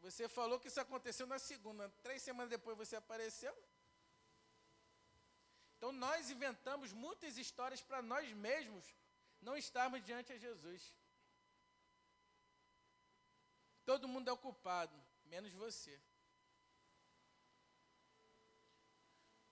Você 0.02 0.28
falou 0.28 0.60
que 0.60 0.68
isso 0.68 0.80
aconteceu 0.80 1.26
na 1.26 1.39
segunda, 1.39 1.89
três 2.04 2.22
semanas 2.22 2.50
depois 2.50 2.78
você 2.78 2.96
apareceu. 2.96 3.56
Então 5.78 5.91
nós 5.91 6.30
inventamos 6.30 6.93
muitas 6.93 7.38
histórias 7.38 7.82
para 7.82 8.02
nós 8.02 8.32
mesmos 8.34 8.86
não 9.41 9.56
estarmos 9.56 10.04
diante 10.04 10.34
de 10.34 10.39
Jesus. 10.39 10.93
Todo 13.86 14.08
mundo 14.08 14.30
é 14.30 14.34
o 14.34 14.38
culpado, 14.38 14.96
menos 15.26 15.54
você. 15.54 16.00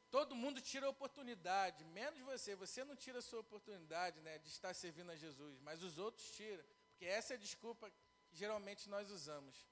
Todo 0.10 0.36
mundo 0.36 0.62
tira 0.62 0.86
a 0.86 0.90
oportunidade, 0.90 1.84
menos 1.86 2.20
você. 2.20 2.56
Você 2.56 2.84
não 2.84 2.96
tira 2.96 3.20
a 3.20 3.22
sua 3.22 3.40
oportunidade 3.40 4.22
né, 4.22 4.38
de 4.38 4.50
estar 4.50 4.74
servindo 4.74 5.12
a 5.12 5.16
Jesus, 5.16 5.60
mas 5.62 5.82
os 5.84 5.98
outros 5.98 6.30
tiram. 6.32 6.64
Porque 6.94 7.06
essa 7.06 7.34
é 7.34 7.36
a 7.36 7.40
desculpa 7.40 7.90
que 7.90 7.98
geralmente 8.32 8.88
nós 8.88 9.10
usamos. 9.10 9.68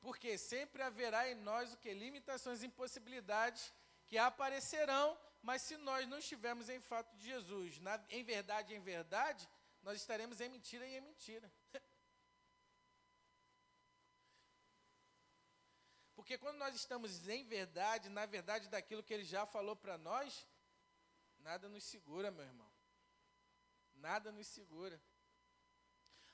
Porque 0.00 0.38
sempre 0.38 0.82
haverá 0.82 1.28
em 1.30 1.34
nós 1.34 1.72
o 1.72 1.76
que? 1.76 1.92
Limitações 1.92 2.62
e 2.62 2.66
impossibilidades 2.66 3.72
que 4.06 4.16
aparecerão, 4.18 5.18
mas 5.42 5.62
se 5.62 5.76
nós 5.78 6.06
não 6.06 6.18
estivermos 6.18 6.68
em 6.68 6.80
fato 6.80 7.16
de 7.16 7.24
Jesus, 7.24 7.78
na, 7.78 8.00
em 8.10 8.22
verdade, 8.22 8.74
em 8.74 8.80
verdade, 8.80 9.48
nós 9.82 9.98
estaremos 9.98 10.40
em 10.40 10.48
mentira 10.48 10.86
e 10.86 10.96
em 10.96 11.00
mentira. 11.00 11.50
Porque 16.14 16.38
quando 16.38 16.58
nós 16.58 16.74
estamos 16.74 17.26
em 17.28 17.44
verdade, 17.44 18.08
na 18.08 18.26
verdade 18.26 18.68
daquilo 18.68 19.02
que 19.02 19.12
ele 19.12 19.24
já 19.24 19.46
falou 19.46 19.74
para 19.74 19.98
nós, 19.98 20.46
nada 21.38 21.68
nos 21.68 21.82
segura, 21.82 22.30
meu 22.30 22.44
irmão. 22.44 22.69
Nada 24.00 24.32
nos 24.32 24.46
segura. 24.46 25.00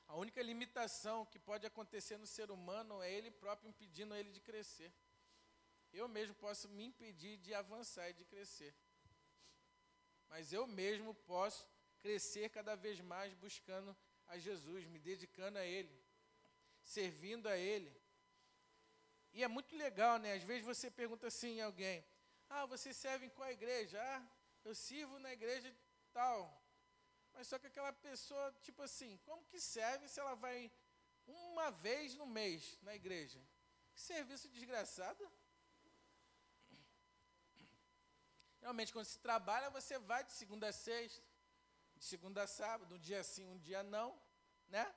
A 0.09 0.15
única 0.17 0.41
limitação 0.51 1.27
que 1.27 1.39
pode 1.39 1.67
acontecer 1.67 2.17
no 2.17 2.27
ser 2.27 2.51
humano 2.51 3.03
é 3.03 3.13
ele 3.13 3.31
próprio 3.31 3.69
impedindo 3.69 4.15
ele 4.15 4.31
de 4.31 4.41
crescer. 4.41 4.93
Eu 5.93 6.09
mesmo 6.09 6.35
posso 6.35 6.69
me 6.69 6.85
impedir 6.85 7.37
de 7.39 7.53
avançar 7.55 8.09
e 8.11 8.13
de 8.15 8.25
crescer. 8.25 8.75
Mas 10.29 10.53
eu 10.53 10.67
mesmo 10.67 11.15
posso 11.33 11.67
crescer 11.99 12.51
cada 12.51 12.75
vez 12.75 13.01
mais 13.01 13.35
buscando 13.35 13.97
a 14.27 14.39
Jesus, 14.39 14.85
me 14.87 14.99
dedicando 14.99 15.59
a 15.59 15.65
Ele, 15.65 15.95
servindo 16.83 17.49
a 17.49 17.57
Ele, 17.57 17.91
e 19.37 19.43
é 19.45 19.49
muito 19.49 19.77
legal, 19.77 20.19
né? 20.19 20.33
Às 20.33 20.43
vezes 20.43 20.65
você 20.65 20.91
pergunta 20.91 21.27
assim 21.27 21.61
a 21.61 21.67
alguém: 21.67 22.03
Ah, 22.49 22.65
você 22.65 22.95
serve 22.95 23.27
em 23.27 23.29
qual 23.29 23.51
igreja? 23.51 24.01
Ah, 24.03 24.27
eu 24.65 24.75
sirvo 24.75 25.19
na 25.19 25.31
igreja 25.31 25.71
tal. 26.11 26.39
Mas 27.37 27.49
só 27.49 27.59
que 27.59 27.67
aquela 27.67 27.93
pessoa, 27.93 28.45
tipo 28.63 28.83
assim, 28.83 29.19
como 29.19 29.45
que 29.45 29.61
serve 29.61 30.09
se 30.09 30.19
ela 30.19 30.35
vai 30.35 30.73
uma 31.27 31.71
vez 31.71 32.15
no 32.15 32.27
mês 32.27 32.79
na 32.83 32.95
igreja? 32.95 33.39
Que 33.95 34.01
serviço 34.01 34.49
desgraçado. 34.49 35.31
Realmente, 38.61 38.93
quando 38.93 39.05
se 39.05 39.19
trabalha, 39.19 39.69
você 39.71 39.99
vai 39.99 40.25
de 40.25 40.33
segunda 40.33 40.69
a 40.69 40.73
sexta, 40.73 41.23
de 41.95 42.05
segunda 42.05 42.43
a 42.43 42.47
sábado, 42.47 42.95
um 42.95 42.99
dia 42.99 43.23
sim, 43.23 43.47
um 43.47 43.59
dia 43.59 43.83
não, 43.83 44.19
né? 44.69 44.95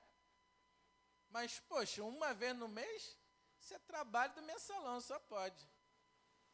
Mas, 1.30 1.60
poxa, 1.60 2.02
uma 2.04 2.34
vez 2.34 2.56
no 2.56 2.68
mês, 2.68 3.18
isso 3.60 3.74
é 3.74 3.80
trabalho 3.80 4.34
do 4.34 4.42
mensalão, 4.44 5.00
só 5.02 5.20
pode. 5.20 5.70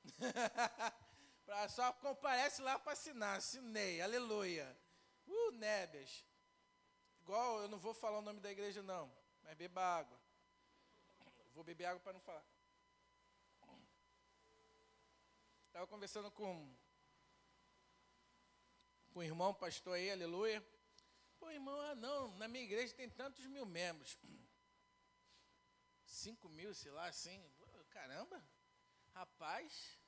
só 1.70 1.94
comparece 1.94 2.62
lá 2.62 2.78
para 2.80 2.94
assinar, 2.94 3.38
assinei, 3.38 4.02
aleluia. 4.02 4.85
Uh, 5.28 5.52
Nébias. 5.52 6.26
Igual, 7.22 7.62
eu 7.62 7.68
não 7.68 7.80
vou 7.80 7.94
falar 7.94 8.20
o 8.20 8.22
nome 8.22 8.40
da 8.40 8.52
igreja 8.52 8.84
não, 8.84 9.12
mas 9.44 9.56
beba 9.56 9.82
água. 9.82 10.20
Vou 11.54 11.64
beber 11.64 11.86
água 11.86 12.00
para 12.00 12.14
não 12.14 12.20
falar. 12.20 12.46
Estava 15.68 15.88
conversando 15.88 16.32
com, 16.32 16.74
com 19.12 19.20
o 19.20 19.24
irmão 19.24 19.54
pastor 19.54 19.96
aí, 19.96 20.12
aleluia. 20.12 20.66
Pô, 21.40 21.50
irmão, 21.50 21.80
ah 21.82 21.96
não, 21.96 22.36
na 22.38 22.48
minha 22.48 22.64
igreja 22.64 22.94
tem 22.94 23.10
tantos 23.10 23.46
mil 23.48 23.66
membros. 23.66 24.18
5 26.06 26.48
mil, 26.50 26.74
sei 26.74 26.92
lá, 26.92 27.08
assim. 27.08 27.44
Caramba, 27.90 28.42
rapaz. 29.14 30.00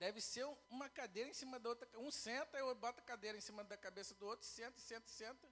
Deve 0.00 0.20
ser 0.20 0.44
uma 0.68 0.88
cadeira 0.88 1.28
em 1.28 1.34
cima 1.34 1.60
da 1.60 1.68
outra. 1.68 1.88
Um 1.98 2.10
senta, 2.10 2.58
eu 2.58 2.74
boto 2.74 3.00
a 3.00 3.04
cadeira 3.04 3.38
em 3.38 3.40
cima 3.40 3.62
da 3.62 3.76
cabeça 3.76 4.14
do 4.14 4.26
outro, 4.26 4.44
senta, 4.46 4.80
senta, 4.80 5.06
senta. 5.06 5.48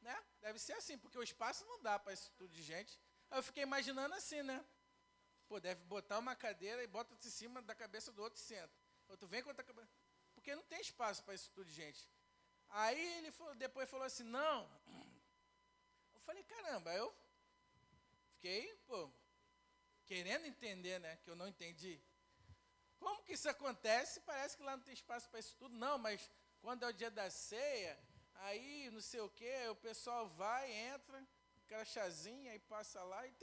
Né? 0.00 0.16
Deve 0.40 0.58
ser 0.58 0.74
assim, 0.74 0.96
porque 0.98 1.18
o 1.18 1.22
espaço 1.22 1.64
não 1.64 1.82
dá 1.82 1.98
para 1.98 2.12
isso 2.12 2.30
tudo 2.36 2.52
de 2.52 2.62
gente. 2.62 3.00
Eu 3.30 3.42
fiquei 3.42 3.62
imaginando 3.62 4.14
assim, 4.14 4.42
né? 4.42 4.64
Pô, 5.48 5.58
deve 5.58 5.82
botar 5.86 6.18
uma 6.18 6.36
cadeira 6.36 6.84
e 6.84 6.86
bota 6.86 7.12
em 7.14 7.30
cima 7.30 7.62
da 7.62 7.74
cabeça 7.74 8.12
do 8.12 8.22
outro 8.22 8.38
e 8.38 8.42
senta. 8.42 8.72
Outro 9.08 9.26
vem 9.26 9.42
com 9.42 9.48
outra 9.48 9.64
cabeça. 9.64 9.90
Porque 10.34 10.54
não 10.54 10.62
tem 10.64 10.80
espaço 10.80 11.24
para 11.24 11.34
isso 11.34 11.50
tudo 11.50 11.66
de 11.66 11.72
gente. 11.72 12.06
Aí 12.68 13.18
ele 13.18 13.32
falou, 13.32 13.54
depois 13.54 13.88
falou 13.88 14.06
assim, 14.06 14.22
não, 14.22 14.70
falei, 16.24 16.44
caramba, 16.44 16.92
eu 16.94 17.14
fiquei, 18.34 18.74
pô, 18.86 19.10
querendo 20.06 20.46
entender, 20.46 20.98
né? 20.98 21.16
Que 21.22 21.30
eu 21.30 21.36
não 21.36 21.48
entendi. 21.48 22.00
Como 23.02 23.22
que 23.24 23.32
isso 23.32 23.48
acontece? 23.48 24.20
Parece 24.20 24.56
que 24.56 24.62
lá 24.62 24.76
não 24.76 24.84
tem 24.84 24.94
espaço 24.94 25.28
para 25.28 25.40
isso 25.40 25.56
tudo. 25.56 25.74
Não, 25.76 25.98
mas 25.98 26.30
quando 26.60 26.84
é 26.84 26.88
o 26.88 26.92
dia 26.92 27.10
da 27.10 27.28
ceia, 27.30 27.98
aí 28.36 28.90
não 28.90 29.00
sei 29.00 29.20
o 29.20 29.28
que, 29.28 29.68
o 29.68 29.76
pessoal 29.76 30.28
vai, 30.28 30.70
entra, 30.72 31.26
crachazinho, 31.66 32.50
aí 32.50 32.60
passa 32.60 33.02
lá 33.02 33.26
e 33.26 33.34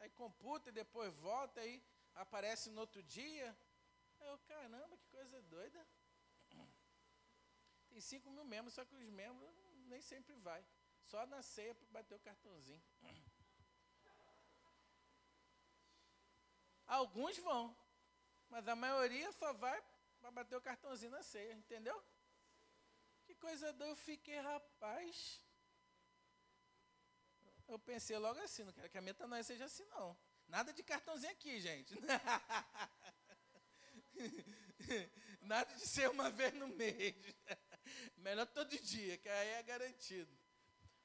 aí 0.00 0.10
computa 0.10 0.68
e 0.68 0.72
depois 0.72 1.12
volta, 1.14 1.60
aí 1.60 1.82
aparece 2.14 2.68
no 2.70 2.80
outro 2.82 3.02
dia. 3.02 3.56
Aí 4.20 4.28
eu, 4.28 4.38
caramba, 4.40 4.96
que 4.96 5.06
coisa 5.06 5.40
doida. 5.42 5.86
Tem 7.88 8.00
5 8.00 8.30
mil 8.30 8.44
membros, 8.44 8.74
só 8.74 8.84
que 8.84 8.94
os 8.94 9.10
membros 9.10 9.50
nem 9.86 10.00
sempre 10.00 10.34
vai. 10.36 10.64
Só 11.02 11.26
na 11.26 11.42
ceia 11.42 11.74
para 11.74 11.86
bater 11.88 12.14
o 12.14 12.20
cartãozinho. 12.20 12.82
Alguns 16.86 17.38
vão, 17.38 17.74
mas 18.52 18.68
a 18.68 18.76
maioria 18.76 19.32
só 19.32 19.52
vai 19.54 19.82
para 20.20 20.30
bater 20.30 20.54
o 20.56 20.60
cartãozinho 20.60 21.10
na 21.10 21.22
ceia, 21.22 21.54
entendeu? 21.54 22.04
Que 23.24 23.34
coisa 23.34 23.72
doida, 23.72 23.92
eu 23.92 23.96
fiquei, 23.96 24.38
rapaz. 24.40 25.40
Eu 27.66 27.78
pensei 27.78 28.18
logo 28.18 28.38
assim, 28.40 28.62
não 28.62 28.74
quero 28.74 28.90
que 28.90 28.98
a 28.98 29.00
metanoia 29.00 29.42
seja 29.42 29.64
assim, 29.64 29.86
não. 29.86 30.14
Nada 30.46 30.70
de 30.70 30.82
cartãozinho 30.82 31.32
aqui, 31.32 31.58
gente. 31.60 31.94
Nada 35.40 35.74
de 35.74 35.88
ser 35.88 36.10
uma 36.10 36.28
vez 36.28 36.52
no 36.52 36.68
mês. 36.68 37.16
Melhor 38.18 38.44
todo 38.48 38.78
dia, 38.80 39.16
que 39.16 39.30
aí 39.30 39.48
é 39.48 39.62
garantido. 39.62 40.38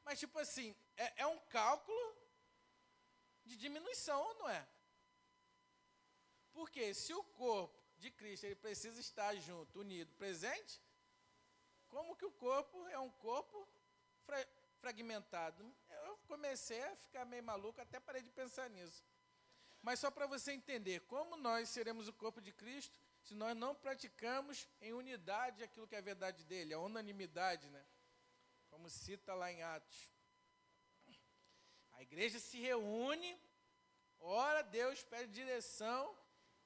Mas, 0.04 0.20
tipo 0.20 0.38
assim, 0.38 0.76
é, 0.98 1.22
é 1.22 1.26
um 1.26 1.40
cálculo 1.46 2.18
de 3.46 3.56
diminuição, 3.56 4.34
não 4.34 4.50
é? 4.50 4.68
Porque 6.58 6.92
se 6.96 7.14
o 7.14 7.24
corpo 7.24 7.80
de 8.00 8.10
Cristo 8.10 8.46
ele 8.46 8.56
precisa 8.56 9.00
estar 9.00 9.36
junto, 9.36 9.80
unido, 9.80 10.12
presente, 10.16 10.82
como 11.88 12.16
que 12.16 12.26
o 12.26 12.32
corpo 12.32 12.88
é 12.88 12.98
um 12.98 13.12
corpo 13.12 13.56
fra 14.26 14.40
fragmentado? 14.82 15.64
Eu 16.08 16.18
comecei 16.32 16.82
a 16.84 16.96
ficar 16.96 17.26
meio 17.26 17.44
maluco, 17.44 17.80
até 17.80 18.00
parei 18.00 18.24
de 18.24 18.32
pensar 18.32 18.68
nisso. 18.72 19.06
Mas 19.84 20.00
só 20.00 20.10
para 20.10 20.26
você 20.26 20.52
entender, 20.52 21.02
como 21.02 21.38
nós 21.38 21.70
seremos 21.70 22.08
o 22.08 22.14
corpo 22.14 22.42
de 22.42 22.52
Cristo 22.52 23.00
se 23.22 23.36
nós 23.36 23.56
não 23.56 23.76
praticamos 23.76 24.68
em 24.82 24.94
unidade 24.94 25.64
aquilo 25.64 25.88
que 25.88 25.94
é 25.94 26.00
a 26.00 26.10
verdade 26.12 26.44
dele, 26.44 26.74
a 26.74 26.80
unanimidade, 26.80 27.70
né? 27.70 27.86
Como 28.72 28.90
cita 28.90 29.36
lá 29.36 29.52
em 29.52 29.62
Atos. 29.62 30.12
A 31.92 32.02
igreja 32.02 32.40
se 32.40 32.58
reúne, 32.60 33.40
ora, 34.20 34.64
Deus 34.64 35.04
pede 35.04 35.32
direção 35.32 36.18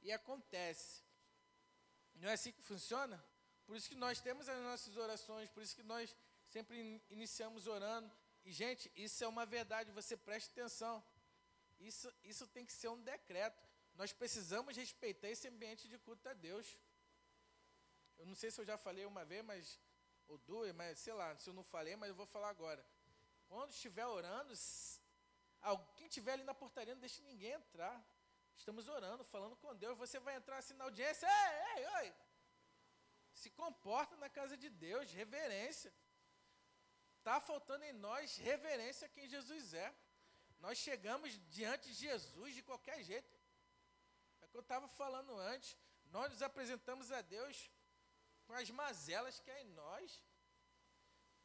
e 0.01 0.11
acontece. 0.11 1.01
Não 2.15 2.29
é 2.29 2.33
assim 2.33 2.51
que 2.51 2.61
funciona? 2.61 3.23
Por 3.65 3.75
isso 3.75 3.89
que 3.89 3.95
nós 3.95 4.19
temos 4.19 4.49
as 4.49 4.61
nossas 4.63 4.97
orações, 4.97 5.49
por 5.49 5.63
isso 5.63 5.75
que 5.75 5.83
nós 5.83 6.15
sempre 6.49 7.01
iniciamos 7.09 7.67
orando. 7.67 8.11
E, 8.43 8.51
gente, 8.51 8.91
isso 8.95 9.23
é 9.23 9.27
uma 9.27 9.45
verdade, 9.45 9.91
você 9.91 10.17
preste 10.17 10.49
atenção. 10.51 11.03
Isso, 11.79 12.13
isso 12.23 12.45
tem 12.47 12.65
que 12.65 12.73
ser 12.73 12.89
um 12.89 13.01
decreto. 13.01 13.61
Nós 13.95 14.11
precisamos 14.11 14.75
respeitar 14.75 15.29
esse 15.29 15.47
ambiente 15.47 15.87
de 15.87 15.97
culto 15.97 16.27
a 16.27 16.33
Deus. 16.33 16.77
Eu 18.17 18.25
não 18.25 18.35
sei 18.35 18.51
se 18.51 18.59
eu 18.61 18.65
já 18.65 18.77
falei 18.77 19.05
uma 19.05 19.25
vez, 19.25 19.43
mas 19.43 19.79
ou 20.27 20.37
duas, 20.37 20.73
mas 20.73 20.99
sei 20.99 21.13
lá, 21.13 21.35
se 21.37 21.49
eu 21.49 21.53
não 21.53 21.63
falei, 21.63 21.95
mas 21.95 22.09
eu 22.09 22.15
vou 22.15 22.25
falar 22.25 22.49
agora. 22.49 22.85
Quando 23.47 23.71
estiver 23.71 24.05
orando, 24.05 24.53
quem 25.95 26.07
estiver 26.07 26.33
ali 26.33 26.43
na 26.43 26.53
portaria, 26.53 26.93
não 26.93 27.01
deixe 27.01 27.21
ninguém 27.23 27.51
entrar. 27.51 28.01
Estamos 28.57 28.87
orando, 28.87 29.23
falando 29.25 29.55
com 29.55 29.75
Deus. 29.75 29.97
Você 29.97 30.19
vai 30.19 30.35
entrar 30.35 30.57
assim 30.57 30.73
na 30.73 30.85
audiência, 30.85 31.27
ei, 31.27 31.83
ei, 31.83 31.87
oi. 31.99 32.13
Se 33.33 33.49
comporta 33.49 34.15
na 34.17 34.29
casa 34.29 34.55
de 34.57 34.69
Deus, 34.69 35.11
reverência. 35.11 35.93
Está 37.17 37.39
faltando 37.39 37.83
em 37.85 37.93
nós 37.93 38.37
reverência 38.37 39.05
a 39.05 39.09
quem 39.09 39.27
Jesus 39.27 39.73
é. 39.73 39.93
Nós 40.59 40.77
chegamos 40.77 41.39
diante 41.49 41.87
de 41.89 41.93
Jesus 41.93 42.55
de 42.55 42.63
qualquer 42.63 43.01
jeito. 43.03 43.35
É 44.41 44.45
o 44.45 44.49
que 44.49 44.57
eu 44.57 44.61
estava 44.61 44.87
falando 44.87 45.37
antes. 45.37 45.77
Nós 46.05 46.31
nos 46.31 46.41
apresentamos 46.41 47.11
a 47.11 47.21
Deus 47.21 47.71
com 48.45 48.53
as 48.53 48.69
mazelas 48.69 49.39
que 49.39 49.49
há 49.49 49.61
em 49.61 49.69
nós. 49.69 50.23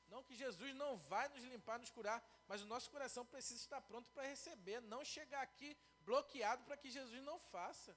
Não 0.09 0.23
que 0.23 0.35
Jesus 0.35 0.75
não 0.75 0.97
vai 0.97 1.29
nos 1.29 1.45
limpar, 1.45 1.79
nos 1.79 1.91
curar, 1.91 2.25
mas 2.47 2.63
o 2.63 2.67
nosso 2.67 2.91
coração 2.91 3.25
precisa 3.27 3.61
estar 3.61 3.81
pronto 3.81 4.11
para 4.13 4.29
receber, 4.29 4.81
não 4.81 5.05
chegar 5.05 5.43
aqui 5.43 5.77
bloqueado 6.09 6.63
para 6.65 6.77
que 6.83 6.91
Jesus 6.99 7.21
não 7.31 7.39
faça. 7.55 7.93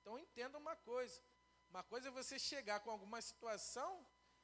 Então 0.00 0.18
entenda 0.18 0.56
uma 0.64 0.76
coisa: 0.90 1.20
uma 1.70 1.84
coisa 1.92 2.08
é 2.08 2.18
você 2.20 2.38
chegar 2.38 2.80
com 2.80 2.90
alguma 2.90 3.20
situação 3.30 3.90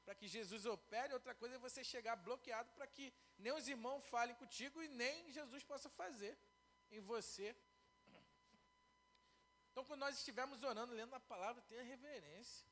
para 0.04 0.14
que 0.14 0.28
Jesus 0.36 0.66
opere, 0.66 1.14
outra 1.18 1.34
coisa 1.40 1.56
é 1.56 1.66
você 1.66 1.82
chegar 1.84 2.16
bloqueado 2.16 2.70
para 2.76 2.86
que 2.86 3.12
nem 3.38 3.52
os 3.52 3.66
irmãos 3.74 4.04
falem 4.14 4.34
contigo 4.42 4.82
e 4.82 4.88
nem 4.88 5.30
Jesus 5.38 5.62
possa 5.72 5.88
fazer 6.00 6.34
em 6.90 7.00
você. 7.12 7.48
Então, 9.70 9.84
quando 9.84 10.00
nós 10.00 10.16
estivermos 10.18 10.62
orando, 10.70 10.92
lendo 10.92 11.14
a 11.14 11.20
palavra, 11.20 11.62
tenha 11.62 11.82
reverência. 11.82 12.66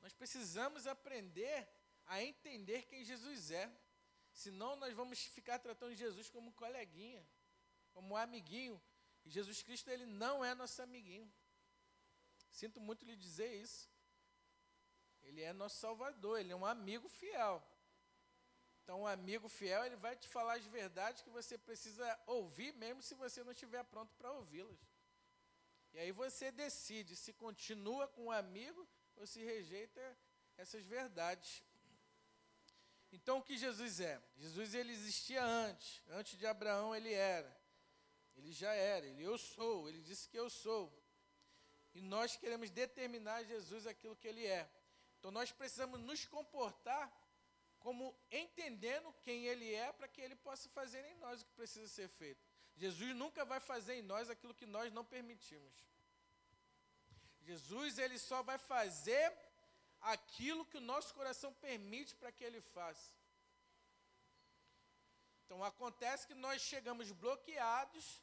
Nós 0.00 0.14
precisamos 0.14 0.86
aprender 0.86 1.68
a 2.06 2.22
entender 2.22 2.86
quem 2.86 3.04
Jesus 3.04 3.50
é. 3.50 3.66
Senão 4.42 4.76
nós 4.76 4.94
vamos 4.94 5.18
ficar 5.36 5.58
tratando 5.58 5.96
Jesus 5.96 6.30
como 6.30 6.52
coleguinha, 6.52 7.26
como 7.92 8.16
amiguinho. 8.16 8.80
E 9.24 9.30
Jesus 9.36 9.62
Cristo, 9.62 9.90
ele 9.90 10.06
não 10.06 10.44
é 10.44 10.54
nosso 10.54 10.80
amiguinho. 10.80 11.28
Sinto 12.48 12.80
muito 12.80 13.04
lhe 13.04 13.16
dizer 13.16 13.52
isso. 13.60 13.90
Ele 15.22 15.42
é 15.42 15.52
nosso 15.52 15.78
Salvador, 15.78 16.38
ele 16.38 16.52
é 16.52 16.56
um 16.56 16.64
amigo 16.64 17.08
fiel. 17.08 17.56
Então, 18.80 19.00
um 19.02 19.08
amigo 19.08 19.48
fiel, 19.48 19.84
ele 19.84 19.96
vai 19.96 20.14
te 20.14 20.28
falar 20.28 20.54
as 20.54 20.66
verdades 20.66 21.20
que 21.20 21.30
você 21.30 21.58
precisa 21.58 22.06
ouvir, 22.24 22.72
mesmo 22.74 23.02
se 23.02 23.16
você 23.16 23.42
não 23.42 23.50
estiver 23.50 23.82
pronto 23.84 24.14
para 24.14 24.30
ouvi-las. 24.30 24.78
E 25.94 25.98
aí 25.98 26.12
você 26.12 26.52
decide 26.52 27.16
se 27.16 27.32
continua 27.32 28.06
com 28.06 28.26
o 28.26 28.30
amigo 28.30 28.88
ou 29.16 29.26
se 29.26 29.42
rejeita 29.42 30.16
essas 30.56 30.84
verdades. 30.84 31.64
Então 33.12 33.38
o 33.38 33.42
que 33.42 33.56
Jesus 33.56 34.00
é? 34.00 34.20
Jesus 34.36 34.74
ele 34.74 34.92
existia 34.92 35.42
antes, 35.42 36.02
antes 36.08 36.38
de 36.38 36.46
Abraão 36.46 36.94
ele 36.94 37.12
era. 37.12 37.56
Ele 38.36 38.52
já 38.52 38.72
era, 38.72 39.06
ele 39.06 39.22
eu 39.22 39.36
sou, 39.36 39.88
ele 39.88 40.00
disse 40.02 40.28
que 40.28 40.38
eu 40.38 40.48
sou. 40.48 40.92
E 41.94 42.00
nós 42.00 42.36
queremos 42.36 42.70
determinar 42.70 43.42
Jesus 43.44 43.86
aquilo 43.86 44.14
que 44.14 44.28
ele 44.28 44.46
é. 44.46 44.70
Então 45.18 45.30
nós 45.30 45.50
precisamos 45.50 45.98
nos 46.00 46.24
comportar 46.24 47.12
como 47.80 48.16
entendendo 48.30 49.12
quem 49.22 49.46
ele 49.46 49.74
é 49.74 49.92
para 49.92 50.08
que 50.08 50.20
ele 50.20 50.36
possa 50.36 50.68
fazer 50.68 51.04
em 51.04 51.16
nós 51.16 51.42
o 51.42 51.46
que 51.46 51.52
precisa 51.52 51.88
ser 51.88 52.08
feito. 52.08 52.44
Jesus 52.76 53.14
nunca 53.16 53.44
vai 53.44 53.58
fazer 53.58 53.94
em 53.94 54.02
nós 54.02 54.30
aquilo 54.30 54.54
que 54.54 54.66
nós 54.66 54.92
não 54.92 55.04
permitimos. 55.04 55.74
Jesus 57.40 57.98
ele 57.98 58.18
só 58.18 58.42
vai 58.42 58.58
fazer 58.58 59.36
aquilo 60.00 60.64
que 60.64 60.76
o 60.76 60.86
nosso 60.92 61.14
coração 61.14 61.52
permite 61.54 62.14
para 62.16 62.32
que 62.32 62.44
ele 62.44 62.60
faça. 62.60 63.12
Então 65.44 65.64
acontece 65.64 66.26
que 66.26 66.34
nós 66.34 66.60
chegamos 66.60 67.10
bloqueados, 67.10 68.22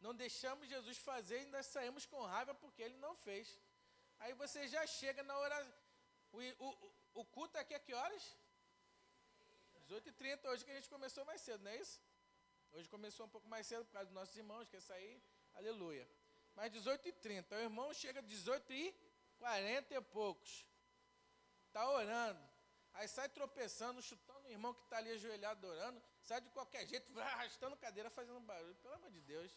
não 0.00 0.14
deixamos 0.14 0.68
Jesus 0.68 0.98
fazer 0.98 1.36
e 1.36 1.44
ainda 1.44 1.62
saímos 1.62 2.04
com 2.04 2.20
raiva 2.22 2.54
porque 2.54 2.82
ele 2.82 2.96
não 2.96 3.14
fez. 3.16 3.58
Aí 4.20 4.34
você 4.34 4.68
já 4.68 4.86
chega 4.86 5.22
na 5.22 5.36
hora. 5.36 5.56
O, 6.32 6.38
o, 6.66 6.92
o 7.14 7.24
culto 7.24 7.58
aqui 7.58 7.74
a 7.74 7.80
que 7.80 7.94
horas? 7.94 8.36
18h30, 9.88 10.48
hoje 10.48 10.64
que 10.64 10.70
a 10.70 10.74
gente 10.74 10.88
começou 10.88 11.24
mais 11.24 11.40
cedo, 11.40 11.62
não 11.62 11.70
é 11.70 11.76
isso? 11.76 12.00
Hoje 12.72 12.88
começou 12.88 13.26
um 13.26 13.28
pouco 13.28 13.48
mais 13.48 13.66
cedo 13.66 13.84
por 13.84 13.92
causa 13.92 14.06
dos 14.06 14.14
nossos 14.14 14.36
irmãos, 14.36 14.68
quer 14.68 14.80
sair, 14.80 15.22
aleluia. 15.54 16.08
Mas 16.54 16.72
18h30, 16.72 17.50
o 17.50 17.60
irmão 17.60 17.92
chega 17.92 18.22
18h40 18.22 19.90
e 19.90 20.00
poucos 20.00 20.64
está 21.72 21.88
orando, 21.88 22.42
aí 22.92 23.08
sai 23.08 23.28
tropeçando, 23.30 24.02
chutando 24.02 24.46
o 24.46 24.50
irmão 24.50 24.74
que 24.74 24.82
está 24.82 24.98
ali 24.98 25.10
ajoelhado 25.12 25.66
orando, 25.66 26.02
sai 26.20 26.40
de 26.40 26.50
qualquer 26.50 26.86
jeito, 26.86 27.08
arrastando 27.18 27.76
cadeira, 27.76 28.10
fazendo 28.10 28.40
barulho. 28.40 28.74
Pelo 28.76 28.94
amor 28.94 29.10
de 29.10 29.22
Deus. 29.22 29.50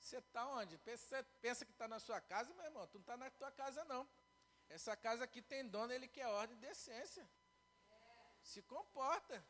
Você 0.00 0.16
está 0.16 0.46
onde? 0.46 0.76
Pensa, 0.78 1.22
pensa 1.40 1.64
que 1.64 1.72
está 1.72 1.86
na 1.86 2.00
sua 2.00 2.20
casa, 2.20 2.52
meu 2.54 2.64
irmão. 2.64 2.86
Tu 2.88 2.94
não 2.94 3.02
está 3.02 3.16
na 3.16 3.30
tua 3.30 3.52
casa, 3.52 3.84
não. 3.84 4.08
Essa 4.68 4.96
casa 4.96 5.24
aqui 5.24 5.42
tem 5.42 5.68
dono, 5.68 5.92
ele 5.92 6.08
quer 6.08 6.26
ordem 6.26 6.56
e 6.56 6.60
decência. 6.60 7.28
Se 8.42 8.62
comporta. 8.62 9.44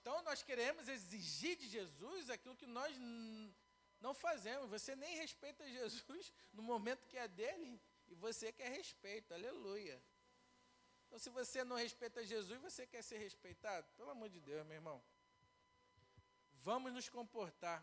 Então 0.00 0.22
nós 0.22 0.42
queremos 0.42 0.88
exigir 0.88 1.56
de 1.56 1.68
Jesus 1.68 2.30
aquilo 2.30 2.56
que 2.56 2.66
nós 2.66 2.96
não 4.04 4.12
fazemos. 4.12 4.68
Você 4.76 4.94
nem 4.94 5.16
respeita 5.16 5.68
Jesus 5.78 6.32
no 6.56 6.62
momento 6.62 7.08
que 7.10 7.16
é 7.16 7.26
dele 7.26 7.80
e 8.08 8.14
você 8.14 8.52
quer 8.52 8.70
respeito. 8.80 9.32
Aleluia. 9.32 9.96
Então, 11.06 11.18
se 11.24 11.30
você 11.30 11.64
não 11.64 11.76
respeita 11.76 12.26
Jesus, 12.32 12.60
você 12.60 12.86
quer 12.86 13.02
ser 13.02 13.18
respeitado? 13.18 13.86
Pelo 13.96 14.10
amor 14.10 14.28
de 14.28 14.40
Deus, 14.40 14.66
meu 14.66 14.76
irmão. 14.76 14.98
vamos 16.68 16.92
nos 16.96 17.08
comportar 17.08 17.80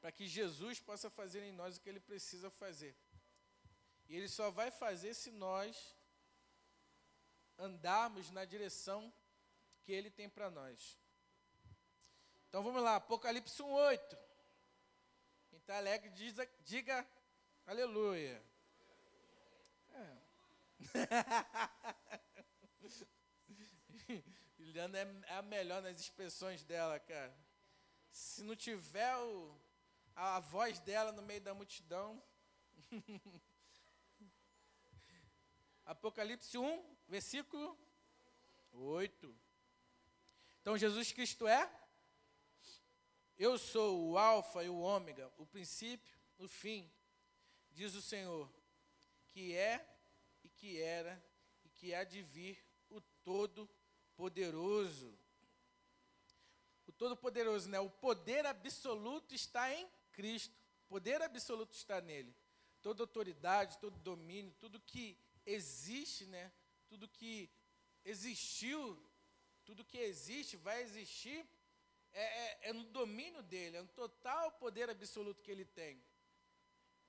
para 0.00 0.12
que 0.16 0.26
Jesus 0.38 0.78
possa 0.88 1.08
fazer 1.18 1.42
em 1.42 1.52
nós 1.60 1.76
o 1.76 1.80
que 1.80 1.88
ele 1.88 2.00
precisa 2.00 2.48
fazer. 2.50 2.94
E 4.08 4.16
ele 4.16 4.28
só 4.28 4.50
vai 4.58 4.70
fazer 4.70 5.12
se 5.14 5.30
nós 5.30 5.96
andarmos 7.58 8.30
na 8.30 8.44
direção 8.44 9.12
que 9.82 9.92
ele 9.92 10.10
tem 10.10 10.28
para 10.28 10.48
nós. 10.58 10.96
Então 12.48 12.62
vamos 12.62 12.82
lá, 12.82 12.96
Apocalipse 12.96 13.60
1:8. 13.62 14.27
Está 15.68 15.76
alegre, 15.76 16.08
diz, 16.12 16.34
diga 16.64 17.06
aleluia. 17.66 18.42
É. 19.92 20.16
Juliana 24.58 24.98
é, 24.98 25.06
é 25.26 25.36
a 25.36 25.42
melhor 25.42 25.82
nas 25.82 26.00
expressões 26.00 26.64
dela, 26.64 26.98
cara. 26.98 27.36
Se 28.10 28.42
não 28.44 28.56
tiver 28.56 29.14
o, 29.18 29.54
a, 30.16 30.36
a 30.36 30.40
voz 30.40 30.80
dela 30.80 31.12
no 31.12 31.20
meio 31.20 31.42
da 31.42 31.52
multidão. 31.52 32.22
Apocalipse 35.84 36.56
1, 36.56 36.96
versículo 37.06 37.78
8. 38.72 39.38
Então 40.62 40.78
Jesus 40.78 41.12
Cristo 41.12 41.46
é 41.46 41.70
eu 43.38 43.56
sou 43.56 44.10
o 44.10 44.18
Alfa 44.18 44.64
e 44.64 44.68
o 44.68 44.80
Ômega, 44.80 45.32
o 45.38 45.46
princípio, 45.46 46.12
o 46.38 46.48
fim, 46.48 46.90
diz 47.70 47.94
o 47.94 48.02
Senhor, 48.02 48.52
que 49.28 49.54
é 49.54 49.86
e 50.42 50.48
que 50.48 50.80
era 50.80 51.22
e 51.64 51.68
que 51.68 51.94
há 51.94 52.02
de 52.02 52.20
vir 52.22 52.58
o 52.90 53.00
Todo-Poderoso. 53.22 55.16
O 56.86 56.92
Todo-Poderoso, 56.92 57.68
né? 57.68 57.78
O 57.78 57.90
poder 57.90 58.44
absoluto 58.44 59.34
está 59.34 59.72
em 59.72 59.88
Cristo. 60.10 60.56
O 60.86 60.88
poder 60.88 61.22
absoluto 61.22 61.74
está 61.74 62.00
nele. 62.00 62.34
Toda 62.82 63.04
autoridade, 63.04 63.78
todo 63.78 63.96
domínio, 63.98 64.52
tudo 64.58 64.80
que 64.80 65.16
existe, 65.46 66.26
né? 66.26 66.50
Tudo 66.88 67.06
que 67.06 67.48
existiu, 68.04 68.98
tudo 69.64 69.84
que 69.84 69.98
existe, 69.98 70.56
vai 70.56 70.82
existir 70.82 71.46
é, 72.18 72.24
é, 72.24 72.70
é 72.70 72.72
no 72.72 72.84
domínio 72.84 73.42
dele, 73.42 73.76
é 73.76 73.82
no 73.82 73.88
total 73.88 74.50
poder 74.52 74.90
absoluto 74.90 75.42
que 75.42 75.50
ele 75.50 75.64
tem. 75.64 76.02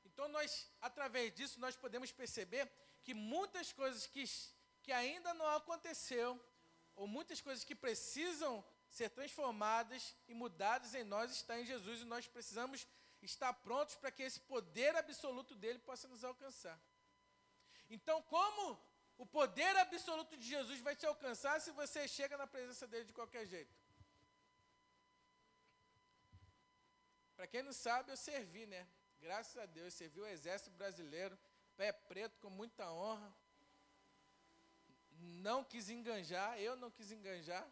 Então 0.06 0.28
nós, 0.28 0.70
através 0.80 1.34
disso, 1.34 1.60
nós 1.60 1.76
podemos 1.76 2.12
perceber 2.12 2.70
que 3.04 3.14
muitas 3.14 3.74
coisas 3.74 4.06
que, 4.06 4.24
que 4.84 4.92
ainda 4.92 5.34
não 5.34 5.48
aconteceu, 5.48 6.40
ou 6.96 7.08
muitas 7.08 7.42
coisas 7.42 7.64
que 7.64 7.74
precisam 7.74 8.64
ser 8.90 9.10
transformadas 9.10 10.16
e 10.28 10.34
mudadas 10.34 10.94
em 10.94 11.04
nós, 11.04 11.32
está 11.32 11.60
em 11.60 11.66
Jesus, 11.66 12.02
e 12.02 12.06
nós 12.06 12.28
precisamos 12.28 12.88
estar 13.22 13.54
prontos 13.54 13.96
para 13.96 14.12
que 14.12 14.24
esse 14.24 14.42
poder 14.42 14.96
absoluto 14.96 15.56
dele 15.56 15.80
possa 15.80 16.08
nos 16.08 16.24
alcançar. 16.24 16.80
Então, 17.90 18.22
como 18.24 18.80
o 19.18 19.26
poder 19.26 19.76
absoluto 19.78 20.38
de 20.38 20.48
Jesus 20.48 20.80
vai 20.82 20.96
te 20.96 21.06
alcançar 21.06 21.60
se 21.60 21.72
você 21.72 22.08
chega 22.08 22.38
na 22.38 22.46
presença 22.46 22.86
dele 22.88 23.06
de 23.06 23.14
qualquer 23.14 23.46
jeito? 23.48 23.79
Para 27.40 27.48
quem 27.48 27.64
não 27.64 27.72
sabe, 27.72 28.12
eu 28.12 28.18
servi, 28.18 28.66
né? 28.66 28.86
Graças 29.22 29.56
a 29.56 29.66
Deus, 29.66 29.94
servi 29.94 30.20
o 30.20 30.28
Exército 30.28 30.72
Brasileiro, 30.72 31.40
pé 31.78 31.94
preto, 31.94 32.38
com 32.42 32.50
muita 32.50 32.92
honra. 32.92 33.34
Não 35.48 35.64
quis 35.64 35.90
enganjar, 35.90 36.60
eu 36.60 36.76
não 36.76 36.92
quis 36.92 37.14
enganjar. 37.14 37.66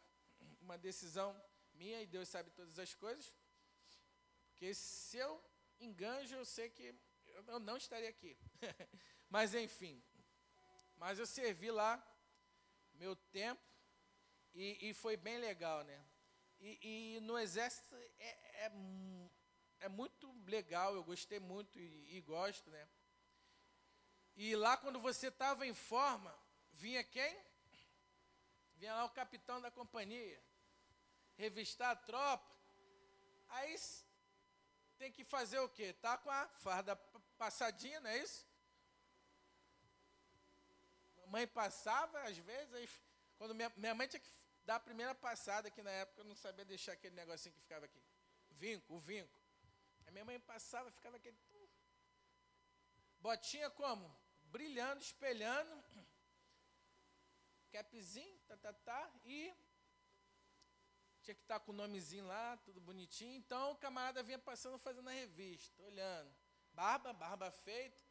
Uma 0.61 0.77
decisão 0.77 1.35
minha 1.73 2.01
e 2.01 2.07
Deus 2.07 2.29
sabe 2.29 2.49
todas 2.51 2.79
as 2.79 2.93
coisas. 2.93 3.33
Porque 4.45 4.73
se 4.73 5.17
eu 5.17 5.43
enganjo, 5.81 6.33
eu 6.35 6.45
sei 6.45 6.69
que 6.69 6.95
eu 7.25 7.59
não 7.59 7.75
estaria 7.75 8.07
aqui. 8.07 8.37
mas 9.29 9.53
enfim, 9.53 10.01
mas 10.95 11.19
eu 11.19 11.27
servi 11.27 11.71
lá 11.71 12.01
meu 12.93 13.17
tempo 13.17 13.61
e, 14.53 14.89
e 14.89 14.93
foi 14.93 15.17
bem 15.17 15.39
legal, 15.39 15.83
né? 15.83 16.05
E, 16.57 17.17
e 17.17 17.19
no 17.19 17.37
exército 17.37 17.93
é, 18.17 18.65
é, 18.65 18.71
é 19.79 19.89
muito 19.89 20.31
legal, 20.45 20.95
eu 20.95 21.03
gostei 21.03 21.39
muito 21.39 21.79
e, 21.79 22.17
e 22.17 22.21
gosto, 22.21 22.69
né? 22.69 22.87
E 24.35 24.55
lá 24.55 24.77
quando 24.77 24.99
você 24.99 25.27
estava 25.27 25.65
em 25.65 25.73
forma, 25.73 26.33
vinha 26.73 27.03
quem? 27.03 27.37
Vinha 28.75 28.93
lá 28.93 29.05
o 29.05 29.09
capitão 29.09 29.59
da 29.59 29.71
companhia, 29.71 30.39
revistar 31.35 31.91
a 31.91 31.95
tropa. 31.95 32.55
Aí 33.49 33.75
tem 34.97 35.11
que 35.11 35.23
fazer 35.23 35.59
o 35.59 35.69
quê? 35.69 35.93
Tá 35.93 36.17
com 36.17 36.29
a 36.29 36.47
farda 36.59 36.95
passadinha, 37.37 37.99
não 37.99 38.09
é 38.09 38.17
isso? 38.19 38.45
Mãe 41.27 41.45
passava, 41.45 42.21
às 42.21 42.37
vezes, 42.37 42.73
aí, 42.73 42.89
quando 43.37 43.53
minha, 43.53 43.71
minha 43.75 43.93
mãe 43.93 44.07
tinha 44.07 44.19
que 44.19 44.29
dar 44.65 44.75
a 44.75 44.79
primeira 44.79 45.13
passada, 45.15 45.69
que 45.69 45.81
na 45.81 45.91
época 45.91 46.21
eu 46.21 46.25
não 46.25 46.35
sabia 46.35 46.65
deixar 46.65 46.93
aquele 46.93 47.15
negocinho 47.15 47.53
que 47.53 47.61
ficava 47.61 47.85
aqui. 47.85 48.01
Vinco, 48.51 48.93
o 48.93 48.99
vinco. 48.99 49.36
A 50.07 50.11
minha 50.11 50.25
mãe 50.25 50.39
passava, 50.39 50.89
ficava 50.91 51.17
aquele. 51.17 51.37
Botinha 53.19 53.69
como? 53.69 54.09
Brilhando, 54.43 55.01
espelhando. 55.01 55.83
Capzinho, 57.71 58.39
tá, 58.47 58.57
tá, 58.57 58.73
tá. 58.73 59.11
E 59.25 59.53
tinha 61.21 61.35
que 61.35 61.41
estar 61.41 61.59
tá 61.59 61.65
com 61.65 61.73
o 61.73 61.75
nomezinho 61.75 62.25
lá, 62.25 62.55
tudo 62.57 62.79
bonitinho. 62.79 63.35
Então 63.35 63.71
o 63.71 63.75
camarada 63.75 64.23
vinha 64.23 64.39
passando, 64.39 64.77
fazendo 64.79 65.09
a 65.09 65.11
revista, 65.11 65.83
olhando. 65.83 66.33
Barba, 66.73 67.11
barba 67.11 67.51
feita. 67.51 68.01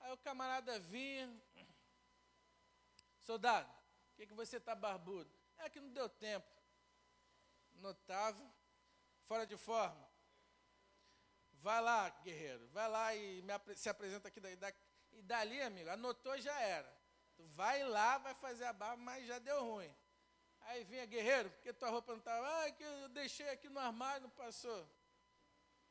Aí 0.00 0.12
o 0.12 0.18
camarada 0.18 0.78
vinha. 0.78 1.34
Soldado, 3.20 3.72
por 4.08 4.16
que, 4.16 4.26
que 4.26 4.34
você 4.34 4.58
está 4.58 4.74
barbudo? 4.74 5.30
É 5.58 5.70
que 5.70 5.80
não 5.80 5.90
deu 5.90 6.08
tempo. 6.08 6.46
Notável, 7.76 8.46
fora 9.26 9.46
de 9.46 9.56
forma. 9.56 10.09
Vai 11.62 11.80
lá, 11.80 12.08
guerreiro, 12.22 12.66
vai 12.68 12.88
lá 12.88 13.14
e 13.14 13.44
se 13.76 13.88
apresenta 13.88 14.28
aqui 14.28 14.40
daí. 14.40 14.58
E 15.12 15.22
dali, 15.22 15.60
amigo, 15.60 15.90
anotou 15.90 16.38
já 16.38 16.58
era. 16.60 16.90
Tu 17.36 17.44
vai 17.48 17.82
lá, 17.84 18.18
vai 18.18 18.34
fazer 18.34 18.64
a 18.64 18.72
barba, 18.72 18.96
mas 19.02 19.26
já 19.26 19.38
deu 19.38 19.62
ruim. 19.62 19.94
Aí 20.62 20.84
vinha, 20.84 21.04
guerreiro, 21.06 21.50
porque 21.50 21.72
tua 21.72 21.90
roupa 21.90 22.12
não 22.12 22.18
estava. 22.18 22.46
Ah, 22.64 22.70
que 22.70 22.82
eu 22.82 23.08
deixei 23.10 23.48
aqui 23.48 23.68
no 23.68 23.78
armário, 23.78 24.22
não 24.22 24.30
passou. 24.30 24.88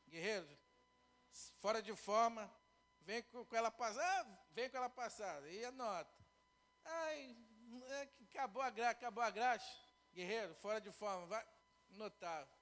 Guerreiro, 0.08 0.48
fora 1.58 1.80
de 1.80 1.94
forma, 1.94 2.50
vem 3.02 3.22
com, 3.24 3.44
com 3.44 3.56
ela 3.56 3.70
passada, 3.70 4.28
ah, 4.28 4.38
vem 4.52 4.68
com 4.68 4.76
ela 4.76 4.90
passada, 4.90 5.48
e 5.48 5.64
anota. 5.64 6.10
Ai, 6.84 7.36
é 7.90 8.08
acabou 8.30 8.62
a 8.62 8.70
graxa, 8.70 8.90
acabou 8.92 9.22
a 9.22 9.30
graxa. 9.30 9.78
Guerreiro, 10.12 10.54
fora 10.56 10.80
de 10.80 10.90
forma, 10.90 11.26
vai, 11.26 11.46
notável. 11.90 12.59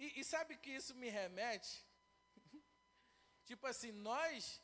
E, 0.00 0.20
e 0.20 0.24
sabe 0.24 0.56
que 0.56 0.70
isso 0.70 0.94
me 0.94 1.10
remete? 1.10 1.86
tipo 3.44 3.66
assim, 3.66 3.92
nós 3.92 4.62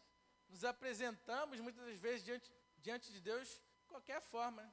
nos 0.48 0.64
apresentamos 0.64 1.60
muitas 1.60 1.84
das 1.84 1.98
vezes 1.98 2.24
diante, 2.24 2.50
diante 2.78 3.12
de 3.12 3.20
Deus 3.20 3.46
de 3.46 3.84
qualquer 3.86 4.22
forma. 4.22 4.62
Né? 4.62 4.72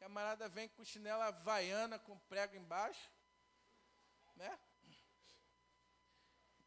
Camarada 0.00 0.50
vem 0.50 0.68
com 0.68 0.84
chinela 0.84 1.28
havaiana 1.28 1.98
com 1.98 2.18
prego 2.18 2.56
embaixo, 2.56 3.10
né? 4.36 4.58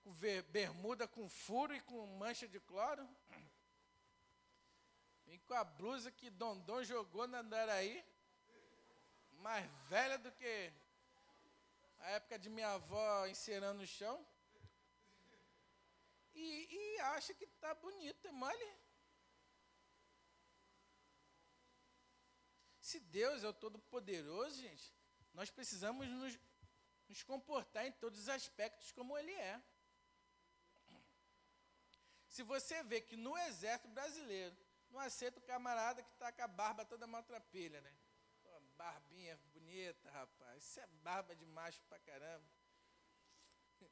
Com 0.03 0.11
bermuda 0.49 1.07
com 1.07 1.30
furo 1.30 1.76
e 1.76 1.82
com 1.82 2.03
mancha 2.17 2.47
de 2.47 2.59
cloro. 2.61 3.07
Vem 5.28 5.38
com 5.41 5.53
a 5.53 5.63
blusa 5.63 6.11
que 6.11 6.32
Dondon 6.32 6.84
jogou 6.84 7.28
na 7.28 7.41
Andaraí, 7.41 8.03
mais 9.34 9.69
velha 9.88 10.17
do 10.17 10.32
que 10.32 10.74
a 12.02 12.10
época 12.12 12.38
de 12.38 12.49
minha 12.49 12.72
avó 12.74 13.28
encerando 13.28 13.80
no 13.80 13.88
chão. 13.88 14.26
E, 16.34 16.45
e 16.78 16.99
acha 17.02 17.34
que 17.34 17.45
está 17.45 17.74
bonito, 17.76 18.28
é 18.28 18.32
mole. 18.32 18.70
Se 22.80 22.99
Deus 22.99 23.43
é 23.43 23.47
o 23.47 23.54
Todo-Poderoso, 23.54 24.56
gente, 24.62 24.93
nós 25.34 25.49
precisamos 25.49 26.08
nos, 26.08 26.39
nos 27.08 27.24
comportar 27.24 27.86
em 27.86 27.91
todos 27.91 28.20
os 28.20 28.30
aspectos 28.30 28.91
como 28.91 29.18
Ele 29.18 29.34
é. 29.34 29.62
Se 32.28 32.43
você 32.43 32.82
vê 32.84 33.02
que 33.02 33.16
no 33.16 33.38
exército 33.38 33.89
brasileiro 33.89 34.58
não 34.89 34.99
aceita 34.99 35.39
o 35.39 35.43
camarada 35.43 36.02
que 36.02 36.12
está 36.12 36.32
com 36.32 36.41
a 36.41 36.47
barba 36.47 36.86
toda 36.86 37.06
maltrapilha, 37.06 37.80
né? 37.82 37.93
barbinha 38.82 39.38
bonita, 39.72 40.11
rapaz. 40.11 40.63
Isso 40.63 40.80
é 40.82 40.88
barba 41.01 41.34
de 41.34 41.45
macho 41.45 41.82
pra 41.88 41.97
caramba. 41.99 42.45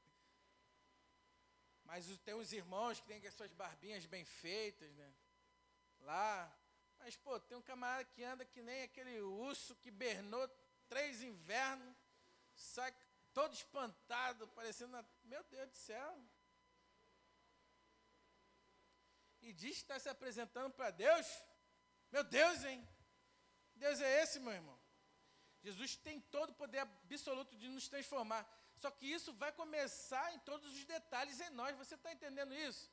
Mas 1.86 2.06
tem 2.20 2.34
os 2.34 2.52
irmãos 2.52 3.00
que 3.00 3.08
têm 3.08 3.26
as 3.26 3.34
suas 3.34 3.54
barbinhas 3.54 4.06
bem 4.06 4.26
feitas, 4.26 4.94
né? 4.96 5.14
Lá, 6.00 6.54
Mas, 7.00 7.16
pô, 7.16 7.40
tem 7.40 7.58
um 7.58 7.62
camarada 7.62 8.04
que 8.04 8.24
anda 8.24 8.44
que 8.44 8.62
nem 8.62 8.84
aquele 8.84 9.22
urso 9.22 9.74
que 9.78 9.90
bernou 9.90 10.46
três 10.90 11.22
invernos, 11.22 11.96
sai 12.56 12.94
todo 13.34 13.54
espantado, 13.54 14.48
parecendo. 14.50 15.06
Meu 15.24 15.44
Deus 15.46 15.70
do 15.70 15.78
céu. 15.78 16.22
E 19.42 19.54
diz 19.54 19.78
que 19.78 19.84
está 19.84 19.98
se 19.98 20.10
apresentando 20.10 20.74
para 20.74 20.92
Deus. 20.92 21.26
Meu 22.12 22.24
Deus, 22.26 22.66
hein? 22.66 22.86
Deus 23.76 24.02
é 24.02 24.22
esse, 24.22 24.40
meu 24.42 24.52
irmão. 24.52 24.79
Jesus 25.62 25.96
tem 25.96 26.20
todo 26.36 26.52
o 26.52 26.54
poder 26.54 26.80
absoluto 26.80 27.56
de 27.56 27.68
nos 27.68 27.88
transformar. 27.88 28.44
Só 28.78 28.90
que 28.90 29.06
isso 29.06 29.34
vai 29.34 29.52
começar 29.52 30.34
em 30.34 30.40
todos 30.40 30.72
os 30.74 30.86
detalhes 30.86 31.40
em 31.42 31.50
nós. 31.50 31.76
Você 31.78 31.96
está 31.96 32.12
entendendo 32.14 32.54
isso? 32.54 32.90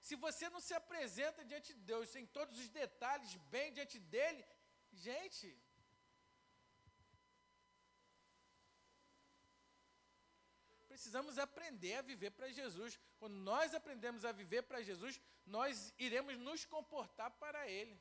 Se 0.00 0.14
você 0.16 0.48
não 0.48 0.60
se 0.60 0.74
apresenta 0.74 1.44
diante 1.44 1.74
de 1.74 1.80
Deus 1.80 2.14
em 2.14 2.26
todos 2.26 2.58
os 2.58 2.68
detalhes, 2.68 3.34
bem 3.54 3.72
diante 3.72 3.98
dele, 3.98 4.44
gente. 4.92 5.48
Precisamos 10.86 11.38
aprender 11.38 11.94
a 11.96 12.02
viver 12.02 12.30
para 12.30 12.48
Jesus. 12.50 12.98
Quando 13.18 13.34
nós 13.34 13.74
aprendemos 13.74 14.24
a 14.24 14.32
viver 14.32 14.62
para 14.62 14.82
Jesus, 14.82 15.20
nós 15.46 15.92
iremos 15.98 16.38
nos 16.38 16.64
comportar 16.64 17.30
para 17.32 17.68
Ele, 17.68 17.98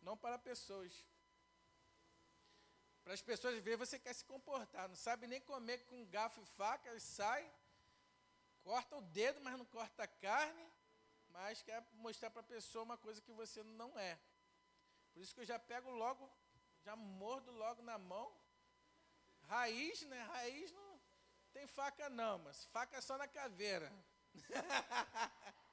não 0.00 0.16
para 0.16 0.38
pessoas. 0.38 0.92
Para 3.08 3.14
as 3.14 3.22
pessoas 3.22 3.58
verem, 3.60 3.78
você 3.78 3.98
quer 3.98 4.12
se 4.12 4.22
comportar, 4.22 4.86
não 4.86 4.94
sabe 4.94 5.26
nem 5.26 5.40
comer 5.40 5.78
com 5.86 6.04
garfo 6.08 6.42
e 6.42 6.44
faca, 6.44 7.00
sai, 7.00 7.50
corta 8.62 8.96
o 8.96 9.00
dedo, 9.00 9.40
mas 9.40 9.56
não 9.56 9.64
corta 9.64 10.02
a 10.02 10.06
carne, 10.06 10.70
mas 11.30 11.62
quer 11.62 11.82
mostrar 11.94 12.28
para 12.28 12.40
a 12.40 12.44
pessoa 12.44 12.84
uma 12.84 12.98
coisa 12.98 13.22
que 13.22 13.32
você 13.32 13.62
não 13.62 13.98
é. 13.98 14.18
Por 15.14 15.22
isso 15.22 15.34
que 15.34 15.40
eu 15.40 15.46
já 15.46 15.58
pego 15.58 15.90
logo, 15.90 16.30
já 16.84 16.94
mordo 16.94 17.50
logo 17.50 17.80
na 17.80 17.96
mão. 17.96 18.30
Raiz, 19.44 20.02
né? 20.02 20.20
Raiz 20.24 20.70
não 20.70 21.00
tem 21.54 21.66
faca 21.66 22.10
não, 22.10 22.36
mas 22.40 22.66
faca 22.66 22.98
é 22.98 23.00
só 23.00 23.16
na 23.16 23.26
caveira. 23.26 23.90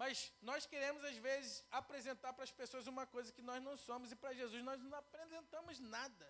mas 0.00 0.32
nós 0.40 0.64
queremos 0.64 1.04
às 1.04 1.16
vezes 1.16 1.64
apresentar 1.72 2.32
para 2.32 2.44
as 2.44 2.52
pessoas 2.52 2.86
uma 2.86 3.04
coisa 3.14 3.32
que 3.36 3.42
nós 3.42 3.60
não 3.60 3.76
somos 3.76 4.12
e 4.12 4.16
para 4.16 4.32
Jesus 4.32 4.62
nós 4.62 4.80
não 4.80 4.96
apresentamos 4.96 5.80
nada. 5.80 6.26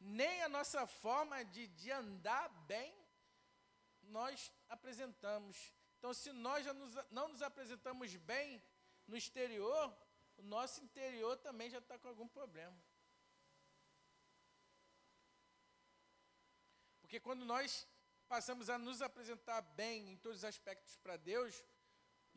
Nem 0.00 0.42
a 0.42 0.48
nossa 0.48 0.86
forma 0.86 1.44
de, 1.44 1.66
de 1.68 1.90
andar 1.90 2.48
bem 2.72 2.90
nós 4.04 4.50
apresentamos. 4.76 5.74
Então, 5.98 6.14
se 6.14 6.32
nós 6.32 6.64
já 6.64 6.72
nos, 6.72 6.94
não 7.10 7.28
nos 7.28 7.42
apresentamos 7.42 8.16
bem 8.16 8.62
no 9.06 9.18
exterior, 9.18 9.94
o 10.38 10.42
nosso 10.42 10.82
interior 10.82 11.36
também 11.36 11.68
já 11.68 11.80
está 11.84 11.98
com 11.98 12.08
algum 12.08 12.28
problema. 12.28 12.76
Porque 17.02 17.20
quando 17.20 17.44
nós 17.44 17.86
passamos 18.34 18.68
a 18.68 18.76
nos 18.76 19.00
apresentar 19.00 19.60
bem 19.80 20.10
em 20.12 20.16
todos 20.16 20.38
os 20.38 20.44
aspectos 20.44 20.96
para 20.96 21.16
Deus, 21.16 21.62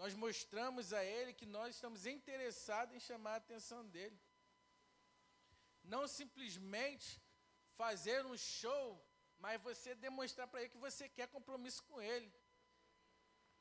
nós 0.02 0.14
mostramos 0.14 0.94
a 0.94 1.04
Ele 1.04 1.34
que 1.34 1.46
nós 1.46 1.74
estamos 1.76 2.06
interessados 2.06 2.96
em 2.96 3.00
chamar 3.00 3.34
a 3.34 3.44
atenção 3.44 3.80
dEle. 3.96 4.20
Não 5.84 6.08
simplesmente 6.08 7.08
fazer 7.76 8.26
um 8.26 8.38
show 8.38 8.88
mas 9.40 9.62
você 9.62 9.94
demonstrar 9.96 10.48
para 10.48 10.62
ele 10.62 10.70
que 10.70 10.78
você 10.78 11.08
quer 11.08 11.28
compromisso 11.28 11.84
com 11.84 12.02
ele. 12.02 12.32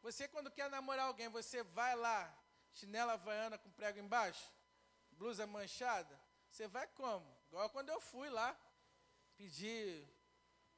Você, 0.01 0.26
quando 0.28 0.51
quer 0.51 0.70
namorar 0.70 1.07
alguém, 1.07 1.28
você 1.28 1.62
vai 1.62 1.95
lá, 1.95 2.20
chinela 2.72 3.12
havaiana 3.14 3.59
com 3.59 3.70
prego 3.70 3.99
embaixo, 3.99 4.51
blusa 5.12 5.47
manchada, 5.47 6.18
você 6.51 6.66
vai 6.66 6.87
como? 6.89 7.26
Igual 7.49 7.68
quando 7.70 7.91
eu 7.91 8.01
fui 8.01 8.30
lá, 8.30 8.59
pedir 9.37 10.09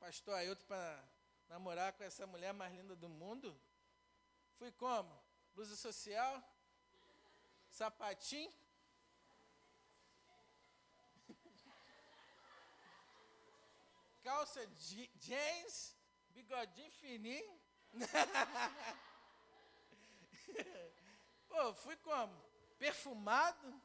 pastor 0.01 0.35
Ailton 0.35 0.65
para 0.67 1.18
namorar 1.49 1.95
com 1.95 2.05
essa 2.05 2.27
mulher 2.27 2.53
mais 2.53 2.75
linda 2.75 2.95
do 2.95 3.09
mundo. 3.09 3.59
Fui 4.59 4.71
como? 4.73 5.19
Blusa 5.55 5.75
social, 5.77 6.43
sapatinho, 7.69 8.53
calça 14.23 14.67
jeans, 15.17 15.97
bigodinho 16.31 16.91
fininho. 16.93 17.61
Pô, 21.49 21.75
fui 21.75 21.97
como? 21.97 22.41
Perfumado. 22.79 23.83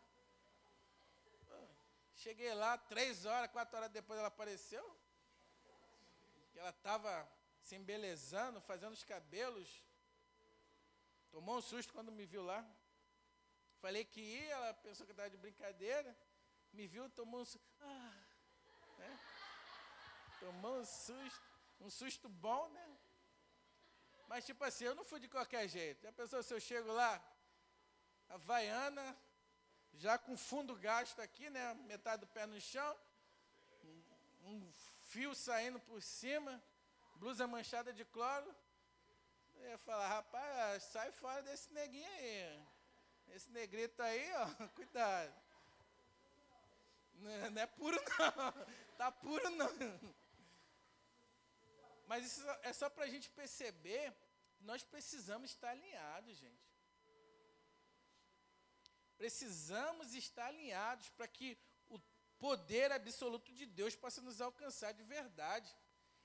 Pô, 1.47 1.67
cheguei 2.15 2.53
lá, 2.53 2.77
três 2.77 3.25
horas, 3.25 3.49
quatro 3.51 3.77
horas 3.77 3.89
depois 3.89 4.19
ela 4.19 4.27
apareceu. 4.27 4.83
Ela 6.55 6.69
estava 6.69 7.27
se 7.63 7.75
embelezando, 7.75 8.61
fazendo 8.61 8.93
os 8.93 9.03
cabelos. 9.03 9.69
Tomou 11.31 11.57
um 11.57 11.61
susto 11.61 11.93
quando 11.93 12.11
me 12.11 12.25
viu 12.25 12.43
lá. 12.43 12.61
Falei 13.81 14.05
que 14.05 14.21
ia, 14.21 14.53
ela 14.53 14.73
pensou 14.73 15.05
que 15.05 15.11
estava 15.11 15.29
de 15.29 15.37
brincadeira. 15.37 16.15
Me 16.71 16.85
viu, 16.87 17.09
tomou 17.09 17.41
um 17.41 17.45
susto. 17.45 17.67
Ah, 17.81 18.13
né? 18.97 19.19
Tomou 20.39 20.79
um 20.79 20.85
susto, 20.85 21.47
um 21.79 21.89
susto 21.89 22.29
bom, 22.29 22.69
né? 22.69 22.97
Mas 24.27 24.45
tipo 24.45 24.63
assim, 24.63 24.85
eu 24.85 24.95
não 24.95 25.05
fui 25.05 25.19
de 25.19 25.27
qualquer 25.27 25.67
jeito. 25.67 26.01
Já 26.01 26.11
pensou 26.11 26.41
se 26.43 26.53
eu 26.53 26.59
chego 26.59 26.91
lá, 26.91 27.21
a 28.29 28.37
vaiana, 28.37 29.17
já 29.93 30.17
com 30.17 30.35
fundo 30.35 30.75
gasto 30.75 31.21
aqui, 31.21 31.49
né? 31.49 31.73
Metade 31.85 32.21
do 32.21 32.27
pé 32.27 32.45
no 32.45 32.59
chão, 32.59 32.97
um 34.43 34.71
fio 35.11 35.35
saindo 35.35 35.79
por 35.79 36.01
cima, 36.01 36.61
blusa 37.23 37.47
manchada 37.47 37.93
de 37.93 38.03
cloro. 38.03 38.53
Eu 39.55 39.69
ia 39.69 39.77
falar, 39.77 40.09
rapaz, 40.09 40.83
sai 40.83 41.09
fora 41.13 41.41
desse 41.41 41.71
neguinho 41.71 42.09
aí. 42.17 42.67
Esse 43.29 43.49
negrito 43.49 44.01
aí, 44.01 44.25
ó, 44.33 44.67
cuidado. 44.75 45.33
Não, 47.13 47.61
é 47.61 47.65
puro 47.65 47.97
não. 48.19 48.53
Tá 48.97 49.09
puro 49.11 49.49
não. 49.51 49.69
Mas 52.07 52.25
isso 52.25 52.45
é 52.61 52.73
só 52.73 52.89
para 52.89 53.05
a 53.05 53.07
gente 53.07 53.29
perceber 53.29 54.13
nós 54.59 54.83
precisamos 54.83 55.49
estar 55.49 55.69
alinhados, 55.69 56.37
gente. 56.37 56.73
Precisamos 59.17 60.13
estar 60.13 60.47
alinhados 60.47 61.09
para 61.11 61.27
que 61.27 61.57
o 61.87 61.99
poder 62.37 62.91
absoluto 62.91 63.53
de 63.53 63.65
Deus 63.65 63.95
possa 63.95 64.21
nos 64.21 64.41
alcançar 64.41 64.91
de 64.91 65.03
verdade. 65.03 65.73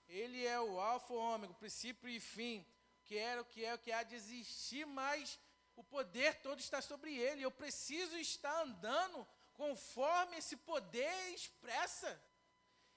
Ele 0.09 0.47
é 0.47 0.59
o 0.61 0.81
alfa, 0.81 1.13
o 1.13 1.17
ômega, 1.17 1.53
o 1.53 1.57
princípio 1.57 2.09
e 2.09 2.19
fim, 2.19 2.67
que 3.05 3.17
era, 3.17 3.41
o 3.43 3.45
que 3.45 3.65
é, 3.65 3.75
o 3.75 3.79
que 3.79 3.93
há 3.93 4.03
de 4.03 4.15
existir, 4.15 4.87
mas 4.87 5.39
o 5.77 5.85
poder 5.85 6.37
todo 6.37 6.61
está 6.61 6.81
sobre 6.81 7.17
ele. 7.17 7.43
Eu 7.43 7.51
preciso 7.51 8.17
estar 8.17 8.63
andando 8.63 9.27
conforme 9.55 10.39
esse 10.39 10.57
poder 10.57 11.35
expressa. 11.35 12.21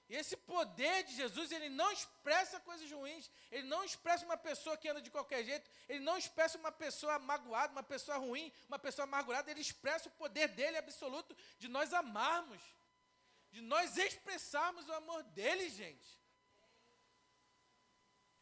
E 0.08 0.16
esse 0.16 0.36
poder 0.36 1.04
de 1.04 1.14
Jesus, 1.14 1.52
ele 1.52 1.68
não 1.68 1.90
expressa 1.90 2.60
coisas 2.60 2.90
ruins, 2.90 3.30
ele 3.50 3.66
não 3.66 3.82
expressa 3.84 4.24
uma 4.24 4.36
pessoa 4.36 4.76
que 4.76 4.88
anda 4.88 5.00
de 5.00 5.10
qualquer 5.10 5.42
jeito, 5.44 5.70
ele 5.88 6.00
não 6.00 6.18
expressa 6.18 6.58
uma 6.58 6.72
pessoa 6.72 7.18
magoada, 7.18 7.72
uma 7.72 7.82
pessoa 7.82 8.18
ruim, 8.18 8.52
uma 8.68 8.78
pessoa 8.78 9.04
amargurada, 9.04 9.50
ele 9.50 9.60
expressa 9.60 10.08
o 10.08 10.12
poder 10.12 10.48
dele 10.48 10.76
absoluto 10.76 11.36
de 11.58 11.68
nós 11.68 11.92
amarmos, 11.94 12.60
de 13.50 13.60
nós 13.60 13.96
expressarmos 13.96 14.86
o 14.88 14.92
amor 14.92 15.22
dele, 15.22 15.70
gente. 15.70 16.21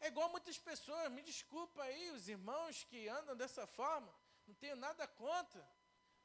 É 0.01 0.07
igual 0.07 0.29
muitas 0.29 0.57
pessoas, 0.57 1.11
me 1.11 1.21
desculpa 1.21 1.81
aí, 1.83 2.11
os 2.11 2.27
irmãos 2.27 2.83
que 2.89 3.07
andam 3.07 3.35
dessa 3.35 3.65
forma, 3.67 4.11
não 4.47 4.55
tenho 4.55 4.75
nada 4.75 5.07
contra, 5.07 5.63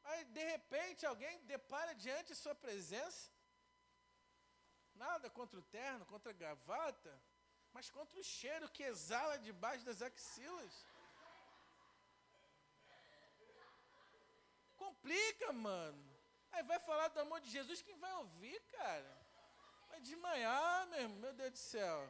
mas 0.03 0.27
de 0.37 0.45
repente 0.53 1.05
alguém 1.05 1.45
depara 1.45 1.95
diante 1.95 2.29
de 2.29 2.37
sua 2.37 2.55
presença, 2.55 3.31
Nada 4.97 5.29
contra 5.29 5.59
o 5.59 5.63
terno, 5.63 6.07
contra 6.07 6.31
a 6.31 6.35
gravata, 6.35 7.13
mas 7.73 7.91
contra 7.91 8.19
o 8.19 8.25
cheiro 8.25 8.69
que 8.71 8.83
exala 8.83 9.39
debaixo 9.39 9.85
das 9.85 10.01
axilas. 10.01 10.75
Complica, 14.77 15.53
mano. 15.53 16.05
Aí 16.53 16.63
vai 16.63 16.79
falar 16.79 17.09
do 17.09 17.21
amor 17.21 17.41
de 17.41 17.51
Jesus, 17.51 17.83
quem 17.83 17.99
vai 17.99 18.15
ouvir, 18.15 18.59
cara? 18.79 19.27
Vai 19.89 20.01
desmanhar, 20.01 20.87
meu, 20.87 21.09
meu 21.11 21.33
Deus 21.35 21.53
do 21.53 21.59
céu. 21.59 22.09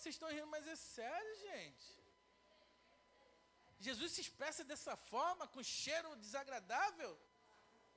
Vocês 0.00 0.14
estão 0.14 0.30
rindo, 0.30 0.46
mas 0.46 0.66
é 0.66 0.76
sério, 0.76 1.32
gente. 1.40 1.88
Jesus 3.86 4.12
se 4.12 4.22
expressa 4.22 4.64
dessa 4.64 4.96
forma, 4.96 5.46
com 5.46 5.62
cheiro 5.62 6.16
desagradável? 6.16 7.10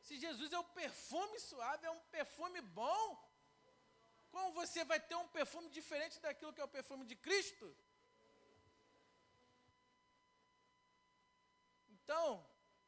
Se 0.01 0.17
Jesus 0.23 0.51
é 0.51 0.59
um 0.59 0.69
perfume 0.81 1.39
suave, 1.39 1.85
é 1.85 1.91
um 1.91 2.01
perfume 2.17 2.59
bom, 2.59 3.05
como 4.33 4.51
você 4.51 4.83
vai 4.83 4.99
ter 4.99 5.15
um 5.15 5.29
perfume 5.29 5.69
diferente 5.69 6.19
daquilo 6.19 6.51
que 6.51 6.59
é 6.59 6.65
o 6.65 6.75
perfume 6.77 7.05
de 7.05 7.15
Cristo? 7.15 7.73
Então, 11.89 12.45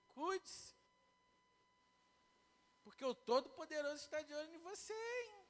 cuide-se, 0.10 0.76
porque 2.84 3.06
o 3.06 3.16
Todo-Poderoso 3.16 4.04
está 4.04 4.22
de 4.22 4.34
olho 4.34 4.56
em 4.56 4.64
você, 4.70 4.94
hein? 4.94 5.45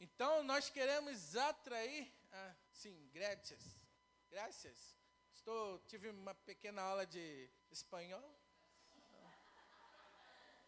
Então, 0.00 0.42
nós 0.42 0.68
queremos 0.70 1.36
atrair. 1.36 2.12
Ah, 2.32 2.54
sim, 2.72 3.10
graças. 3.12 3.62
Graças. 4.30 4.96
Estou, 5.32 5.78
tive 5.80 6.08
uma 6.08 6.34
pequena 6.34 6.82
aula 6.82 7.06
de 7.06 7.48
espanhol. 7.70 8.38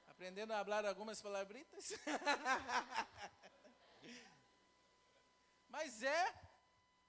Aprendendo 0.06 0.52
a 0.52 0.64
falar 0.64 0.86
algumas 0.86 1.20
palavritas. 1.20 1.92
Mas 5.68 6.02
é. 6.02 6.34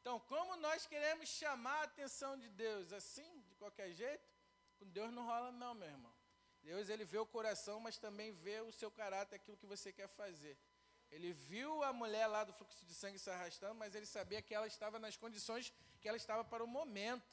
Então, 0.01 0.19
como 0.21 0.55
nós 0.57 0.85
queremos 0.85 1.29
chamar 1.29 1.79
a 1.81 1.83
atenção 1.83 2.37
de 2.37 2.49
Deus 2.49 2.91
assim, 2.93 3.41
de 3.41 3.55
qualquer 3.55 3.91
jeito, 3.91 4.27
com 4.79 4.87
Deus 4.87 5.11
não 5.11 5.25
rola 5.25 5.51
não, 5.51 5.73
meu 5.73 5.87
irmão. 5.87 6.13
Deus 6.63 6.89
ele 6.89 7.05
vê 7.05 7.17
o 7.17 7.25
coração, 7.25 7.79
mas 7.79 7.97
também 7.97 8.33
vê 8.33 8.59
o 8.61 8.71
seu 8.71 8.91
caráter, 8.91 9.35
aquilo 9.35 9.57
que 9.57 9.65
você 9.65 9.91
quer 9.91 10.07
fazer. 10.07 10.57
Ele 11.11 11.31
viu 11.33 11.83
a 11.83 11.93
mulher 11.93 12.27
lá 12.27 12.43
do 12.43 12.53
fluxo 12.53 12.85
de 12.85 12.93
sangue 12.93 13.17
se 13.17 13.29
arrastando, 13.29 13.75
mas 13.75 13.95
ele 13.95 14.05
sabia 14.05 14.41
que 14.41 14.53
ela 14.53 14.67
estava 14.67 14.99
nas 14.99 15.15
condições 15.15 15.73
que 16.01 16.07
ela 16.07 16.17
estava 16.17 16.43
para 16.43 16.63
o 16.63 16.67
momento. 16.67 17.25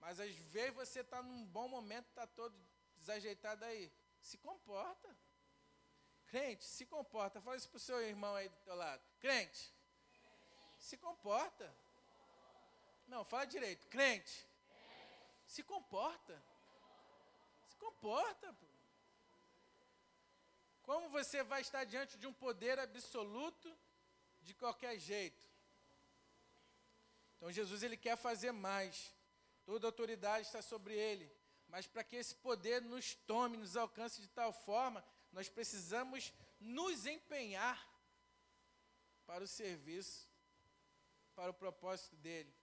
Mas 0.00 0.20
às 0.20 0.34
vezes 0.34 0.74
você 0.74 1.00
está 1.00 1.22
num 1.22 1.46
bom 1.46 1.66
momento, 1.66 2.06
está 2.08 2.26
todo 2.26 2.54
desajeitado 2.98 3.64
aí. 3.64 3.90
Se 4.20 4.36
comporta. 4.38 5.16
Crente, 6.26 6.64
se 6.64 6.84
comporta. 6.86 7.40
Fala 7.40 7.56
isso 7.56 7.68
para 7.68 7.76
o 7.76 7.80
seu 7.80 8.00
irmão 8.02 8.34
aí 8.34 8.48
do 8.48 8.56
teu 8.56 8.74
lado. 8.74 9.02
Crente, 9.18 9.72
se 10.78 10.96
comporta. 10.96 11.74
Não, 13.06 13.24
fala 13.24 13.44
direito. 13.46 13.86
Crente, 13.88 14.46
se 15.46 15.62
comporta. 15.62 16.42
Se 17.68 17.76
comporta. 17.76 18.52
Pô. 18.52 18.73
Como 20.84 21.08
você 21.08 21.42
vai 21.42 21.62
estar 21.62 21.84
diante 21.84 22.18
de 22.18 22.26
um 22.26 22.32
poder 22.32 22.78
absoluto 22.78 23.74
de 24.42 24.54
qualquer 24.54 24.98
jeito? 24.98 25.48
Então 27.36 27.50
Jesus 27.50 27.82
ele 27.82 27.96
quer 27.96 28.16
fazer 28.16 28.52
mais. 28.52 29.12
Toda 29.64 29.86
autoridade 29.86 30.46
está 30.46 30.60
sobre 30.60 30.94
ele. 30.94 31.30
Mas 31.68 31.86
para 31.86 32.04
que 32.04 32.16
esse 32.16 32.34
poder 32.36 32.82
nos 32.82 33.14
tome, 33.14 33.56
nos 33.56 33.76
alcance 33.76 34.20
de 34.20 34.28
tal 34.28 34.52
forma, 34.52 35.04
nós 35.32 35.48
precisamos 35.48 36.32
nos 36.60 37.06
empenhar 37.06 37.78
para 39.26 39.42
o 39.42 39.48
serviço, 39.48 40.28
para 41.34 41.50
o 41.50 41.54
propósito 41.54 42.14
dele. 42.16 42.54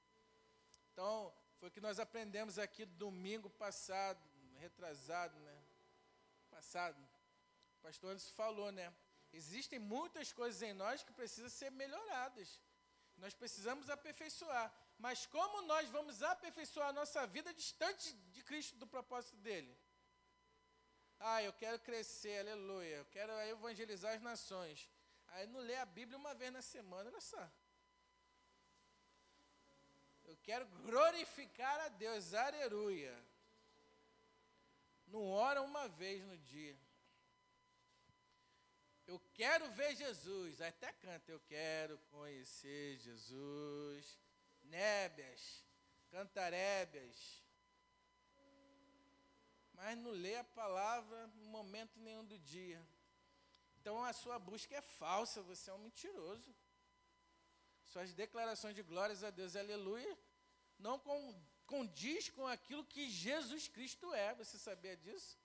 Então, 0.94 1.34
foi 1.60 1.70
o 1.70 1.72
que 1.72 1.82
nós 1.82 2.00
aprendemos 2.00 2.60
aqui 2.60 2.86
domingo 2.86 3.50
passado, 3.50 4.22
retrasado, 4.60 5.38
né? 5.40 5.62
Passado. 6.52 7.11
O 7.82 7.84
pastor 7.88 8.12
Anderson 8.12 8.34
falou, 8.36 8.72
né? 8.72 8.94
Existem 9.34 9.80
muitas 9.80 10.32
coisas 10.32 10.62
em 10.62 10.74
nós 10.74 11.04
que 11.04 11.14
precisam 11.14 11.50
ser 11.50 11.72
melhoradas. 11.72 12.60
Nós 13.18 13.34
precisamos 13.34 13.90
aperfeiçoar. 13.90 14.72
Mas 15.00 15.26
como 15.26 15.64
nós 15.64 15.90
vamos 15.90 16.22
aperfeiçoar 16.22 16.90
a 16.90 16.94
nossa 16.94 17.26
vida 17.26 17.52
distante 17.54 18.14
de 18.34 18.44
Cristo, 18.44 18.76
do 18.78 18.86
propósito 18.86 19.36
dele? 19.38 19.76
Ah, 21.20 21.42
eu 21.42 21.54
quero 21.54 21.80
crescer, 21.80 22.40
aleluia. 22.40 22.98
Eu 22.98 23.06
quero 23.06 23.32
evangelizar 23.56 24.14
as 24.14 24.22
nações. 24.22 24.88
Aí 25.30 25.48
não 25.48 25.60
lê 25.60 25.76
a 25.76 25.86
Bíblia 25.86 26.18
uma 26.20 26.36
vez 26.36 26.52
na 26.54 26.62
semana, 26.62 27.10
olha 27.10 27.22
só. 27.22 27.50
Eu 30.26 30.38
quero 30.44 30.68
glorificar 30.86 31.80
a 31.82 31.90
Deus, 31.90 32.34
aleluia. 32.34 33.16
Não 35.08 35.30
ora 35.30 35.62
uma 35.62 35.88
vez 35.88 36.24
no 36.24 36.38
dia. 36.38 36.78
Eu 39.12 39.20
quero 39.34 39.70
ver 39.72 39.94
Jesus. 39.94 40.62
Até 40.62 40.90
canta, 40.94 41.30
eu 41.30 41.40
quero 41.42 41.98
conhecer 42.12 42.98
Jesus. 43.00 44.18
Nébias, 44.64 45.66
cantarébias. 46.10 47.18
Mas 49.74 49.98
não 49.98 50.12
lê 50.12 50.38
a 50.38 50.46
palavra 50.46 51.30
em 51.42 51.48
momento 51.50 52.00
nenhum 52.00 52.24
do 52.24 52.40
dia. 52.40 52.82
Então 53.78 54.02
a 54.02 54.14
sua 54.14 54.40
busca 54.40 54.74
é 54.78 54.82
falsa, 54.82 55.42
você 55.42 55.70
é 55.70 55.74
um 55.74 55.80
mentiroso. 55.80 56.56
Suas 57.84 58.14
declarações 58.14 58.76
de 58.76 58.82
glórias 58.82 59.26
a 59.26 59.30
Deus, 59.30 59.58
aleluia, 59.58 60.18
não 60.80 60.98
condiz 61.66 62.30
com 62.30 62.48
aquilo 62.48 62.86
que 62.86 63.10
Jesus 63.10 63.68
Cristo 63.68 64.14
é. 64.14 64.34
Você 64.36 64.58
sabia 64.58 64.96
disso? 64.96 65.38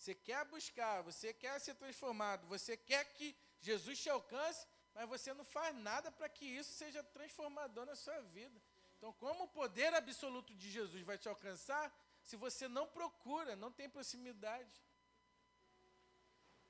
Você 0.00 0.14
quer 0.14 0.42
buscar, 0.46 1.02
você 1.02 1.30
quer 1.34 1.60
ser 1.60 1.74
transformado, 1.74 2.46
você 2.46 2.74
quer 2.74 3.04
que 3.12 3.36
Jesus 3.60 4.00
te 4.00 4.08
alcance, 4.08 4.66
mas 4.94 5.06
você 5.06 5.34
não 5.34 5.44
faz 5.44 5.76
nada 5.76 6.10
para 6.10 6.26
que 6.26 6.46
isso 6.46 6.72
seja 6.72 7.02
transformador 7.02 7.84
na 7.84 7.94
sua 7.94 8.18
vida. 8.36 8.58
Então, 8.96 9.12
como 9.12 9.44
o 9.44 9.48
poder 9.48 9.92
absoluto 9.92 10.54
de 10.54 10.70
Jesus 10.70 11.02
vai 11.02 11.18
te 11.18 11.28
alcançar 11.28 11.84
se 12.22 12.34
você 12.34 12.66
não 12.66 12.86
procura, 12.86 13.54
não 13.56 13.70
tem 13.70 13.90
proximidade? 13.90 14.74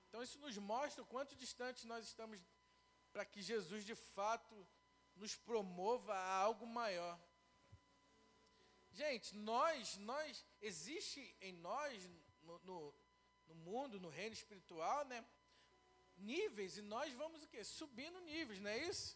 Então, 0.08 0.24
isso 0.24 0.40
nos 0.40 0.58
mostra 0.58 1.04
o 1.04 1.06
quanto 1.06 1.36
distante 1.36 1.86
nós 1.86 2.06
estamos 2.06 2.40
para 3.12 3.24
que 3.24 3.40
Jesus 3.40 3.84
de 3.84 3.94
fato 3.94 4.66
nos 5.14 5.36
promova 5.36 6.14
a 6.14 6.34
algo 6.34 6.66
maior. 6.66 7.16
Gente, 8.90 9.36
nós, 9.36 9.96
nós, 9.98 10.44
existe 10.60 11.32
em 11.40 11.52
nós, 11.52 12.10
no, 12.42 12.58
no, 12.64 12.94
no 13.50 13.56
mundo, 13.68 14.00
no 14.04 14.08
reino 14.08 14.34
espiritual, 14.40 15.04
né? 15.12 15.24
Níveis, 16.16 16.76
e 16.76 16.82
nós 16.82 17.12
vamos 17.20 17.42
o 17.42 17.48
quê? 17.52 17.62
Subindo 17.64 18.20
níveis, 18.20 18.60
não 18.60 18.70
é 18.70 18.78
isso? 18.78 19.08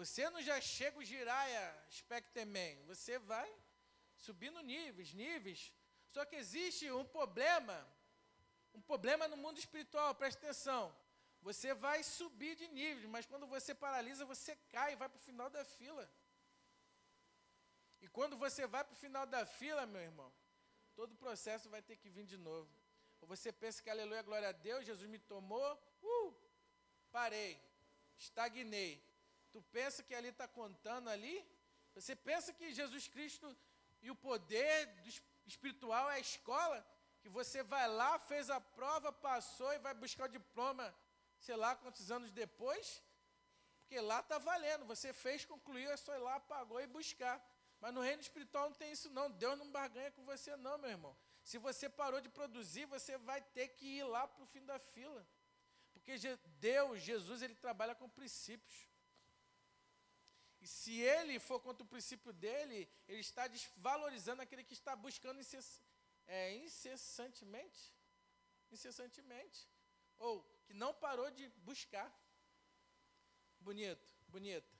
Você 0.00 0.28
não 0.30 0.42
já 0.48 0.58
chega 0.60 0.98
o 0.98 1.04
giraia 1.04 1.64
spectemen, 1.90 2.82
você 2.92 3.18
vai 3.18 3.48
subindo 4.16 4.60
níveis, 4.60 5.12
níveis. 5.12 5.72
Só 6.08 6.24
que 6.24 6.36
existe 6.36 6.90
um 6.90 7.04
problema, 7.04 7.76
um 8.74 8.80
problema 8.80 9.28
no 9.28 9.36
mundo 9.36 9.58
espiritual, 9.58 10.14
presta 10.14 10.40
atenção. 10.40 10.94
Você 11.42 11.74
vai 11.74 12.02
subir 12.02 12.54
de 12.56 12.68
níveis, 12.68 13.06
mas 13.06 13.26
quando 13.26 13.46
você 13.46 13.74
paralisa, 13.74 14.24
você 14.24 14.56
cai 14.70 14.94
vai 14.96 15.08
para 15.08 15.18
o 15.18 15.26
final 15.28 15.50
da 15.50 15.64
fila. 15.64 16.08
E 18.00 18.08
quando 18.08 18.36
você 18.36 18.66
vai 18.66 18.82
para 18.84 18.94
o 18.94 19.02
final 19.04 19.26
da 19.26 19.44
fila, 19.44 19.84
meu 19.86 20.00
irmão, 20.00 20.32
todo 20.94 21.12
o 21.12 21.16
processo 21.16 21.68
vai 21.68 21.82
ter 21.82 21.96
que 21.96 22.08
vir 22.08 22.24
de 22.24 22.36
novo. 22.36 22.70
Ou 23.20 23.28
você 23.28 23.52
pensa 23.52 23.82
que 23.82 23.90
aleluia, 23.90 24.22
glória 24.22 24.48
a 24.48 24.52
Deus, 24.52 24.84
Jesus 24.84 25.08
me 25.08 25.18
tomou, 25.18 25.70
uh, 26.02 26.34
parei, 27.10 27.60
estagnei. 28.16 29.02
Tu 29.52 29.60
pensa 29.76 30.02
que 30.02 30.14
ali 30.14 30.28
está 30.28 30.48
contando 30.48 31.08
ali? 31.08 31.36
Você 31.94 32.16
pensa 32.16 32.52
que 32.52 32.72
Jesus 32.72 33.06
Cristo 33.06 33.56
e 34.00 34.10
o 34.10 34.16
poder 34.16 34.88
espiritual 35.46 36.10
é 36.10 36.14
a 36.14 36.20
escola? 36.20 36.78
Que 37.20 37.28
você 37.28 37.62
vai 37.62 37.86
lá, 37.86 38.18
fez 38.18 38.50
a 38.50 38.60
prova, 38.60 39.12
passou 39.12 39.72
e 39.72 39.78
vai 39.78 39.94
buscar 39.94 40.24
o 40.24 40.32
diploma, 40.40 40.92
sei 41.38 41.54
lá 41.54 41.76
quantos 41.76 42.10
anos 42.10 42.30
depois? 42.30 43.02
Porque 43.78 44.00
lá 44.00 44.20
está 44.20 44.38
valendo. 44.38 44.86
Você 44.86 45.12
fez, 45.12 45.44
concluiu, 45.44 45.90
é 45.90 45.96
só 45.96 46.14
ir 46.14 46.18
lá, 46.18 46.40
pagou 46.40 46.80
e 46.80 46.86
buscar. 46.86 47.36
Mas 47.82 47.92
no 47.92 48.00
reino 48.00 48.22
espiritual 48.22 48.66
não 48.70 48.76
tem 48.80 48.92
isso 48.92 49.10
não. 49.10 49.28
Deus 49.28 49.58
não 49.58 49.68
barganha 49.68 50.12
com 50.12 50.24
você 50.24 50.54
não, 50.56 50.78
meu 50.78 50.88
irmão. 50.88 51.14
Se 51.42 51.58
você 51.58 51.88
parou 51.88 52.20
de 52.20 52.28
produzir, 52.28 52.84
você 52.86 53.18
vai 53.18 53.40
ter 53.56 53.66
que 53.76 53.86
ir 53.98 54.04
lá 54.04 54.22
para 54.28 54.44
o 54.44 54.46
fim 54.46 54.64
da 54.64 54.78
fila. 54.78 55.26
Porque 55.92 56.12
Deus, 56.60 57.02
Jesus, 57.02 57.42
ele 57.42 57.56
trabalha 57.56 57.96
com 57.96 58.08
princípios. 58.08 58.88
E 60.60 60.66
se 60.68 61.00
ele 61.00 61.40
for 61.40 61.58
contra 61.58 61.82
o 61.82 61.86
princípio 61.94 62.32
dele, 62.32 62.88
ele 63.08 63.18
está 63.18 63.48
desvalorizando 63.48 64.42
aquele 64.42 64.62
que 64.62 64.74
está 64.74 64.94
buscando 64.94 65.40
incess 65.40 65.82
é, 66.28 66.54
incessantemente. 66.54 67.92
Incessantemente. 68.70 69.68
Ou 70.18 70.40
que 70.66 70.72
não 70.72 70.94
parou 70.94 71.28
de 71.32 71.48
buscar. 71.70 72.08
Bonito, 73.58 74.14
bonito. 74.28 74.72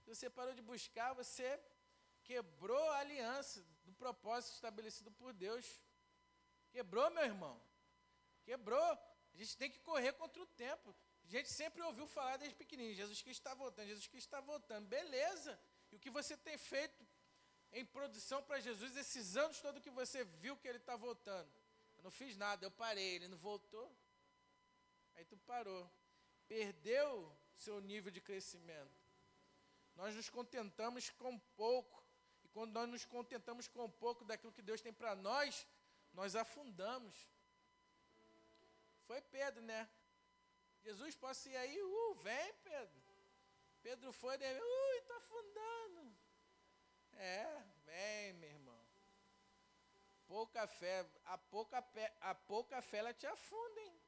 Se 0.00 0.14
você 0.14 0.30
parou 0.30 0.54
de 0.54 0.62
buscar, 0.62 1.12
você 1.12 1.60
quebrou 2.26 2.84
a 2.90 2.98
aliança 2.98 3.64
do 3.84 3.92
propósito 3.92 4.54
estabelecido 4.54 5.10
por 5.12 5.32
Deus. 5.32 5.64
Quebrou, 6.70 7.08
meu 7.10 7.24
irmão. 7.24 7.56
Quebrou. 8.44 8.90
A 9.34 9.36
gente 9.38 9.56
tem 9.56 9.70
que 9.70 9.80
correr 9.80 10.12
contra 10.12 10.42
o 10.42 10.46
tempo. 10.46 10.94
A 11.26 11.28
gente 11.28 11.50
sempre 11.50 11.82
ouviu 11.82 12.06
falar 12.06 12.36
desde 12.36 12.56
pequenininho, 12.56 12.94
Jesus 12.94 13.20
Cristo 13.20 13.40
está 13.40 13.54
voltando, 13.54 13.88
Jesus 13.88 14.06
Cristo 14.06 14.28
está 14.28 14.40
voltando. 14.40 14.86
Beleza. 14.86 15.58
E 15.90 15.96
o 15.96 15.98
que 15.98 16.10
você 16.10 16.36
tem 16.36 16.56
feito 16.56 17.06
em 17.72 17.84
produção 17.84 18.42
para 18.42 18.60
Jesus 18.60 18.96
esses 18.96 19.36
anos 19.36 19.60
todo 19.60 19.80
que 19.80 19.90
você 19.90 20.24
viu 20.24 20.56
que 20.56 20.68
ele 20.68 20.78
está 20.78 20.94
voltando? 20.96 21.50
Eu 21.96 22.04
não 22.04 22.10
fiz 22.10 22.36
nada, 22.36 22.64
eu 22.64 22.70
parei, 22.70 23.16
ele 23.16 23.28
não 23.28 23.36
voltou. 23.36 23.90
Aí 25.16 25.24
tu 25.24 25.36
parou. 25.38 25.90
Perdeu 26.46 27.36
seu 27.54 27.80
nível 27.80 28.12
de 28.12 28.20
crescimento. 28.20 29.04
nós 29.96 30.14
nos 30.14 30.30
contentamos 30.30 31.10
com 31.10 31.38
pouco. 31.56 32.05
Quando 32.56 32.72
nós 32.72 32.88
nos 32.88 33.04
contentamos 33.04 33.68
com 33.68 33.90
pouco 33.90 34.24
daquilo 34.24 34.50
que 34.50 34.62
Deus 34.62 34.80
tem 34.80 34.90
para 34.90 35.14
nós, 35.14 35.66
nós 36.14 36.34
afundamos. 36.34 37.14
Foi 39.06 39.20
Pedro, 39.20 39.60
né? 39.60 39.86
Jesus, 40.82 41.18
ir 41.44 41.56
aí? 41.56 41.82
Uh, 41.82 42.14
vem, 42.14 42.54
Pedro. 42.64 43.02
Pedro 43.82 44.10
foi, 44.10 44.38
dele, 44.38 44.58
ui, 44.58 44.96
está 44.96 45.16
afundando. 45.18 46.16
É, 47.12 47.62
vem, 47.84 48.32
meu 48.40 48.48
irmão. 48.48 48.80
Pouca 50.26 50.66
fé, 50.66 51.04
a 51.26 51.36
pouca, 51.36 51.84
a 52.22 52.34
pouca 52.34 52.80
fé 52.80 52.96
ela 53.02 53.12
te 53.12 53.26
afunda, 53.26 53.80
hein? 53.82 54.00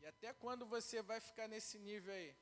E 0.00 0.06
até 0.06 0.32
quando 0.32 0.66
você 0.66 1.00
vai 1.02 1.20
ficar 1.20 1.46
nesse 1.46 1.78
nível 1.78 2.12
aí? 2.12 2.36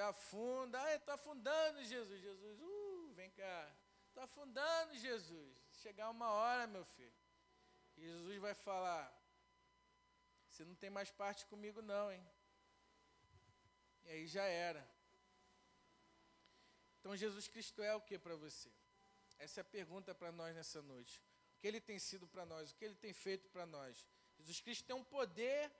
Afunda, 0.00 0.80
ah, 0.82 0.94
estou 0.94 1.14
afundando, 1.14 1.84
Jesus. 1.84 2.20
Jesus, 2.20 2.60
uh, 2.60 3.12
vem 3.14 3.30
cá. 3.30 3.76
Estou 4.08 4.22
afundando, 4.22 4.94
Jesus. 4.96 5.56
Chegar 5.82 6.10
uma 6.10 6.30
hora, 6.30 6.66
meu 6.66 6.84
filho. 6.84 7.14
E 7.96 8.02
Jesus 8.02 8.38
vai 8.40 8.54
falar: 8.54 9.12
Você 10.48 10.64
não 10.64 10.74
tem 10.74 10.90
mais 10.90 11.10
parte 11.10 11.46
comigo, 11.46 11.80
não, 11.82 12.10
hein? 12.10 12.26
E 14.04 14.10
aí 14.10 14.26
já 14.26 14.44
era. 14.44 14.88
Então 16.98 17.16
Jesus 17.16 17.46
Cristo 17.46 17.82
é 17.82 17.94
o 17.94 18.00
que 18.00 18.18
para 18.18 18.36
você? 18.36 18.70
Essa 19.38 19.60
é 19.60 19.62
a 19.62 19.64
pergunta 19.64 20.14
para 20.14 20.32
nós 20.32 20.54
nessa 20.54 20.82
noite. 20.82 21.22
O 21.54 21.58
que 21.60 21.66
ele 21.66 21.80
tem 21.80 21.98
sido 21.98 22.26
para 22.26 22.44
nós? 22.44 22.70
O 22.70 22.74
que 22.74 22.84
ele 22.84 22.96
tem 22.96 23.12
feito 23.12 23.48
para 23.48 23.66
nós? 23.66 24.06
Jesus 24.38 24.60
Cristo 24.60 24.84
tem 24.84 24.96
um 24.96 25.04
poder 25.04 25.72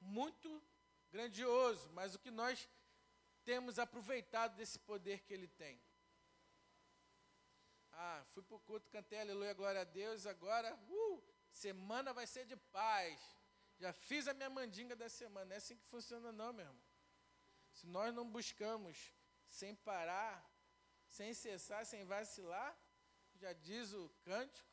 muito 0.00 0.62
grandioso, 1.10 1.88
mas 1.90 2.14
o 2.14 2.18
que 2.18 2.30
nós 2.30 2.68
temos 3.44 3.78
aproveitado 3.78 4.56
desse 4.56 4.78
poder 4.78 5.20
que 5.20 5.32
ele 5.32 5.48
tem? 5.48 5.80
Ah, 7.92 8.24
fui 8.32 8.42
para 8.42 8.56
o 8.56 8.60
culto, 8.60 8.88
cantei 8.90 9.20
aleluia, 9.20 9.52
glória 9.52 9.82
a 9.82 9.84
Deus, 9.84 10.26
agora, 10.26 10.74
uh, 10.74 11.22
semana 11.50 12.12
vai 12.12 12.26
ser 12.26 12.46
de 12.46 12.56
paz. 12.56 13.20
Já 13.78 13.92
fiz 13.92 14.26
a 14.28 14.34
minha 14.34 14.48
mandinga 14.48 14.96
da 14.96 15.08
semana. 15.08 15.46
Não 15.46 15.54
é 15.54 15.58
assim 15.58 15.76
que 15.76 15.84
funciona, 15.86 16.32
não, 16.32 16.52
meu 16.52 16.64
irmão. 16.64 16.82
Se 17.72 17.86
nós 17.86 18.14
não 18.14 18.28
buscamos 18.30 19.12
sem 19.48 19.74
parar, 19.74 20.48
sem 21.06 21.34
cessar, 21.34 21.84
sem 21.84 22.04
vacilar, 22.04 22.76
já 23.34 23.52
diz 23.52 23.92
o 23.92 24.08
cântico, 24.24 24.68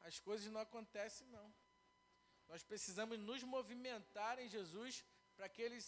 as 0.00 0.18
coisas 0.18 0.50
não 0.50 0.60
acontecem, 0.60 1.26
não. 1.28 1.54
Nós 2.48 2.62
precisamos 2.62 3.18
nos 3.18 3.42
movimentar 3.42 4.38
em 4.38 4.48
Jesus 4.48 5.04
para 5.34 5.48
que 5.48 5.62
Ele 5.62 5.78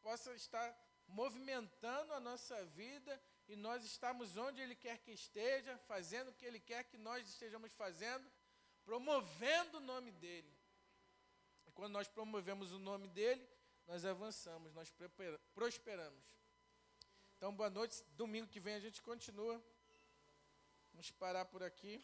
possa 0.00 0.32
estar 0.34 0.68
movimentando 1.08 2.12
a 2.12 2.20
nossa 2.20 2.64
vida 2.66 3.20
e 3.48 3.56
nós 3.56 3.84
estamos 3.84 4.36
onde 4.36 4.60
Ele 4.60 4.74
quer 4.74 4.98
que 4.98 5.12
esteja, 5.12 5.78
fazendo 5.78 6.30
o 6.30 6.34
que 6.34 6.44
Ele 6.44 6.58
quer 6.60 6.84
que 6.84 6.98
nós 6.98 7.28
estejamos 7.28 7.72
fazendo, 7.72 8.30
promovendo 8.84 9.78
o 9.78 9.80
nome 9.80 10.10
dEle. 10.12 10.52
E 11.66 11.70
quando 11.72 11.92
nós 11.92 12.08
promovemos 12.08 12.72
o 12.72 12.78
nome 12.78 13.08
dEle, 13.08 13.46
nós 13.86 14.04
avançamos, 14.04 14.72
nós 14.74 14.92
prosperamos. 15.54 16.24
Então, 17.36 17.54
boa 17.54 17.70
noite. 17.70 18.02
Domingo 18.16 18.48
que 18.48 18.58
vem 18.58 18.74
a 18.74 18.80
gente 18.80 19.00
continua. 19.02 19.62
Vamos 20.92 21.10
parar 21.10 21.44
por 21.44 21.62
aqui. 21.62 22.02